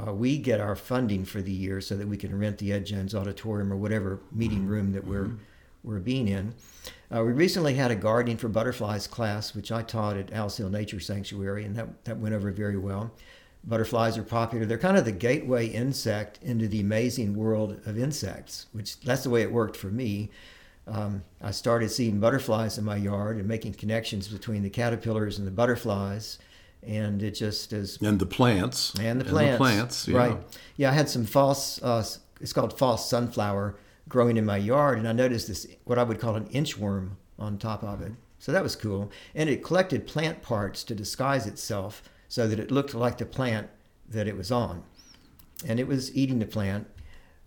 uh, 0.06 0.14
we 0.14 0.38
get 0.38 0.60
our 0.60 0.76
funding 0.76 1.24
for 1.24 1.42
the 1.42 1.50
year 1.50 1.80
so 1.80 1.96
that 1.96 2.06
we 2.06 2.16
can 2.16 2.38
rent 2.38 2.58
the 2.58 2.72
Ed 2.72 2.86
Jones 2.86 3.12
Auditorium 3.14 3.72
or 3.72 3.76
whatever 3.76 4.20
meeting 4.30 4.66
room 4.66 4.92
that 4.92 5.04
we're, 5.04 5.32
we're 5.82 5.98
being 5.98 6.28
in. 6.28 6.54
Uh, 7.14 7.24
we 7.24 7.32
recently 7.32 7.74
had 7.74 7.90
a 7.90 7.96
gardening 7.96 8.36
for 8.36 8.48
butterflies 8.48 9.06
class, 9.06 9.54
which 9.54 9.72
I 9.72 9.82
taught 9.82 10.16
at 10.16 10.32
Owl's 10.34 10.58
Hill 10.58 10.68
Nature 10.68 11.00
Sanctuary, 11.00 11.64
and 11.64 11.74
that, 11.76 12.04
that 12.04 12.18
went 12.18 12.34
over 12.34 12.50
very 12.50 12.76
well. 12.76 13.10
Butterflies 13.64 14.18
are 14.18 14.22
popular. 14.22 14.66
They're 14.66 14.78
kind 14.78 14.96
of 14.98 15.04
the 15.04 15.12
gateway 15.12 15.66
insect 15.66 16.38
into 16.42 16.68
the 16.68 16.80
amazing 16.80 17.34
world 17.34 17.80
of 17.86 17.98
insects, 17.98 18.66
which 18.72 19.00
that's 19.00 19.24
the 19.24 19.30
way 19.30 19.42
it 19.42 19.50
worked 19.50 19.76
for 19.76 19.88
me. 19.88 20.30
Um, 20.86 21.22
I 21.42 21.50
started 21.50 21.90
seeing 21.90 22.20
butterflies 22.20 22.78
in 22.78 22.84
my 22.84 22.96
yard 22.96 23.36
and 23.36 23.46
making 23.48 23.74
connections 23.74 24.28
between 24.28 24.62
the 24.62 24.70
caterpillars 24.70 25.38
and 25.38 25.46
the 25.46 25.50
butterflies, 25.50 26.38
and 26.86 27.22
it 27.22 27.32
just 27.32 27.72
is 27.72 27.98
And 28.02 28.18
the 28.18 28.26
plants. 28.26 28.94
and 29.00 29.20
the 29.20 29.24
plants. 29.24 29.40
and 29.48 29.54
the 29.54 29.56
plants. 29.56 30.08
Yeah. 30.08 30.16
Right. 30.16 30.38
Yeah, 30.76 30.90
I 30.90 30.94
had 30.94 31.08
some 31.08 31.24
false, 31.24 31.82
uh, 31.82 32.04
it's 32.40 32.52
called 32.52 32.78
false 32.78 33.08
sunflower 33.08 33.76
growing 34.08 34.36
in 34.36 34.44
my 34.44 34.56
yard, 34.56 34.98
and 34.98 35.06
I 35.06 35.12
noticed 35.12 35.48
this, 35.48 35.66
what 35.84 35.98
I 35.98 36.02
would 36.02 36.20
call 36.20 36.36
an 36.36 36.48
inchworm 36.48 37.10
on 37.38 37.58
top 37.58 37.82
of 37.82 38.00
it. 38.00 38.12
So 38.38 38.52
that 38.52 38.62
was 38.62 38.76
cool. 38.76 39.10
And 39.34 39.48
it 39.48 39.64
collected 39.64 40.06
plant 40.06 40.42
parts 40.42 40.84
to 40.84 40.94
disguise 40.94 41.46
itself 41.46 42.02
so 42.28 42.46
that 42.46 42.60
it 42.60 42.70
looked 42.70 42.94
like 42.94 43.18
the 43.18 43.26
plant 43.26 43.68
that 44.08 44.28
it 44.28 44.36
was 44.36 44.50
on. 44.50 44.82
And 45.66 45.80
it 45.80 45.86
was 45.86 46.14
eating 46.16 46.38
the 46.38 46.46
plant. 46.46 46.86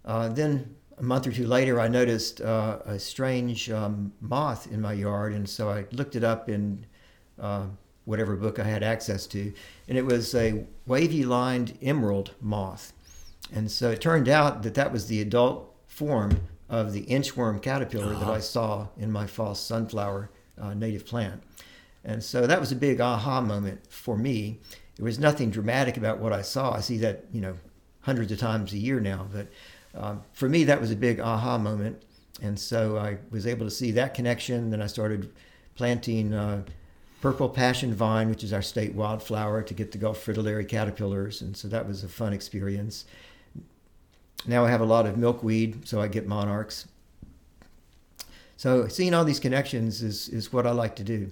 Uh, 0.03 0.27
then 0.27 0.75
a 0.97 1.03
month 1.03 1.27
or 1.27 1.31
two 1.31 1.47
later, 1.47 1.79
I 1.79 1.87
noticed 1.87 2.41
uh, 2.41 2.79
a 2.85 2.99
strange 2.99 3.71
um, 3.71 4.13
moth 4.19 4.71
in 4.71 4.81
my 4.81 4.93
yard, 4.93 5.33
and 5.33 5.49
so 5.49 5.69
I 5.69 5.85
looked 5.91 6.15
it 6.15 6.23
up 6.23 6.49
in 6.49 6.85
uh, 7.39 7.65
whatever 8.05 8.35
book 8.35 8.59
I 8.59 8.63
had 8.63 8.83
access 8.83 9.25
to, 9.27 9.53
and 9.87 9.97
it 9.97 10.05
was 10.05 10.35
a 10.35 10.65
wavy 10.85 11.23
lined 11.23 11.77
emerald 11.81 12.35
moth. 12.41 12.93
And 13.53 13.71
so 13.71 13.91
it 13.91 14.01
turned 14.01 14.29
out 14.29 14.63
that 14.63 14.75
that 14.75 14.91
was 14.91 15.07
the 15.07 15.21
adult 15.21 15.73
form 15.87 16.41
of 16.71 16.93
the 16.93 17.03
inchworm 17.03 17.61
caterpillar 17.61 18.15
that 18.15 18.29
I 18.29 18.39
saw 18.39 18.87
in 18.97 19.11
my 19.11 19.27
false 19.27 19.59
sunflower 19.59 20.31
uh, 20.59 20.73
native 20.73 21.05
plant. 21.05 21.43
And 22.05 22.23
so 22.23 22.47
that 22.47 22.59
was 22.59 22.71
a 22.71 22.75
big 22.77 23.01
aha 23.01 23.41
moment 23.41 23.85
for 23.91 24.17
me. 24.17 24.59
There 24.95 25.03
was 25.03 25.19
nothing 25.19 25.51
dramatic 25.51 25.97
about 25.97 26.19
what 26.19 26.31
I 26.31 26.41
saw. 26.41 26.71
I 26.71 26.79
see 26.79 26.97
that, 26.99 27.25
you 27.33 27.41
know, 27.41 27.57
hundreds 27.99 28.31
of 28.31 28.39
times 28.39 28.71
a 28.71 28.77
year 28.77 29.01
now. 29.01 29.27
But 29.31 29.47
um, 29.93 30.21
for 30.31 30.47
me, 30.47 30.63
that 30.63 30.79
was 30.79 30.91
a 30.91 30.95
big 30.95 31.19
aha 31.19 31.57
moment. 31.57 32.01
And 32.41 32.57
so 32.57 32.97
I 32.97 33.17
was 33.29 33.45
able 33.45 33.65
to 33.65 33.71
see 33.71 33.91
that 33.91 34.13
connection. 34.13 34.69
Then 34.69 34.81
I 34.81 34.87
started 34.87 35.31
planting 35.75 36.33
uh, 36.33 36.63
purple 37.19 37.49
passion 37.49 37.93
vine, 37.93 38.29
which 38.29 38.45
is 38.45 38.53
our 38.53 38.61
state 38.61 38.95
wildflower, 38.95 39.61
to 39.63 39.73
get 39.73 39.91
the 39.91 39.97
Gulf 39.97 40.23
fritillary 40.23 40.65
caterpillars. 40.65 41.41
And 41.41 41.55
so 41.55 41.67
that 41.67 41.85
was 41.85 42.05
a 42.05 42.07
fun 42.07 42.31
experience. 42.31 43.05
Now 44.45 44.65
I 44.65 44.69
have 44.69 44.81
a 44.81 44.85
lot 44.85 45.05
of 45.05 45.17
milkweed, 45.17 45.87
so 45.87 46.01
I 46.01 46.07
get 46.07 46.27
monarchs. 46.27 46.87
So 48.57 48.87
seeing 48.87 49.13
all 49.13 49.23
these 49.23 49.39
connections 49.39 50.01
is, 50.01 50.29
is 50.29 50.53
what 50.53 50.67
I 50.67 50.71
like 50.71 50.95
to 50.97 51.03
do. 51.03 51.31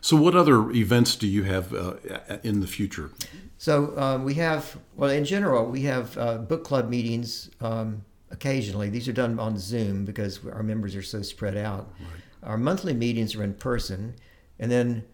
So, 0.00 0.16
what 0.16 0.34
other 0.34 0.70
events 0.70 1.16
do 1.16 1.26
you 1.26 1.44
have 1.44 1.74
uh, 1.74 1.94
in 2.42 2.60
the 2.60 2.66
future? 2.66 3.10
So 3.58 3.98
um, 3.98 4.24
we 4.24 4.34
have, 4.34 4.76
well, 4.96 5.10
in 5.10 5.24
general, 5.24 5.66
we 5.66 5.82
have 5.82 6.16
uh, 6.18 6.38
book 6.38 6.64
club 6.64 6.88
meetings 6.88 7.50
um, 7.60 8.04
occasionally. 8.30 8.90
These 8.90 9.08
are 9.08 9.12
done 9.12 9.38
on 9.38 9.58
Zoom 9.58 10.04
because 10.04 10.44
our 10.46 10.62
members 10.62 10.94
are 10.94 11.02
so 11.02 11.22
spread 11.22 11.56
out. 11.56 11.90
Our 12.42 12.58
monthly 12.58 12.92
meetings 12.92 13.34
are 13.34 13.42
in 13.42 13.54
person, 13.54 14.14
and 14.58 14.70
then 14.70 15.04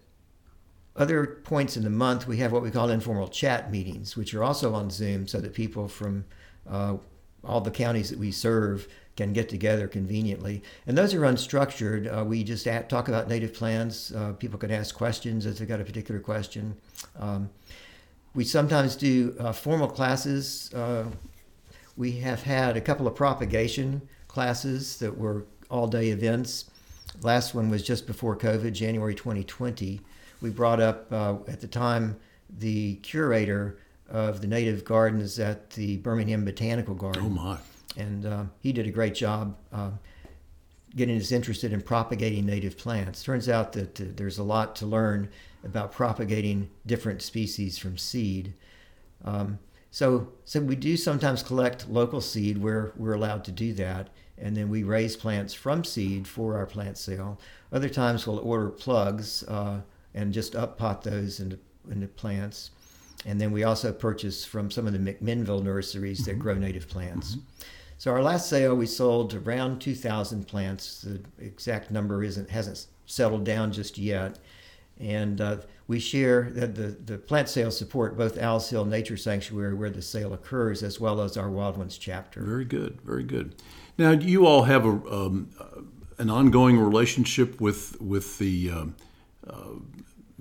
other 0.97 1.41
points 1.45 1.77
in 1.77 1.85
the 1.85 1.91
month 1.91 2.27
we 2.27 2.39
have 2.39 2.51
what 2.51 2.63
we 2.63 2.71
call 2.71 2.91
informal 2.91 3.29
chat 3.29 3.71
meetings, 3.71 4.17
which 4.17 4.35
are 4.35 4.43
also 4.43 4.75
on 4.75 4.91
Zoom, 4.91 5.29
so 5.29 5.41
that 5.41 5.55
people 5.55 5.87
from 5.87 6.25
uh, 6.69 6.97
all 7.45 7.61
the 7.61 7.71
counties 7.71 8.11
that 8.11 8.19
we 8.19 8.31
serve 8.31 8.89
can 9.17 9.33
get 9.33 9.49
together 9.49 9.89
conveniently. 9.89 10.63
And 10.87 10.97
those 10.97 11.13
are 11.15 11.21
unstructured. 11.21 12.21
Uh, 12.21 12.25
we 12.25 12.45
just 12.45 12.67
at, 12.67 12.89
talk 12.89 13.09
about 13.09 13.29
native 13.29 13.53
plants. 13.53 14.13
Uh, 14.13 14.33
people 14.33 14.59
can 14.59 14.71
ask 14.71 14.95
questions 14.95 15.47
if 15.47 15.59
they've 15.59 15.69
got 15.69 15.81
a 15.81 15.85
particular 15.85 16.21
question. 16.21 16.77
Um, 17.19 17.51
we 18.35 18.45
sometimes 18.45 18.97
do 18.97 19.35
uh, 19.39 19.53
formal 19.53 19.89
classes. 19.89 20.73
Uh, 20.73 21.07
we 21.97 22.13
have 22.13 22.43
had 22.43 22.77
a 22.77 22.81
couple 22.81 23.07
of 23.07 23.15
propagation 23.15 24.09
classes 24.29 24.99
that 24.99 25.19
were 25.19 25.45
all 25.71 25.87
day 25.87 26.11
events. 26.11 26.71
Last 27.23 27.55
one 27.55 27.69
was 27.69 27.83
just 27.83 28.07
before 28.07 28.37
COVID, 28.37 28.73
January 28.73 29.15
2020. 29.15 30.01
We 30.41 30.51
brought 30.51 30.81
up 30.81 31.13
uh, 31.13 31.37
at 31.49 31.61
the 31.61 31.67
time 31.67 32.17
the 32.59 32.95
curator 32.97 33.79
of 34.11 34.41
the 34.41 34.47
native 34.47 34.85
gardens 34.85 35.39
at 35.39 35.71
the 35.71 35.97
Birmingham 35.99 36.45
Botanical 36.45 36.95
Garden 36.95 37.25
Oh 37.25 37.29
my! 37.29 37.59
and 37.97 38.27
uh, 38.27 38.45
he 38.61 38.73
did 38.73 38.87
a 38.87 38.91
great 38.91 39.15
job 39.15 39.57
uh, 39.73 39.91
getting 40.97 41.17
us 41.17 41.33
interested 41.33 41.73
in 41.73 41.81
propagating 41.81 42.45
native 42.47 42.77
plants. 42.77 43.23
Turns 43.23 43.49
out 43.49 43.73
that 43.73 44.01
uh, 44.01 44.05
there's 44.17 44.39
a 44.39 44.43
lot 44.43 44.75
to 44.77 44.87
learn 44.87 45.29
about 45.65 45.93
propagating 45.93 46.69
different 46.87 47.23
species 47.23 47.79
from 47.79 47.97
seed. 47.97 48.55
Um, 49.25 49.59
so, 49.91 50.33
so 50.45 50.61
we 50.61 50.77
do 50.77 50.97
sometimes 50.97 51.43
collect 51.43 51.89
local 51.89 52.21
seed 52.21 52.59
where 52.59 52.93
we're 52.97 53.15
allowed 53.15 53.45
to 53.45 53.53
do 53.53 53.73
that, 53.75 54.09
and 54.39 54.57
then 54.57 54.69
we 54.69 54.83
raise 54.83 55.17
plants 55.17 55.53
from 55.53 55.85
seed 55.85 56.27
for 56.27 56.57
our 56.57 56.67
plant 56.67 56.97
sale. 56.97 57.39
Other 57.73 57.89
times 57.89 58.27
we'll 58.27 58.39
order 58.39 58.71
plugs 58.71 59.43
uh, 59.45 59.81
and 60.15 60.33
just 60.33 60.57
up 60.57 60.79
pot 60.79 61.03
those 61.03 61.41
into, 61.41 61.59
into 61.91 62.07
plants. 62.07 62.71
And 63.27 63.41
then 63.41 63.53
we 63.53 63.65
also 63.65 63.93
purchase 63.93 64.45
from 64.45 64.71
some 64.71 64.87
of 64.87 64.93
the 64.93 64.99
McMinnville 64.99 65.63
nurseries 65.63 66.25
that 66.25 66.39
grow 66.39 66.55
native 66.55 66.89
plants. 66.89 67.37
So 67.99 68.11
our 68.11 68.23
last 68.23 68.49
sale, 68.49 68.75
we 68.75 68.87
sold 68.87 69.35
around 69.35 69.81
2,000 69.81 70.47
plants. 70.47 71.03
The 71.03 71.21
exact 71.45 71.91
number 71.91 72.25
isn't 72.25 72.49
hasn't 72.49 72.87
settled 73.05 73.45
down 73.45 73.73
just 73.73 73.99
yet. 73.99 74.39
And 74.99 75.41
uh, 75.41 75.59
we 75.87 75.99
share 75.99 76.51
that 76.53 76.75
the, 76.75 76.89
the 77.05 77.19
plant 77.19 77.49
sales 77.49 77.77
support 77.77 78.17
both 78.17 78.39
Owl's 78.39 78.71
Hill 78.71 78.85
Nature 78.85 79.17
Sanctuary, 79.17 79.75
where 79.75 79.91
the 79.91 80.03
sale 80.03 80.35
occurs, 80.35 80.83
as 80.83 81.01
well 81.01 81.21
as 81.21 81.37
our 81.37 81.51
Wild 81.51 81.77
Ones 81.77 81.99
chapter. 81.99 82.43
Very 82.43 82.65
good, 82.65 83.01
very 83.03 83.25
good. 83.25 83.55
Now, 83.99 84.13
you 84.13 84.47
all 84.47 84.63
have 84.63 84.85
a, 84.85 84.91
um, 84.91 85.51
an 86.19 86.31
ongoing 86.31 86.79
relationship 86.79 87.61
with 87.61 88.01
with 88.01 88.39
the 88.39 88.71
um, 88.71 88.95
uh, 89.47 89.55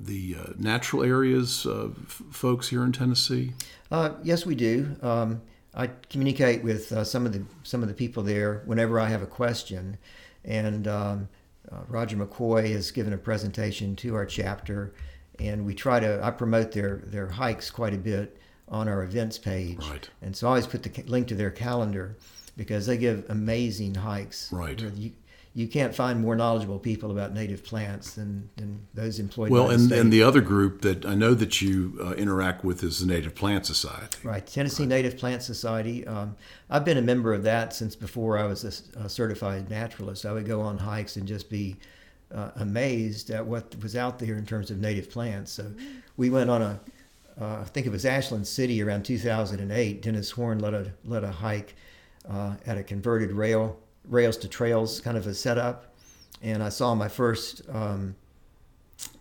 the 0.06 0.36
uh, 0.40 0.54
natural 0.58 1.04
areas 1.04 1.66
uh, 1.66 1.90
f- 2.06 2.22
folks 2.32 2.70
here 2.70 2.84
in 2.84 2.92
Tennessee. 2.92 3.54
Uh, 3.92 4.12
yes, 4.24 4.46
we 4.46 4.56
do. 4.56 4.96
Um, 5.02 5.42
I 5.74 5.88
communicate 6.10 6.64
with 6.64 6.92
uh, 6.92 7.04
some 7.04 7.26
of 7.26 7.34
the 7.34 7.44
some 7.64 7.82
of 7.84 7.88
the 7.90 7.94
people 7.94 8.24
there 8.24 8.64
whenever 8.66 9.00
I 9.00 9.08
have 9.08 9.22
a 9.22 9.28
question, 9.28 9.98
and 10.44 10.88
um, 10.88 11.30
uh, 11.72 11.78
Roger 11.88 12.18
McCoy 12.18 12.72
has 12.72 12.92
given 12.92 13.14
a 13.14 13.18
presentation 13.18 13.96
to 13.98 14.16
our 14.16 14.26
chapter, 14.26 14.94
and 15.38 15.66
we 15.66 15.76
try 15.76 16.00
to 16.00 16.24
I 16.24 16.32
promote 16.32 16.72
their 16.72 17.04
their 17.06 17.28
hikes 17.28 17.70
quite 17.70 17.94
a 17.94 17.98
bit 17.98 18.38
on 18.68 18.88
our 18.88 19.04
events 19.04 19.38
page, 19.38 19.80
Right. 19.90 20.08
and 20.22 20.36
so 20.36 20.48
I 20.48 20.50
always 20.52 20.68
put 20.68 20.84
the 20.84 21.04
link 21.08 21.28
to 21.30 21.36
their 21.36 21.50
calendar 21.52 22.18
because 22.56 22.86
they 22.86 22.98
give 22.98 23.26
amazing 23.30 23.96
hikes. 23.96 24.52
Right. 24.54 24.80
You, 24.96 25.12
you 25.54 25.68
can't 25.68 25.96
find 25.96 26.22
more 26.22 26.36
knowledgeable 26.36 26.78
people 26.78 27.12
about 27.12 27.34
native 27.34 27.64
plants 27.64 28.14
than, 28.14 28.50
than 28.56 28.86
those 28.94 29.20
employed 29.20 29.50
Well, 29.50 29.68
by 29.68 29.76
the 29.76 29.84
and, 29.84 29.92
and 29.92 30.14
the 30.14 30.22
other 30.22 30.42
group 30.42 30.82
that 30.82 31.06
I 31.06 31.16
know 31.16 31.34
that 31.34 31.62
you 31.62 31.98
uh, 32.02 32.12
interact 32.12 32.64
with 32.64 32.84
is 32.84 33.00
the 33.00 33.08
Native 33.08 33.34
Plant 33.34 33.66
Society. 33.66 34.18
Right, 34.24 34.46
Tennessee 34.46 34.86
Native 34.86 35.18
Plant 35.18 35.42
Society. 35.42 36.06
Um, 36.06 36.36
I've 36.70 36.86
been 36.86 36.98
a 36.98 37.02
member 37.02 37.34
of 37.34 37.44
that 37.44 37.74
since 37.74 37.96
before 37.96 38.38
I 38.38 38.46
was 38.46 38.64
a 38.96 39.10
certified 39.10 39.70
naturalist. 39.70 40.26
I 40.26 40.34
would 40.34 40.46
go 40.46 40.62
on 40.62 40.78
hikes 40.78 41.18
and 41.18 41.28
just 41.28 41.50
be 41.50 41.78
uh, 42.34 42.52
amazed 42.58 43.32
at 43.32 43.46
what 43.46 43.76
was 43.82 43.96
out 43.96 44.20
there 44.20 44.36
in 44.36 44.46
terms 44.46 44.70
of 44.70 44.78
native 44.78 45.10
plants. 45.10 45.52
So 45.52 45.72
we 46.16 46.30
went 46.30 46.50
on 46.52 46.62
a, 46.62 46.80
uh, 47.42 47.62
I 47.62 47.64
think 47.64 47.88
it 47.88 47.92
was 47.92 48.06
Ashland 48.06 48.46
City 48.46 48.84
around 48.84 49.04
2008. 49.04 50.02
Dennis 50.02 50.32
Horn 50.32 50.60
led 50.60 50.74
a 50.76 50.94
led 51.06 51.24
a 51.24 51.32
hike 51.32 51.76
uh, 52.30 52.56
at 52.68 52.78
a 52.78 52.84
converted 52.84 53.32
rail 53.32 53.80
rails 54.10 54.38
to 54.38 54.48
trails 54.48 55.00
kind 55.02 55.18
of 55.18 55.26
a 55.28 55.34
setup, 55.34 55.94
and 56.42 56.62
I 56.64 56.70
saw 56.70 56.94
my 56.96 57.08
first. 57.08 57.62
Um, 57.70 58.16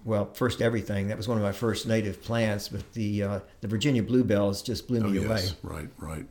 well, 0.04 0.32
first 0.34 0.60
everything. 0.60 1.08
That 1.08 1.16
was 1.16 1.28
one 1.28 1.36
of 1.36 1.44
my 1.44 1.52
first 1.52 1.86
native 1.86 2.22
plants, 2.22 2.68
but 2.68 2.92
the 2.94 3.22
uh, 3.22 3.40
the 3.60 3.68
Virginia 3.68 4.02
bluebells 4.02 4.62
just 4.62 4.88
blew 4.88 5.00
Oh, 5.00 5.08
me 5.08 5.18
away. 5.18 5.28
yes, 5.36 5.54
right, 5.62 5.88
right. 5.98 6.26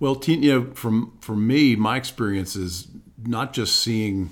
Well, 0.00 0.16
Tina, 0.16 0.42
you 0.46 0.52
know, 0.60 0.74
from 0.74 1.16
for 1.20 1.34
me, 1.36 1.76
my 1.76 1.96
experience 1.96 2.56
is 2.56 2.88
not 3.24 3.52
just 3.54 3.76
seeing 3.80 4.30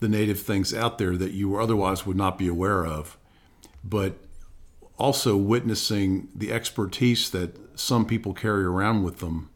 the 0.00 0.08
native 0.08 0.40
things 0.40 0.74
out 0.74 0.98
there 0.98 1.16
that 1.16 1.32
you 1.32 1.56
otherwise 1.56 2.04
would 2.04 2.16
not 2.16 2.36
be 2.36 2.48
aware 2.48 2.84
of, 2.84 3.16
but 3.82 4.18
also 4.98 5.36
witnessing 5.36 6.28
the 6.34 6.52
expertise 6.52 7.30
that 7.30 7.56
some 7.78 8.04
people 8.04 8.34
carry 8.34 8.64
around 8.64 9.04
with 9.04 9.18
them 9.20 9.48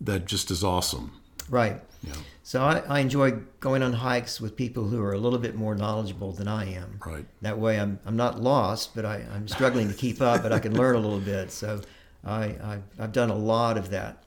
that 0.00 0.24
just 0.26 0.50
is 0.50 0.64
awesome. 0.64 1.12
Right. 1.48 1.80
Yeah. 2.02 2.14
So 2.42 2.62
I, 2.62 2.78
I 2.88 3.00
enjoy 3.00 3.32
going 3.60 3.82
on 3.82 3.92
hikes 3.92 4.40
with 4.40 4.56
people 4.56 4.84
who 4.84 5.02
are 5.02 5.12
a 5.12 5.18
little 5.18 5.38
bit 5.38 5.56
more 5.56 5.74
knowledgeable 5.74 6.32
than 6.32 6.46
I 6.46 6.72
am. 6.74 7.00
Right. 7.04 7.26
That 7.42 7.58
way 7.58 7.80
I'm, 7.80 7.98
I'm 8.06 8.16
not 8.16 8.40
lost, 8.40 8.94
but 8.94 9.04
I, 9.04 9.24
I'm 9.34 9.48
struggling 9.48 9.88
to 9.88 9.94
keep 9.94 10.22
up, 10.22 10.42
but 10.42 10.52
I 10.52 10.60
can 10.60 10.76
learn 10.76 10.94
a 10.94 11.00
little 11.00 11.20
bit. 11.20 11.50
So 11.50 11.80
I, 12.24 12.44
I, 12.44 12.78
I've 12.98 13.12
done 13.12 13.30
a 13.30 13.34
lot 13.34 13.76
of 13.76 13.90
that. 13.90 14.22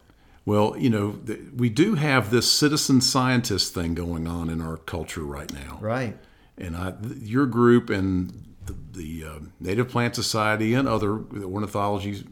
Well, 0.45 0.76
you 0.78 0.89
know, 0.89 1.11
th- 1.13 1.39
we 1.55 1.70
do 1.70 1.95
have 1.95 2.32
this 2.32 2.51
citizen 2.51 3.01
scientist 3.01 3.74
thing 3.74 3.93
going 3.93 4.28
on 4.28 4.49
in 4.49 4.61
our 4.61 4.78
culture 4.78 5.24
right 5.24 5.53
now. 5.53 5.78
Right. 5.80 6.17
And 6.57 6.76
I, 6.76 6.91
th- 6.91 7.22
your 7.22 7.45
group 7.45 7.89
and 7.89 8.55
the, 8.65 8.76
the 8.91 9.26
uh, 9.26 9.39
Native 9.59 9.89
Plant 9.89 10.15
Society 10.15 10.74
and 10.74 10.88
other 10.88 11.24
the 11.32 11.45
Ornithology 11.45 12.26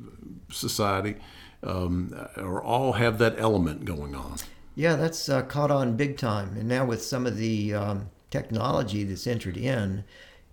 Society 0.51 1.15
um, 1.63 2.13
are 2.38 2.61
all 2.61 2.93
have 2.93 3.19
that 3.19 3.35
element 3.39 3.85
going 3.85 4.15
on. 4.15 4.38
Yeah, 4.78 4.95
that's 4.95 5.28
uh, 5.28 5.41
caught 5.41 5.71
on 5.71 5.97
big 5.97 6.17
time. 6.17 6.55
And 6.55 6.67
now 6.67 6.86
with 6.86 7.01
some 7.01 7.25
of 7.25 7.36
the 7.36 7.73
um, 7.73 8.11
technology 8.30 9.03
that's 9.03 9.25
entered 9.25 9.57
in, 9.57 10.03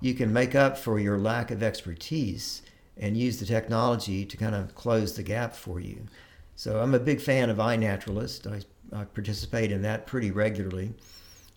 you 0.00 0.14
can 0.14 0.32
make 0.32 0.54
up 0.54 0.78
for 0.78 0.98
your 0.98 1.18
lack 1.18 1.50
of 1.50 1.62
expertise 1.62 2.62
and 2.96 3.18
use 3.18 3.38
the 3.38 3.44
technology 3.44 4.24
to 4.24 4.36
kind 4.38 4.54
of 4.54 4.74
close 4.74 5.14
the 5.14 5.22
gap 5.22 5.54
for 5.54 5.78
you. 5.78 6.06
So 6.56 6.80
I'm 6.80 6.94
a 6.94 6.98
big 6.98 7.20
fan 7.20 7.50
of 7.50 7.58
iNaturalist. 7.58 8.50
I, 8.50 8.62
I 8.98 9.04
participate 9.04 9.70
in 9.70 9.82
that 9.82 10.06
pretty 10.06 10.30
regularly. 10.30 10.94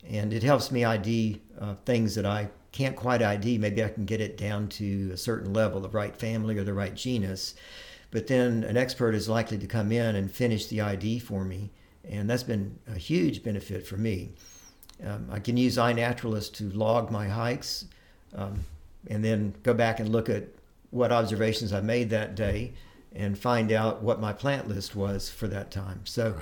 And 0.05 0.34
it 0.34 0.43
helps 0.43 0.70
me 0.70 0.84
ID 0.84 1.39
uh, 1.61 1.76
things 1.86 2.15
that 2.15 2.26
I 2.26 2.49
can't 2.74 2.97
quite 2.97 3.22
ID. 3.22 3.59
Maybe 3.59 3.82
I 3.82 3.88
can 3.88 4.03
get 4.03 4.20
it 4.20 4.38
down 4.38 4.68
to 4.72 5.11
a 5.13 5.18
certain 5.18 5.53
level, 5.53 5.80
the 5.80 5.88
right 5.88 6.18
family 6.18 6.57
or 6.57 6.65
the 6.65 6.74
right 6.74 6.93
genus. 6.93 7.55
But 8.11 8.28
then 8.28 8.65
an 8.65 8.76
expert 8.76 9.15
is 9.15 9.30
likely 9.30 9.57
to 9.57 9.68
come 9.68 9.93
in 9.93 10.18
and 10.18 10.30
finish 10.30 10.65
the 10.65 10.82
ID 10.82 11.20
for 11.20 11.45
me 11.45 11.70
and 12.10 12.30
that's 12.30 12.43
been 12.43 12.78
a 12.88 12.97
huge 12.97 13.43
benefit 13.43 13.86
for 13.86 13.97
me. 13.97 14.32
Um, 15.05 15.30
I 15.32 15.39
can 15.39 15.58
use 15.58 15.78
iNaturalist 15.78 16.53
to 16.55 16.70
log 16.72 17.12
my 17.12 17.28
hikes, 17.28 17.86
um, 18.36 18.64
and 19.08 19.24
then 19.24 19.53
go 19.64 19.74
back 19.74 19.99
and 19.99 20.10
look 20.10 20.30
at 20.30 20.45
what 20.89 21.12
observations 21.12 21.74
I 21.74 21.82
made 21.82 22.10
that 22.10 22.36
day, 22.36 22.74
and 23.16 23.38
find 23.38 23.72
out 23.72 24.01
what 24.01 24.20
my 24.20 24.34
plant 24.34 24.68
list 24.68 24.95
was 24.95 25.30
for 25.30 25.47
that 25.47 25.72
time. 25.72 26.01
So, 26.05 26.36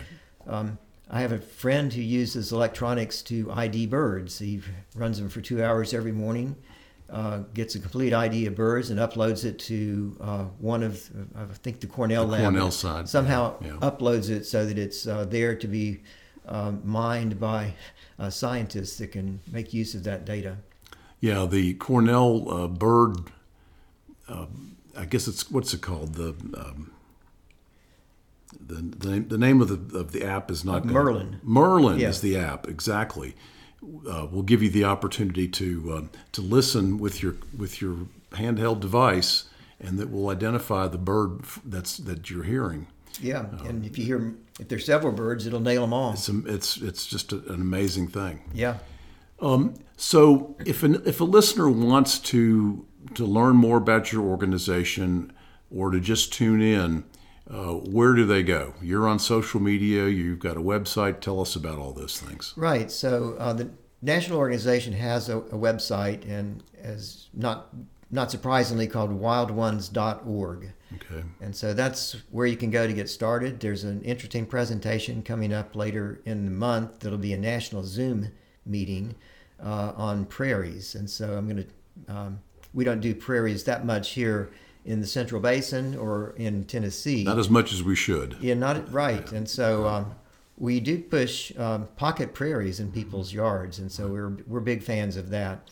um, 0.47 0.77
I 1.09 1.21
have 1.21 1.31
a 1.31 1.37
friend 1.37 1.93
who 1.93 2.01
uses 2.01 2.51
electronics 2.51 3.21
to 3.23 3.51
ID 3.51 3.85
birds. 3.87 4.39
He 4.39 4.61
runs 4.95 5.19
them 5.19 5.29
for 5.29 5.39
two 5.41 5.63
hours 5.63 5.93
every 5.93 6.11
morning. 6.11 6.55
Uh, 7.07 7.43
gets 7.53 7.75
a 7.75 7.79
complete 7.79 8.13
ID 8.13 8.47
of 8.47 8.55
birds 8.55 8.89
and 8.89 8.99
uploads 8.99 9.45
it 9.45 9.59
to 9.59 10.17
uh, 10.19 10.43
one 10.57 10.81
of, 10.81 11.07
I 11.35 11.45
think, 11.61 11.79
the 11.79 11.85
Cornell 11.85 12.25
The 12.25 12.31
lab. 12.31 12.41
Cornell 12.41 12.71
side, 12.71 13.07
Somehow 13.07 13.53
yeah, 13.61 13.73
uploads 13.73 14.29
it 14.31 14.43
so 14.45 14.65
that 14.65 14.79
it's 14.79 15.05
uh, 15.05 15.23
there 15.25 15.55
to 15.55 15.67
be 15.67 16.01
um, 16.47 16.81
mined 16.83 17.39
by 17.39 17.75
uh, 18.17 18.31
scientists 18.31 18.97
that 18.97 19.11
can 19.11 19.39
make 19.51 19.71
use 19.71 19.93
of 19.93 20.03
that 20.05 20.25
data. 20.25 20.57
Yeah, 21.19 21.45
the 21.45 21.75
Cornell 21.75 22.49
uh, 22.51 22.67
bird. 22.67 23.17
Uh, 24.27 24.47
I 24.97 25.05
guess 25.05 25.27
it's 25.27 25.51
what's 25.51 25.75
it 25.75 25.81
called 25.83 26.15
the. 26.15 26.29
Um, 26.57 26.91
the, 28.59 28.75
the, 28.75 29.09
name- 29.11 29.27
the 29.27 29.37
name 29.37 29.61
of 29.61 29.67
the, 29.91 29.97
of 29.99 30.11
the 30.11 30.23
app 30.23 30.49
is 30.49 30.65
not 30.65 30.85
Merlin. 30.85 31.39
Merlin 31.43 31.99
Yeah. 31.99 32.09
is 32.09 32.21
the 32.21 32.37
app 32.37 32.67
exactly. 32.67 33.35
Uh, 34.09 34.25
will 34.31 34.43
give 34.43 34.63
you 34.63 34.69
the 34.69 34.83
opportunity 34.83 35.47
to 35.47 35.93
um, 35.95 36.09
to 36.31 36.41
listen 36.41 36.97
with 36.97 37.21
your 37.21 37.35
with 37.57 37.81
your 37.81 37.95
handheld 38.31 38.79
device, 38.79 39.45
and 39.79 39.97
that 39.99 40.09
will 40.11 40.29
identify 40.29 40.87
the 40.87 40.97
bird 40.97 41.41
that's 41.63 41.97
that 41.97 42.29
you're 42.29 42.43
hearing. 42.43 42.87
Yeah, 43.21 43.45
and 43.65 43.85
if 43.85 43.97
you 43.97 44.05
hear 44.05 44.35
if 44.59 44.67
there's 44.69 44.85
several 44.85 45.13
birds, 45.13 45.45
it'll 45.45 45.59
nail 45.59 45.81
them 45.81 45.93
all. 45.93 46.13
It's 46.13 46.29
a- 46.29 46.43
it's 46.45 46.77
it's 46.77 47.05
just 47.05 47.31
a, 47.31 47.37
an 47.53 47.61
amazing 47.61 48.07
thing. 48.07 48.41
Yeah. 48.53 48.77
So, 49.97 50.55
if 50.65 50.83
an, 50.83 51.01
if 51.05 51.21
a 51.21 51.23
listener 51.23 51.69
wants 51.69 52.19
to 52.19 52.85
to 53.13 53.25
learn 53.25 53.55
more 53.55 53.77
about 53.77 54.11
your 54.11 54.23
organization 54.23 55.31
or 55.69 55.91
to 55.91 55.99
just 55.99 56.33
tune 56.33 56.61
in, 56.61 57.03
uh, 57.49 57.73
where 57.73 58.13
do 58.13 58.25
they 58.25 58.41
go? 58.43 58.73
You're 58.81 59.07
on 59.07 59.19
social 59.19 59.59
media. 59.59 60.07
You've 60.07 60.39
got 60.39 60.57
a 60.57 60.61
website. 60.61 61.19
Tell 61.19 61.39
us 61.39 61.55
about 61.55 61.77
all 61.77 61.93
those 61.93 62.19
things. 62.19 62.53
Right. 62.55 62.91
So 62.91 63.35
uh, 63.37 63.53
the 63.53 63.69
national 64.01 64.39
organization 64.39 64.93
has 64.93 65.29
a, 65.29 65.37
a 65.37 65.57
website, 65.57 66.27
and 66.27 66.63
as 66.81 67.27
not 67.33 67.73
not 68.11 68.31
surprisingly 68.31 68.87
called 68.87 69.11
WildOnes.org. 69.19 70.71
Okay. 70.93 71.23
And 71.41 71.55
so 71.55 71.73
that's 71.73 72.15
where 72.29 72.45
you 72.45 72.55
can 72.55 72.69
go 72.69 72.87
to 72.87 72.93
get 72.93 73.09
started. 73.09 73.59
There's 73.59 73.83
an 73.83 74.01
interesting 74.03 74.45
presentation 74.45 75.23
coming 75.23 75.51
up 75.51 75.75
later 75.75 76.21
in 76.25 76.45
the 76.45 76.51
month. 76.51 76.99
That'll 76.99 77.17
be 77.17 77.33
a 77.33 77.37
national 77.37 77.83
Zoom 77.83 78.31
meeting 78.65 79.15
uh, 79.61 79.93
on 79.95 80.25
prairies. 80.25 80.95
And 80.95 81.09
so 81.09 81.35
I'm 81.35 81.49
going 81.49 81.65
to, 81.65 82.13
um, 82.13 82.39
we 82.73 82.85
don't 82.85 83.01
do 83.01 83.15
prairies 83.15 83.63
that 83.65 83.85
much 83.85 84.11
here 84.11 84.51
in 84.85 85.01
the 85.01 85.07
Central 85.07 85.41
Basin 85.41 85.97
or 85.97 86.33
in 86.37 86.63
Tennessee. 86.65 87.23
Not 87.23 87.39
as 87.39 87.49
much 87.49 87.73
as 87.73 87.83
we 87.83 87.95
should. 87.95 88.37
Yeah, 88.39 88.53
not 88.53 88.91
right. 88.93 89.29
And 89.31 89.49
so 89.49 89.87
um, 89.87 90.15
we 90.57 90.79
do 90.79 90.99
push 90.99 91.55
um, 91.57 91.87
pocket 91.97 92.33
prairies 92.33 92.79
in 92.79 92.91
people's 92.91 93.33
yards, 93.33 93.79
and 93.79 93.91
so 93.91 94.07
we're 94.07 94.37
we're 94.47 94.59
big 94.59 94.83
fans 94.83 95.17
of 95.17 95.29
that. 95.31 95.67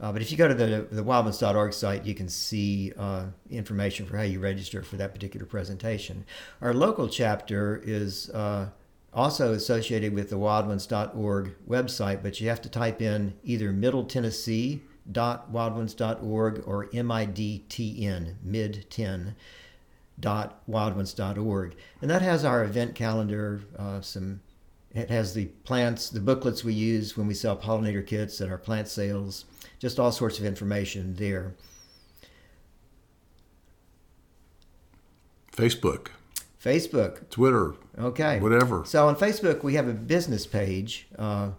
Uh, 0.00 0.12
but 0.12 0.20
if 0.20 0.30
you 0.30 0.36
go 0.36 0.46
to 0.46 0.54
the 0.54 0.86
the 0.90 1.02
wildones.org 1.02 1.72
site, 1.72 2.04
you 2.04 2.14
can 2.14 2.28
see 2.28 2.92
uh, 2.98 3.24
information 3.50 4.04
for 4.04 4.18
how 4.18 4.22
you 4.22 4.40
register 4.40 4.82
for 4.82 4.96
that 4.96 5.14
particular 5.14 5.46
presentation. 5.46 6.24
Our 6.60 6.74
local 6.74 7.08
chapter 7.08 7.80
is 7.82 8.28
uh, 8.30 8.68
also 9.14 9.54
associated 9.54 10.12
with 10.12 10.28
the 10.28 10.36
wildones.org 10.36 11.54
website, 11.66 12.22
but 12.22 12.40
you 12.40 12.48
have 12.50 12.60
to 12.62 12.68
type 12.68 13.00
in 13.00 13.34
either 13.42 13.72
Middle 13.72 14.04
Tennessee 14.04 14.82
wildones.org 15.10 16.62
or 16.66 16.86
MIDTN, 16.86 18.34
mid 18.42 18.86
10 18.90 19.34
www.wildones.org. 20.20 21.74
And 22.00 22.10
that 22.10 22.22
has 22.22 22.44
our 22.44 22.64
event 22.64 22.94
calendar, 22.94 23.62
uh, 23.78 24.00
some 24.00 24.40
it 24.94 25.10
has 25.10 25.34
the 25.34 25.46
plants, 25.64 26.08
the 26.08 26.20
booklets 26.20 26.62
we 26.62 26.72
use 26.72 27.16
when 27.16 27.26
we 27.26 27.34
sell 27.34 27.56
pollinator 27.56 28.06
kits 28.06 28.40
at 28.40 28.48
our 28.48 28.58
plant 28.58 28.86
sales, 28.86 29.44
just 29.80 29.98
all 29.98 30.12
sorts 30.12 30.38
of 30.38 30.44
information 30.44 31.16
there. 31.16 31.54
Facebook, 35.50 36.08
Facebook, 36.62 37.28
Twitter, 37.28 37.74
okay. 37.98 38.38
whatever. 38.38 38.84
So 38.84 39.08
on 39.08 39.16
Facebook, 39.16 39.64
we 39.64 39.74
have 39.74 39.88
a 39.88 39.92
business 39.92 40.46
page. 40.46 41.08
Uh, 41.18 41.50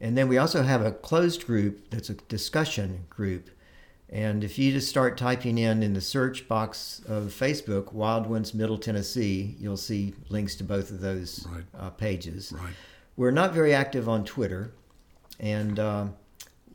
and 0.00 0.16
then 0.16 0.28
we 0.28 0.38
also 0.38 0.62
have 0.62 0.84
a 0.84 0.92
closed 0.92 1.46
group 1.46 1.90
that's 1.90 2.10
a 2.10 2.14
discussion 2.14 3.06
group. 3.10 3.50
And 4.10 4.42
if 4.42 4.58
you 4.58 4.72
just 4.72 4.88
start 4.88 5.18
typing 5.18 5.58
in 5.58 5.82
in 5.82 5.92
the 5.92 6.00
search 6.00 6.48
box 6.48 7.02
of 7.06 7.24
Facebook, 7.24 7.92
Wild 7.92 8.26
Ones 8.26 8.54
Middle 8.54 8.78
Tennessee, 8.78 9.54
you'll 9.60 9.76
see 9.76 10.14
links 10.30 10.54
to 10.56 10.64
both 10.64 10.90
of 10.90 11.00
those 11.00 11.46
Right. 11.50 11.64
uh, 11.78 11.90
pages. 11.90 12.52
Right. 12.56 12.72
We're 13.16 13.32
not 13.32 13.52
very 13.52 13.74
active 13.74 14.08
on 14.08 14.24
Twitter, 14.24 14.72
and 15.38 15.78
uh, 15.78 16.06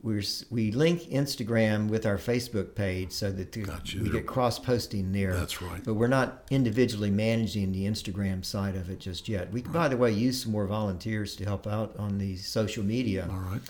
we're, 0.03 0.21
we 0.51 0.71
link 0.71 1.03
Instagram 1.03 1.87
with 1.87 2.05
our 2.05 2.17
Facebook 2.17 2.75
page 2.75 3.11
so 3.13 3.31
that 3.31 3.53
the- 3.53 3.61
Gotcha. 3.61 3.99
we 3.99 4.09
get 4.09 4.27
cross 4.27 4.59
posting 4.59 5.13
there. 5.13 5.33
That's 5.33 5.61
right. 5.61 5.81
But 5.83 5.93
we're 5.93 6.07
not 6.07 6.43
individually 6.51 7.09
managing 7.09 7.71
the 7.71 7.85
Instagram 7.85 8.43
side 8.43 8.75
of 8.75 8.89
it 8.89 8.99
just 8.99 9.29
yet. 9.29 9.51
We, 9.51 9.61
can 9.61 9.71
by 9.71 9.87
the 9.87 9.95
way, 9.97 10.11
use 10.11 10.43
some 10.43 10.51
more 10.51 10.67
volunteers 10.67 11.35
to 11.37 11.45
help 11.45 11.65
out 11.67 11.95
on 11.97 12.17
the 12.17 12.35
social 12.35 12.83
media. 12.83 13.27
All 13.31 13.37
right. 13.39 13.61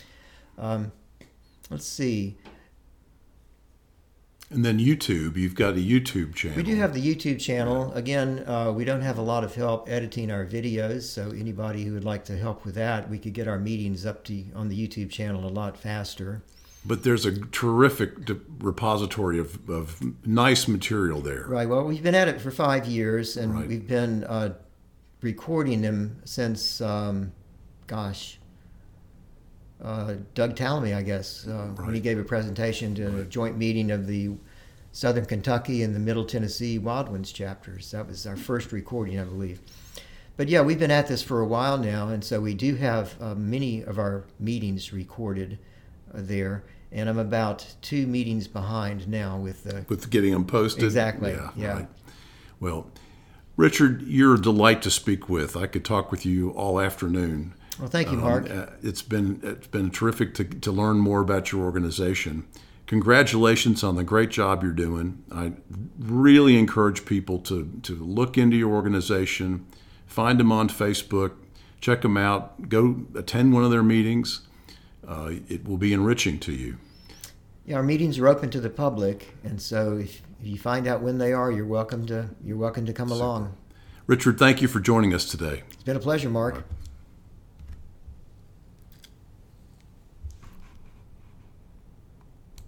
Um, 0.57 0.91
let's 1.69 1.85
see. 1.85 2.35
And 4.53 4.63
then 4.63 4.77
YouTube, 4.77 5.35
you've 5.35 5.55
got 5.55 5.73
a 5.73 5.77
YouTube 5.77 6.35
channel. 6.35 6.57
We 6.57 6.63
do 6.63 6.75
have 6.75 6.93
the 6.93 7.01
YouTube 7.01 7.39
channel. 7.39 7.91
Again, 7.93 8.43
uh, 8.47 8.71
we 8.71 8.85
don't 8.85 9.01
have 9.01 9.17
a 9.17 9.21
lot 9.21 9.43
of 9.43 9.55
help 9.55 9.89
editing 9.89 10.29
our 10.29 10.45
videos, 10.45 11.03
so 11.03 11.31
anybody 11.31 11.83
who 11.85 11.93
would 11.93 12.03
like 12.05 12.23
to 12.25 12.37
help 12.37 12.63
with 12.63 12.75
that, 12.75 13.09
we 13.09 13.17
could 13.17 13.33
get 13.33 13.47
our 13.47 13.57
meetings 13.57 14.05
up 14.05 14.23
to 14.25 14.43
on 14.53 14.69
the 14.69 14.87
YouTube 14.87 15.09
channel 15.09 15.45
a 15.45 15.49
lot 15.49 15.75
faster. 15.75 16.43
But 16.85 17.03
there's 17.03 17.25
a 17.25 17.39
terrific 17.47 18.25
de- 18.25 18.39
repository 18.59 19.39
of, 19.39 19.69
of 19.69 19.99
nice 20.25 20.67
material 20.67 21.21
there. 21.21 21.45
Right. 21.47 21.67
Well, 21.67 21.85
we've 21.85 22.03
been 22.03 22.13
at 22.15 22.27
it 22.27 22.39
for 22.41 22.51
five 22.51 22.85
years, 22.85 23.35
and 23.37 23.55
Right. 23.55 23.67
we've 23.67 23.87
been 23.87 24.23
uh, 24.25 24.53
recording 25.21 25.81
them 25.81 26.21
since, 26.25 26.79
um, 26.81 27.31
gosh, 27.87 28.37
uh, 29.83 30.15
Doug 30.33 30.55
Tallamy, 30.55 30.95
I 30.95 31.01
guess, 31.01 31.45
uh, 31.47 31.67
when 31.75 31.93
he 31.93 31.99
gave 31.99 32.17
a 32.17 32.23
presentation 32.23 32.95
to 32.95 33.21
a 33.21 33.25
joint 33.25 33.57
meeting 33.57 33.91
of 33.91 34.07
the 34.07 34.31
Southern 34.93 35.25
Kentucky 35.25 35.83
and 35.83 35.93
the 35.93 35.99
Middle 35.99 36.23
Tennessee 36.23 36.77
Wild 36.77 37.09
Ones 37.09 37.31
chapters. 37.31 37.91
That 37.91 38.07
was 38.07 38.25
our 38.25 38.37
first 38.37 38.71
recording, 38.71 39.19
I 39.19 39.23
believe. 39.23 39.59
But 40.37 40.47
yeah, 40.47 40.61
we've 40.61 40.79
been 40.79 40.91
at 40.91 41.07
this 41.07 41.21
for 41.21 41.41
a 41.41 41.45
while 41.45 41.77
now, 41.77 42.07
and 42.07 42.23
so 42.23 42.39
we 42.39 42.53
do 42.53 42.75
have 42.75 43.21
uh, 43.21 43.35
many 43.35 43.83
of 43.83 43.99
our 43.99 44.23
meetings 44.39 44.93
recorded 44.93 45.59
uh, 46.13 46.19
there. 46.21 46.63
And 46.91 47.09
I'm 47.09 47.17
about 47.17 47.65
two 47.81 48.05
meetings 48.05 48.47
behind 48.47 49.07
now 49.07 49.37
with 49.37 49.63
the 49.63 49.83
With 49.89 50.09
getting 50.11 50.31
them 50.31 50.45
posted. 50.45 50.83
Exactly, 50.83 51.37
yeah. 51.55 51.85
Well, 52.59 52.87
Richard, 53.57 54.03
you're 54.03 54.35
a 54.35 54.41
delight 54.41 54.81
to 54.83 54.91
speak 54.91 55.27
with. 55.27 55.57
I 55.57 55.67
could 55.67 55.83
talk 55.83 56.11
with 56.11 56.25
you 56.25 56.51
all 56.51 56.79
afternoon. 56.79 57.55
Well, 57.79 57.89
thank 57.89 58.11
you, 58.11 58.17
Um, 58.17 58.23
Mark. 58.23 58.49
uh, 58.49 58.67
it's 58.81 59.01
been 59.01 59.39
it's 59.43 59.67
been 59.67 59.89
terrific 59.89 60.33
to, 60.35 60.43
to 60.43 60.71
learn 60.71 60.97
more 60.97 61.21
about 61.21 61.51
your 61.51 61.63
organization. 61.63 62.45
Congratulations 62.85 63.83
on 63.83 63.95
the 63.95 64.03
great 64.03 64.29
job 64.29 64.61
you're 64.61 64.71
doing. 64.71 65.23
I 65.31 65.53
really 65.99 66.57
encourage 66.57 67.05
people 67.05 67.39
to 67.39 67.69
to 67.83 67.95
look 67.95 68.37
into 68.37 68.55
your 68.57 68.71
organization, 68.73 69.65
find 70.05 70.39
them 70.39 70.51
on 70.51 70.69
Facebook, 70.69 71.31
check 71.81 72.01
them 72.01 72.17
out, 72.17 72.69
go 72.69 73.05
attend 73.15 73.53
one 73.53 73.63
of 73.63 73.71
their 73.71 73.83
meetings. 73.83 74.41
Uh, 75.07 75.31
it 75.49 75.67
will 75.67 75.77
be 75.77 75.91
enriching 75.93 76.39
to 76.39 76.51
you. 76.53 76.77
Yeah, 77.65 77.77
our 77.77 77.83
meetings 77.83 78.19
are 78.19 78.27
open 78.27 78.49
to 78.51 78.59
the 78.61 78.69
public, 78.69 79.35
and 79.43 79.61
so 79.61 79.97
if, 79.97 80.21
if 80.41 80.47
you 80.47 80.57
find 80.57 80.85
out 80.87 81.01
when 81.01 81.17
they 81.17 81.33
are, 81.33 81.51
you're 81.51 81.65
welcome 81.65 82.05
to 82.07 82.29
you're 82.43 82.57
welcome 82.57 82.85
to 82.85 82.93
come 82.93 83.11
along. 83.11 83.55
Richard, 84.05 84.37
thank 84.37 84.61
you 84.61 84.67
for 84.67 84.81
joining 84.81 85.13
us 85.13 85.25
today. 85.25 85.63
It's 85.71 85.83
been 85.83 85.95
a 85.95 85.99
pleasure, 85.99 86.29
Mark. 86.29 86.65